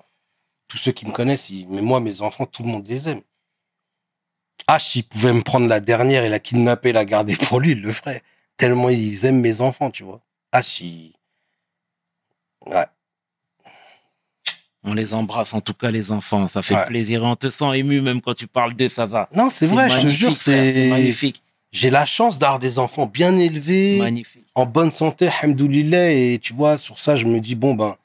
[0.67, 3.21] Tous ceux qui me connaissent, ils- mais moi, mes enfants, tout le monde les aime.
[4.67, 7.71] H, il pouvait me prendre la dernière et la kidnapper et la garder pour lui,
[7.71, 8.23] il le ferait.
[8.57, 10.21] Tellement ils aiment mes enfants, tu vois.
[10.53, 11.13] H, il...
[12.65, 12.85] Ouais.
[14.83, 16.47] On les embrasse en tout cas, les enfants.
[16.47, 16.85] Ça fait Ouais.
[16.85, 17.23] plaisir.
[17.23, 19.29] On te sent ému même quand tu parles d'eux, ça va.
[19.35, 21.41] Non, c'est vrai, je te jure, c'est magnifique.
[21.71, 24.43] J'ai la chance d'avoir des enfants bien élevés, Magnifique.
[24.55, 27.95] en bonne santé, hamdoulilah, et tu vois, sur ça, je me dis, bon, ben,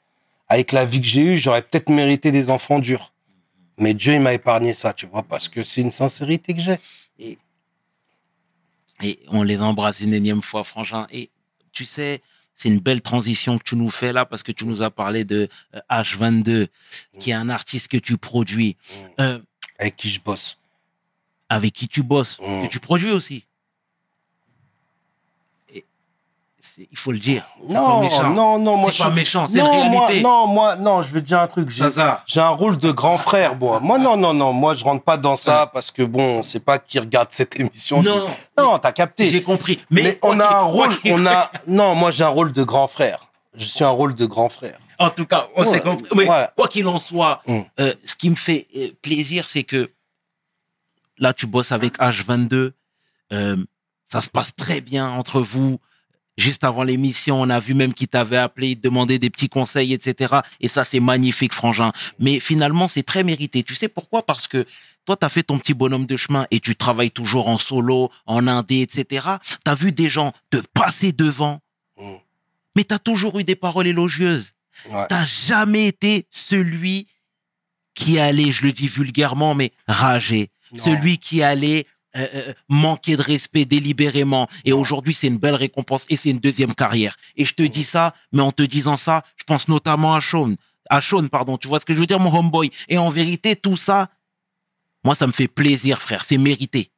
[0.47, 3.11] avec la vie que j'ai eue, j'aurais peut-être mérité des enfants durs.
[3.77, 6.77] Mais Dieu, il m'a épargné ça, tu vois, parce que c'est une sincérité que j'ai.
[7.19, 7.37] Et,
[9.03, 11.05] et on les embrasse une énième fois, Frangin.
[11.11, 11.29] Et
[11.73, 12.21] tu sais,
[12.59, 15.23] c'est une belle transition que tu nous fais là parce que tu nous as parlé
[15.23, 16.67] de euh, H22,
[17.19, 19.21] qui est un artiste que tu produis, Mm.
[19.21, 19.39] euh,
[19.77, 20.57] Avec qui je bosse.
[21.49, 22.63] avec qui tu bosses, Mm.
[22.63, 23.45] que tu produis aussi.
[25.73, 25.85] Et
[26.59, 27.43] c'est- il faut le dire.
[27.67, 28.29] Pas Non, méchant.
[28.29, 30.21] non, non, moi je pas suis- méchant, c'est une réalité.
[30.21, 31.69] Moi, non, moi, non, je veux dire un truc.
[31.71, 33.79] J'ai un rôle de grand frère, moi.
[33.79, 36.77] Moi, non, non, non, moi je rentre pas dans ça parce que bon, c'est pas
[36.79, 38.01] qui regarde cette émission.
[38.03, 39.25] Non, non, t'as capté.
[39.25, 39.79] j'ai compris.
[39.89, 43.19] Mais, on a un rôle, on a, non, moi j'ai un rôle de grand frère.
[43.55, 44.77] Je suis un rôle de grand frère.
[44.99, 46.05] En tout cas, on Ouais, s'est compris.
[46.15, 46.47] Mais ouais.
[46.55, 47.59] quoi qu'il en soit, Mm.
[47.79, 49.89] euh, ce qui me fait euh, plaisir, c'est que
[51.17, 52.73] là, tu bosses avec H22.
[53.33, 53.57] euh,
[54.09, 55.79] ça se passe très bien entre vous.
[56.37, 59.49] Juste avant l'émission, on a vu même qu'il t'avait appelé, il te demandait des petits
[59.49, 60.35] conseils, etc.
[60.61, 61.91] Et ça, c'est magnifique, Frangin.
[62.19, 63.63] Mais finalement, c'est très mérité.
[63.63, 64.23] Tu sais pourquoi?
[64.25, 64.63] Parce que
[65.05, 68.11] toi, tu as fait ton petit bonhomme de chemin et tu travailles toujours en solo,
[68.27, 69.25] en indé, etc.
[69.65, 71.59] Tu as vu des gens te passer devant,
[71.99, 72.13] Mm.
[72.75, 74.51] mais tu as toujours eu des paroles élogieuses
[74.91, 75.07] Ouais.
[75.09, 77.07] t'as jamais été celui
[77.95, 80.49] qui allait, je le dis vulgairement, mais rager.
[80.71, 80.83] Non.
[80.83, 84.47] Celui qui allait euh, euh, manquer de respect délibérément.
[84.65, 87.15] Et aujourd'hui, c'est une belle récompense et c'est une deuxième carrière.
[87.35, 90.55] Et je te dis ça, mais en te disant ça, je pense notamment à Sean.
[90.89, 91.57] À Sean, pardon.
[91.57, 92.71] Tu vois ce que je veux dire, mon homeboy.
[92.87, 94.09] Et en vérité, tout ça,
[95.03, 96.23] moi, ça me fait plaisir, frère.
[96.25, 96.91] C'est mérité.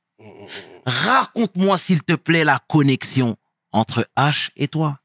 [0.86, 3.36] Raconte-moi, s'il te plaît, la connexion
[3.72, 5.00] entre H et toi.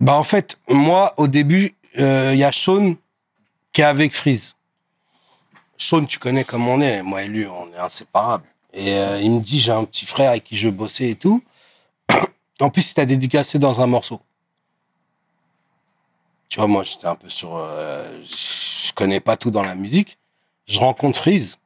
[0.00, 2.94] Bah en fait, moi au début, euh, il y a Sean
[3.72, 4.54] qui est avec Freeze.
[5.78, 8.46] Sean, tu connais comme on est, moi et lui, on est inséparables.
[8.72, 11.42] Et euh, il me dit, j'ai un petit frère avec qui je bossais et tout.
[12.60, 14.20] En plus, il t'a dédicacé dans un morceau.
[16.48, 17.54] Tu vois, moi, j'étais un peu sur...
[17.54, 20.18] euh, je connais pas tout dans la musique.
[20.66, 21.58] Je rencontre Freeze.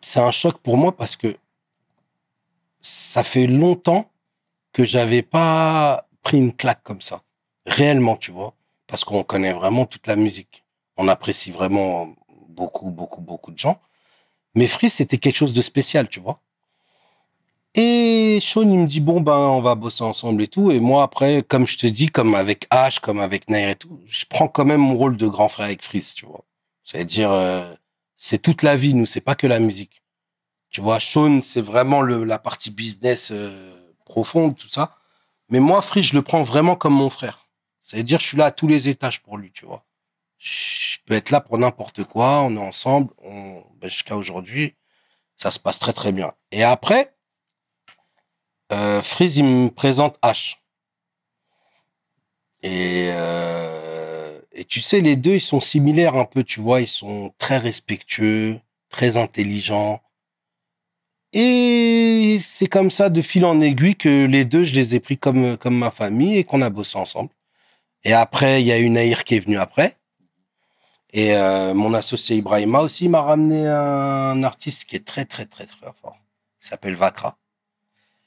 [0.00, 1.36] C'est un choc pour moi parce que
[2.82, 4.10] ça fait longtemps
[4.72, 7.22] que j'avais pas pris une claque comme ça.
[7.64, 8.54] Réellement, tu vois.
[8.88, 10.64] Parce qu'on connaît vraiment toute la musique.
[10.96, 12.08] On apprécie vraiment
[12.58, 13.80] beaucoup, beaucoup, beaucoup de gens.
[14.54, 16.40] Mais Freeze, c'était quelque chose de spécial, tu vois.
[17.74, 20.72] Et Sean, il me dit, bon, ben, on va bosser ensemble et tout.
[20.72, 24.00] Et moi, après, comme je te dis, comme avec H, comme avec Nair et tout,
[24.06, 26.44] je prends quand même mon rôle de grand frère avec Freeze, tu vois.
[26.82, 27.72] C'est-à-dire, euh,
[28.16, 30.02] c'est toute la vie, nous, c'est pas que la musique.
[30.70, 34.96] Tu vois, Sean, c'est vraiment la partie business euh, profonde, tout ça.
[35.50, 37.46] Mais moi, Freeze, je le prends vraiment comme mon frère.
[37.82, 39.84] C'est-à-dire, je suis là à tous les étages pour lui, tu vois.
[40.38, 44.76] Je peux être là pour n'importe quoi, on est ensemble, ben, jusqu'à aujourd'hui,
[45.36, 46.32] ça se passe très très bien.
[46.52, 47.14] Et après,
[48.72, 50.56] euh, Freeze, il me présente H.
[52.62, 56.80] Et, euh, et tu sais, les deux, ils sont similaires un peu, tu vois.
[56.80, 58.60] Ils sont très respectueux,
[58.90, 60.02] très intelligents.
[61.32, 65.18] Et c'est comme ça, de fil en aiguille, que les deux, je les ai pris
[65.18, 67.30] comme, comme ma famille et qu'on a bossé ensemble.
[68.04, 69.96] Et après, il y a une Naïr qui est venue après.
[71.18, 75.66] Et euh, mon associé Ibrahima aussi m'a ramené un artiste qui est très, très, très,
[75.66, 76.16] très fort.
[76.62, 77.36] Il s'appelle Vakra.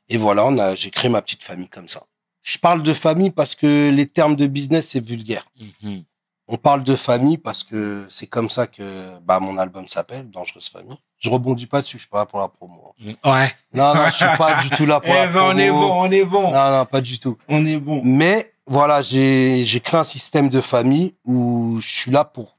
[0.09, 2.03] Et voilà, on a, j'ai créé ma petite famille comme ça.
[2.41, 5.45] Je parle de famille parce que les termes de business, c'est vulgaire.
[5.81, 6.03] Mhm.
[6.49, 10.67] On parle de famille parce que c'est comme ça que bah, mon album s'appelle, Dangereuse
[10.67, 10.97] Famille.
[11.17, 12.93] Je rebondis pas dessus, je suis pas là pour la promo.
[13.23, 13.47] Ouais.
[13.73, 15.49] Non, non, je suis pas du tout là pour Eh la ben, promo.
[15.53, 16.51] on est bon, on est bon.
[16.51, 17.37] Non, non, pas du tout.
[17.47, 18.01] On est bon.
[18.03, 22.57] Mais voilà, j'ai j'ai créé un système de famille où je suis là pour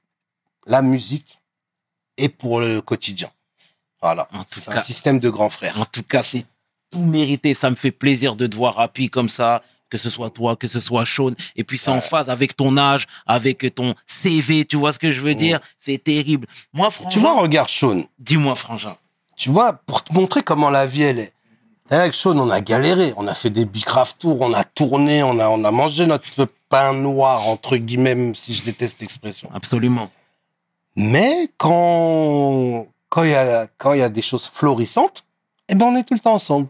[0.66, 1.40] la musique
[2.16, 3.30] et pour le quotidien.
[4.00, 4.28] Voilà.
[4.48, 5.78] C'est un système de grands frères.
[5.80, 6.44] En tout cas, c'est
[6.90, 7.54] tout mérité.
[7.54, 10.68] Ça me fait plaisir de te voir rapide comme ça, que ce soit toi, que
[10.68, 11.32] ce soit Sean.
[11.56, 14.64] Et puis c'est en phase avec ton âge, avec ton CV.
[14.64, 15.34] Tu vois ce que je veux Ouais.
[15.34, 16.46] dire C'est terrible.
[16.72, 18.04] Moi, Tu vois, regarde Sean.
[18.18, 18.96] dis-moi, frangin.
[19.36, 21.32] Tu vois, pour te montrer comment la vie elle est.
[21.90, 23.12] Avec Sean, on a galéré.
[23.16, 26.46] On a fait des Bicraft Tours, on a tourné, on a, on a mangé notre
[26.68, 29.50] pain noir, entre guillemets, même si je déteste l'expression.
[29.54, 30.10] Absolument.
[30.96, 35.24] Mais quand quand il y a quand il y a des choses florissantes,
[35.68, 36.68] eh ben on est tout le temps ensemble.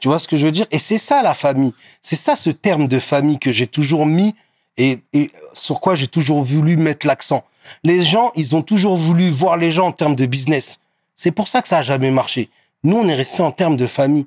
[0.00, 0.66] Tu vois ce que je veux dire?
[0.70, 1.74] Et c'est ça la famille.
[2.00, 4.34] C'est ça ce terme de famille que j'ai toujours mis
[4.76, 7.44] et, et sur quoi j'ai toujours voulu mettre l'accent.
[7.82, 10.80] Les gens, ils ont toujours voulu voir les gens en termes de business.
[11.16, 12.48] C'est pour ça que ça a jamais marché.
[12.84, 14.26] Nous, on est resté en termes de famille.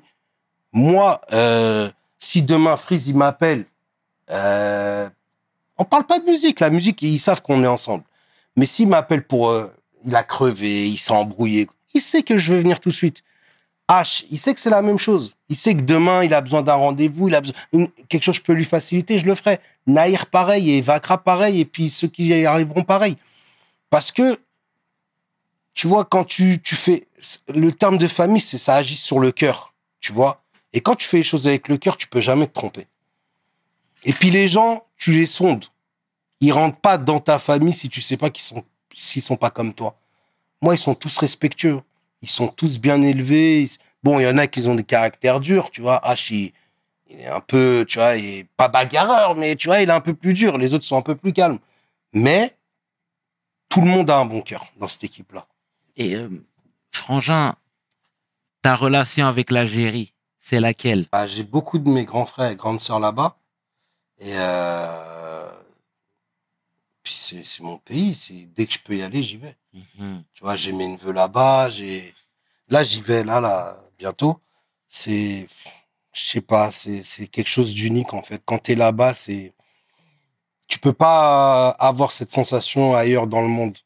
[0.72, 3.64] Moi, euh, si demain Freeze il m'appelle,
[4.30, 5.08] euh,
[5.78, 6.60] on parle pas de musique.
[6.60, 8.04] La musique, ils savent qu'on est ensemble.
[8.56, 9.72] Mais s'il m'appelle pour, euh,
[10.04, 13.22] il a crevé, il s'est embrouillé, il sait que je vais venir tout de suite.
[13.88, 15.34] H, il sait que c'est la même chose.
[15.48, 17.56] Il sait que demain, il a besoin d'un rendez-vous, il a besoin
[18.08, 19.58] quelque chose je peux lui faciliter, je le ferai.
[19.86, 23.16] Naïr pareil et Vakra pareil et puis ceux qui y arriveront pareil.
[23.90, 24.38] Parce que
[25.74, 27.06] tu vois quand tu tu fais
[27.48, 30.42] le terme de famille, c'est ça agit sur le cœur, tu vois.
[30.72, 32.86] Et quand tu fais les choses avec le cœur, tu peux jamais te tromper.
[34.04, 35.66] Et puis les gens, tu les sondes.
[36.42, 39.50] Ils rentrent pas dans ta famille si tu sais pas qu'ils sont s'ils sont pas
[39.50, 39.96] comme toi.
[40.60, 41.80] Moi, ils sont tous respectueux.
[42.20, 43.68] Ils sont tous bien élevés.
[44.02, 46.02] Bon, il y en a qui ont des caractères durs, tu vois.
[46.04, 46.52] H, il,
[47.08, 49.92] il est un peu, tu vois, il est pas bagarreur, mais tu vois, il est
[49.92, 50.58] un peu plus dur.
[50.58, 51.58] Les autres sont un peu plus calmes.
[52.12, 52.56] Mais
[53.68, 55.46] tout le monde a un bon cœur dans cette équipe-là.
[55.96, 56.28] Et euh,
[56.90, 57.54] frangin,
[58.62, 61.06] ta relation avec l'Algérie, c'est laquelle?
[61.12, 63.36] Bah, j'ai beaucoup de mes grands frères et grandes sœurs là-bas.
[64.18, 65.11] Et euh...
[67.02, 68.14] puis c'est c'est mon pays.
[68.14, 69.56] C'est dès que je peux y aller, j'y vais.
[69.72, 70.24] Mhm.
[70.34, 71.68] Tu vois, j'ai mes neveux là-bas.
[71.70, 72.14] J'ai
[72.68, 74.40] là, j'y vais là, là, bientôt.
[74.88, 75.46] C'est,
[76.12, 78.42] je sais pas, c'est c'est quelque chose d'unique en fait.
[78.44, 79.54] Quand t'es là-bas, c'est,
[80.68, 83.76] tu peux pas avoir cette sensation ailleurs dans le monde.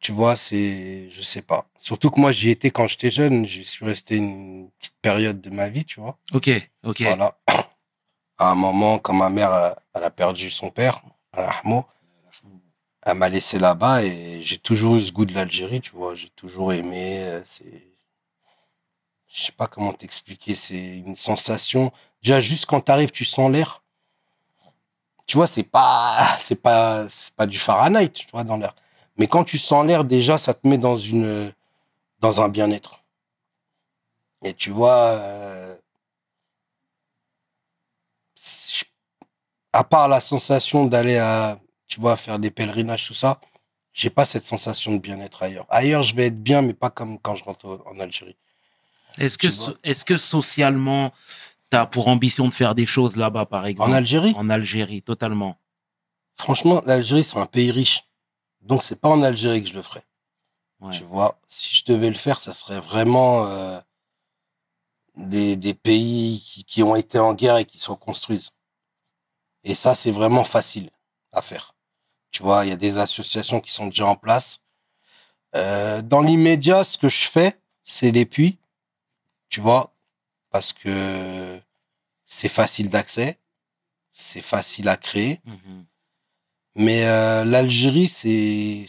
[0.00, 1.66] Tu vois, c'est, je sais pas.
[1.78, 3.46] Surtout que moi, j'y étais quand j'étais jeune.
[3.46, 6.18] J'y suis resté une petite période de ma vie, tu vois.
[6.32, 6.50] Ok,
[6.84, 7.02] ok.
[7.02, 7.38] Voilà.
[8.38, 11.00] À un moment, quand ma mère, elle a perdu son père,
[11.32, 11.86] Rahmo,
[13.06, 16.14] elle m'a laissé là-bas et j'ai toujours eu ce goût de l'Algérie, tu vois.
[16.14, 17.20] J'ai toujours aimé.
[17.20, 17.86] euh, C'est,
[19.28, 20.54] je sais pas comment t'expliquer.
[20.56, 21.92] C'est une sensation.
[22.22, 23.82] Déjà, juste quand t'arrives, tu sens l'air.
[25.26, 28.74] Tu vois, c'est pas, c'est pas, c'est pas du Fahrenheit, tu vois, dans l'air.
[29.18, 31.52] Mais quand tu sens l'air, déjà, ça te met dans une,
[32.20, 33.02] dans un bien-être.
[34.44, 35.76] Et tu vois, euh,
[39.72, 43.40] à part la sensation d'aller à, tu vois, faire des pèlerinages, tout ça,
[43.92, 45.66] j'ai pas cette sensation de bien-être ailleurs.
[45.68, 48.36] Ailleurs, je vais être bien, mais pas comme quand je rentre en Algérie.
[49.18, 51.10] Est-ce que, so- est-ce que socialement,
[51.70, 53.90] tu as pour ambition de faire des choses là-bas, par exemple?
[53.90, 55.56] En Algérie, En Algérie, totalement.
[56.36, 58.02] franchement, l'Algérie, c'est un pays riche.
[58.60, 60.02] Donc, c'est pas en Algérie que je le ferai.
[60.80, 60.92] Ouais.
[60.92, 63.80] Tu vois, si je devais le faire, ça serait vraiment euh,
[65.16, 68.50] des, des pays qui, qui ont été en guerre et qui se reconstruisent.
[69.64, 70.90] Et ça, c'est vraiment facile
[71.32, 71.74] à faire.
[72.36, 74.60] Tu vois, il y a des associations qui sont déjà en place.
[75.54, 78.58] Euh, dans l'immédiat, ce que je fais, c'est les puits.
[79.48, 79.94] Tu vois,
[80.50, 81.58] parce que
[82.26, 83.38] c'est facile d'accès,
[84.12, 85.40] c'est facile à créer.
[85.46, 85.86] Mhm.
[86.74, 88.84] Mais euh, l'Algérie, c'est...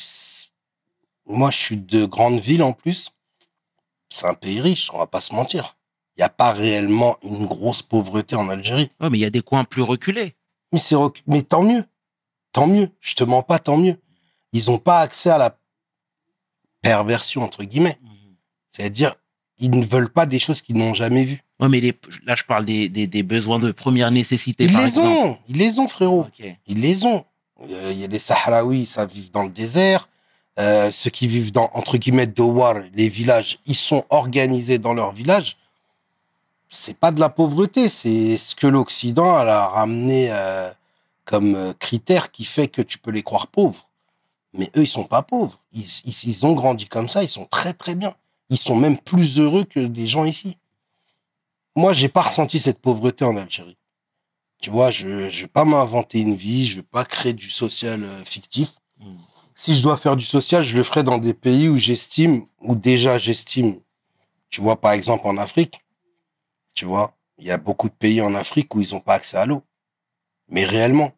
[1.25, 3.11] Moi, je suis de grande ville en plus.
[4.09, 5.77] C'est un pays riche, on va pas se mentir.
[6.17, 8.91] Il n'y a pas réellement une grosse pauvreté en Algérie.
[8.99, 10.35] Ouais, mais il y a des coins plus reculés.
[10.73, 10.81] Mais,
[11.27, 11.85] mais tant mieux.
[12.51, 12.89] Tant mieux.
[13.01, 13.97] Je te mens pas, tant mieux.
[14.53, 15.57] Ils n'ont pas accès à la
[16.81, 17.97] perversion, entre guillemets.
[18.01, 18.09] Mhm.
[18.71, 19.15] C'est-à-dire,
[19.59, 21.43] ils ne veulent pas des choses qu'ils n'ont jamais vues.
[21.59, 21.93] Ouais, mais les,
[22.25, 25.07] là, je parle des, des, des besoins de première nécessité, Ils par les exemple.
[25.07, 26.27] ont, ils les ont, frérot.
[26.67, 27.25] Ils les ont.
[27.71, 30.07] Euh, Il y a les Sahraouis, ça vivent dans le désert.
[30.59, 35.11] Euh, ceux qui vivent dans, entre guillemets, Dowar, les villages, ils sont organisés dans leur
[35.11, 35.57] village.
[36.69, 40.69] C'est pas de la pauvreté, c'est ce que l'Occident a ramené euh,
[41.27, 43.89] comme euh, critère qui fait que tu peux les croire pauvres.
[44.53, 45.61] Mais eux, ils sont pas pauvres.
[45.73, 48.15] Ils, ils, ils ont grandi comme ça, ils sont très très bien.
[48.49, 50.57] Ils sont même plus heureux que des gens ici.
[51.75, 53.77] Moi, j'ai pas ressenti cette pauvreté en Algérie.
[54.61, 58.03] Tu vois, je ne vais pas m'inventer une vie, je vais pas créer du social
[58.03, 58.75] euh, fictif.
[58.99, 59.17] Mm.
[59.53, 62.73] Si je dois faire du social, je le ferai dans des pays où j'estime, où
[62.73, 63.81] déjà j'estime.
[64.49, 65.81] Tu vois, par exemple en Afrique,
[66.73, 69.37] tu vois, il y a beaucoup de pays en Afrique où ils n'ont pas accès
[69.37, 69.61] à l'eau.
[70.47, 71.11] Mais réellement.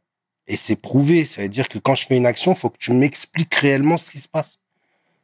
[0.50, 1.24] Et c'est prouvé.
[1.24, 4.12] Ça veut dire que quand je fais une action, faut que tu m'expliques réellement ce
[4.12, 4.60] qui se passe.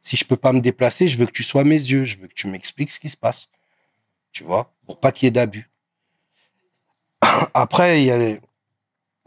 [0.00, 2.04] Si je peux pas me déplacer, je veux que tu sois mes yeux.
[2.04, 3.48] Je veux que tu m'expliques ce qui se passe.
[4.32, 5.68] Tu vois, pour pas qu'il y ait d'abus.
[7.54, 8.38] Après, il y a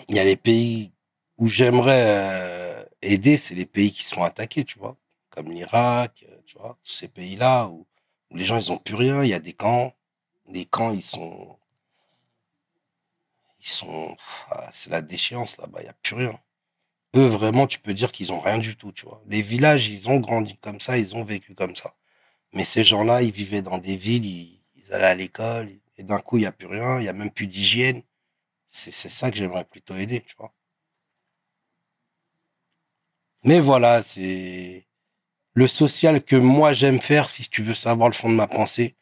[0.07, 0.91] y a les pays
[1.37, 4.97] où j'aimerais euh, aider, c'est les pays qui sont attaqués, tu vois,
[5.29, 7.85] comme l'Irak, euh, tu vois, tous ces pays-là où,
[8.31, 9.93] où les gens ils ont plus rien, il y a des camps,
[10.47, 11.57] les camps ils sont,
[13.61, 14.15] ils sont,
[14.51, 16.39] ah, c'est la déchéance là-bas, il y a plus rien.
[17.15, 18.93] Eux vraiment, tu peux dire qu'ils ont rien du tout.
[19.27, 21.95] Les villages, ils ont grandi comme ça, ils ont vécu comme ça.
[22.53, 26.37] Mais ces gens-là, ils vivaient dans des villes, ils, allaient à l'école, et d'un coup,
[26.37, 28.03] il y a plus rien, il y a même plus d'hygiène.
[28.69, 30.23] C'est ça que j'aimerais plutôt aider.
[33.43, 34.85] Mais voilà, c'est
[35.53, 38.95] le social que moi j'aime faire, si tu veux savoir le fond de ma pensée,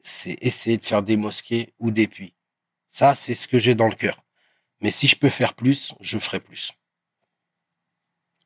[0.00, 2.34] c'est essayer de faire des mosquées ou des puits.
[2.98, 4.24] Ça, c'est ce que j'ai dans le cœur.
[4.80, 6.72] Mais si je peux faire plus, je ferai plus.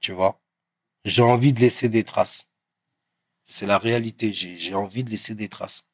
[0.02, 0.42] Tu vois?
[1.06, 2.44] J'ai envie de laisser des traces.
[3.46, 4.34] C'est la réalité.
[4.34, 5.84] J'ai envie de laisser des traces.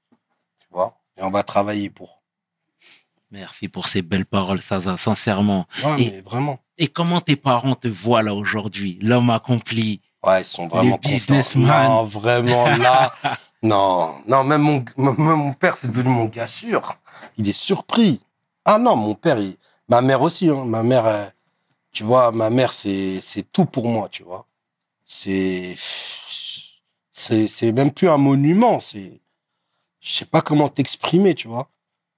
[0.58, 1.00] Tu vois?
[1.16, 2.20] Et on va travailler pour.
[3.30, 5.68] Merci pour ces belles paroles, Saza, sincèrement.
[5.84, 6.58] Ouais, Et- mais vraiment.
[6.78, 11.88] Et comment tes parents te voient là aujourd'hui, l'homme accompli Ouais, ils sont vraiment businessman.
[11.88, 13.14] Non, vraiment là.
[13.62, 16.96] non, non, même mon, même mon père, c'est devenu mon gars sûr.
[17.36, 18.20] Il est surpris.
[18.70, 19.38] Ah non, mon père,
[19.88, 20.50] ma mère aussi.
[20.50, 20.64] Hein.
[20.66, 21.26] Ma mère, euh,
[21.92, 23.20] tu vois, ma mère, c'est
[23.52, 24.46] tout pour moi, tu vois.
[25.06, 25.74] C'est
[27.12, 28.80] c'est même plus un monument.
[28.80, 29.20] C'est
[30.00, 31.68] je sais pas comment t'exprimer, tu vois.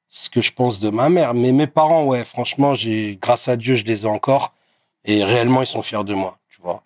[0.08, 1.34] Ce que je pense de ma mère.
[1.34, 4.54] Mais mes parents, ouais, franchement, j'ai grâce à Dieu, je les ai encore.
[5.04, 6.82] Et réellement, ils sont fiers de moi, tu vois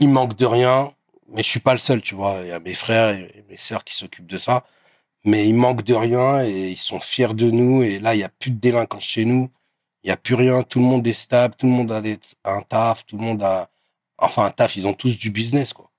[0.00, 0.92] il manque de rien,
[1.28, 2.40] mais je suis pas le seul, tu vois.
[2.42, 4.64] Il y a mes frères et mes sœurs qui s'occupent de ça.
[5.24, 7.82] Mais il manque de rien et ils sont fiers de nous.
[7.82, 9.50] Et là, il y a plus de délinquance chez nous.
[10.02, 10.62] Il y a plus rien.
[10.62, 11.54] Tout le monde est stable.
[11.56, 13.06] Tout le monde a des- un taf.
[13.06, 13.70] Tout le monde a,
[14.18, 14.76] enfin, un taf.
[14.76, 15.90] Ils ont tous du business, quoi.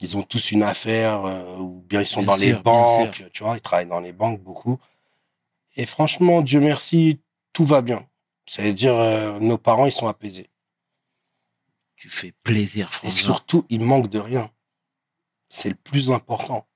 [0.00, 3.24] Ils ont tous une affaire, euh, ou bien ils sont Bien dans les sûr, banques,
[3.32, 3.54] tu vois.
[3.56, 4.78] Ils travaillent dans les banques beaucoup.
[5.76, 7.20] Et franchement, Dieu merci,
[7.52, 8.06] tout va bien.
[8.46, 10.50] Ça veut dire, euh, nos parents, ils sont apaisés.
[11.96, 13.22] Tu fais plaisir, Et François.
[13.34, 14.50] surtout, il manque de rien.
[15.48, 16.66] C'est le plus important.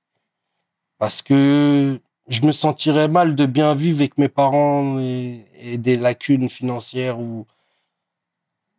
[0.99, 6.49] Parce que je me sentirais mal de bien vivre avec mes parents et, des lacunes
[6.49, 7.47] financières ou,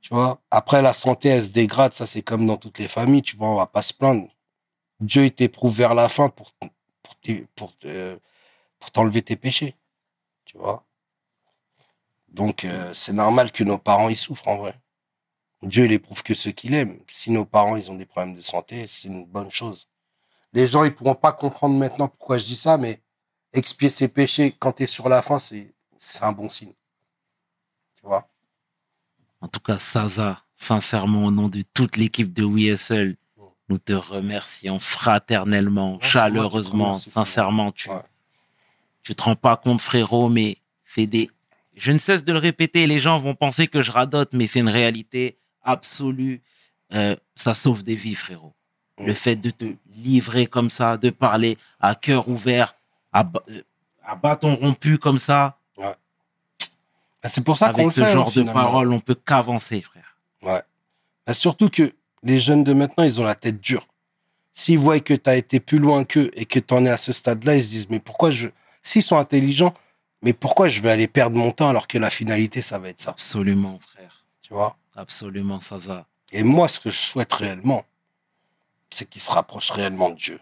[0.03, 0.41] tu vois.
[0.51, 1.93] Après, la santé, elle se dégrade.
[1.93, 3.49] Ça, c'est comme dans toutes les familles, tu vois.
[3.51, 4.29] On va pas se plaindre.
[5.01, 6.53] Dieu, il t'éprouve vers la fin pour,
[7.03, 8.19] pour, te-
[8.81, 9.77] pour t'enlever tes péchés.
[10.47, 10.85] Tu vois.
[12.31, 14.81] Donc, euh, c'est normal que nos parents, ils souffrent en vrai.
[15.63, 17.01] Dieu, il éprouve que ceux qu'il aime.
[17.09, 19.90] Si nos parents, ils ont des problèmes de santé, c'est une bonne chose.
[20.52, 23.01] Les gens, ils pourront pas comprendre maintenant pourquoi je dis ça, mais
[23.52, 26.72] expier ses péchés quand tu es sur la fin, c'est, c'est un bon signe.
[27.97, 28.28] Tu vois?
[29.40, 33.16] En tout cas, Saza, sincèrement, au nom de toute l'équipe de WSL,
[33.68, 37.70] nous te remercions fraternellement, chaleureusement, sincèrement.
[37.72, 38.02] Tu, Ouais.
[39.02, 41.31] tu te rends pas compte, frérot, mais c'est des.
[41.77, 44.59] Je ne cesse de le répéter, les gens vont penser que je radote, mais c'est
[44.60, 46.43] une réalité absolue.
[46.93, 48.52] Euh, ça sauve des vies, frérot.
[49.06, 49.64] Le fait de te
[49.94, 52.74] livrer comme ça, de parler à cœur ouvert,
[53.12, 53.24] à,
[54.16, 55.97] bâton rompu comme ça, Bah,
[57.24, 60.16] C'est pour ça qu'on avec le ce fait, genre de paroles, on peut qu'avancer, frère.
[60.43, 60.62] Ouais.
[61.27, 63.86] Bah, surtout que les jeunes de maintenant, ils ont la tête dure.
[64.55, 66.97] S'ils voient que tu as été plus loin qu'eux et que tu en es à
[66.97, 68.48] ce stade-là, ils se disent, mais pourquoi je...
[68.82, 69.74] S'ils sont intelligents,
[70.22, 73.01] mais pourquoi je vais aller perdre mon temps alors que la finalité, ça va être
[73.01, 74.24] ça, Absolument, frère.
[74.43, 74.77] tu vois?
[74.97, 76.06] Absolument, Saza.
[76.32, 77.85] Et moi, ce que je souhaite réellement,
[78.91, 80.41] c'est qu'ils se rapprochent réellement de Dieu.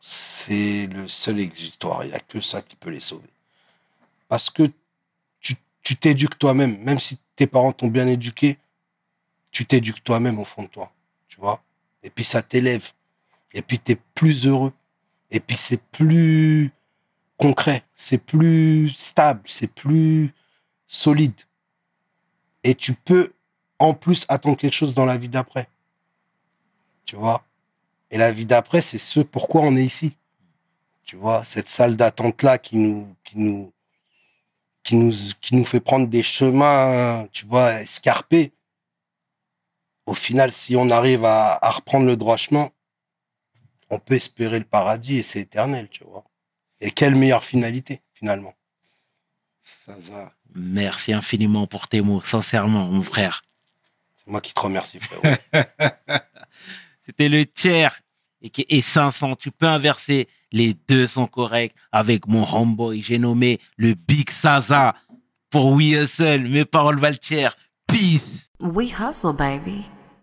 [0.00, 2.04] C'est le seul exutoire.
[2.04, 3.28] Il n'y a que ça qui peut les sauver.
[4.28, 4.70] Parce que
[5.40, 6.78] tu t'éduques toi-même.
[6.82, 8.58] Même si tes parents t'ont bien éduqué,
[9.50, 10.92] tu t'éduques toi-même au fond de toi.
[11.28, 11.62] Tu vois?
[12.02, 12.92] Et puis ça t'élève.
[13.54, 14.72] Et puis tu es plus heureux.
[15.30, 16.70] Et puis c'est plus...
[17.38, 20.34] concret, c'est plus stable, c'est plus
[20.86, 21.40] solide.
[22.64, 23.32] Et tu peux
[23.78, 25.68] en plus attendre quelque chose dans la vie d'après.
[27.04, 27.44] Tu vois?
[28.10, 30.16] Et la vie d'après, c'est ce pourquoi on est ici.
[31.04, 33.72] Tu vois, cette salle d'attente-là qui nous, qui, nous,
[34.82, 38.52] qui, nous, qui nous fait prendre des chemins, tu vois, escarpés.
[40.06, 42.70] Au final, si on arrive à, à reprendre le droit chemin,
[43.90, 46.24] on peut espérer le paradis et c'est éternel, tu vois.
[46.80, 48.54] Et quelle meilleure finalité, finalement.
[49.60, 50.32] Ça, ça.
[50.54, 53.42] Merci infiniment pour tes mots, sincèrement, mon frère.
[54.16, 55.22] C'est moi qui te remercie, frérot.
[57.08, 57.98] C'était le tiers
[58.42, 59.34] et, qui- et 500.
[59.36, 60.28] Tu peux inverser.
[60.52, 63.00] Les deux sont corrects avec mon homeboy.
[63.02, 64.94] J'ai nommé le Big Saza
[65.50, 66.48] pour We Hustle.
[66.48, 67.54] Mes paroles valent tiers.
[67.86, 68.50] Peace.
[68.60, 69.84] We hustle, baby.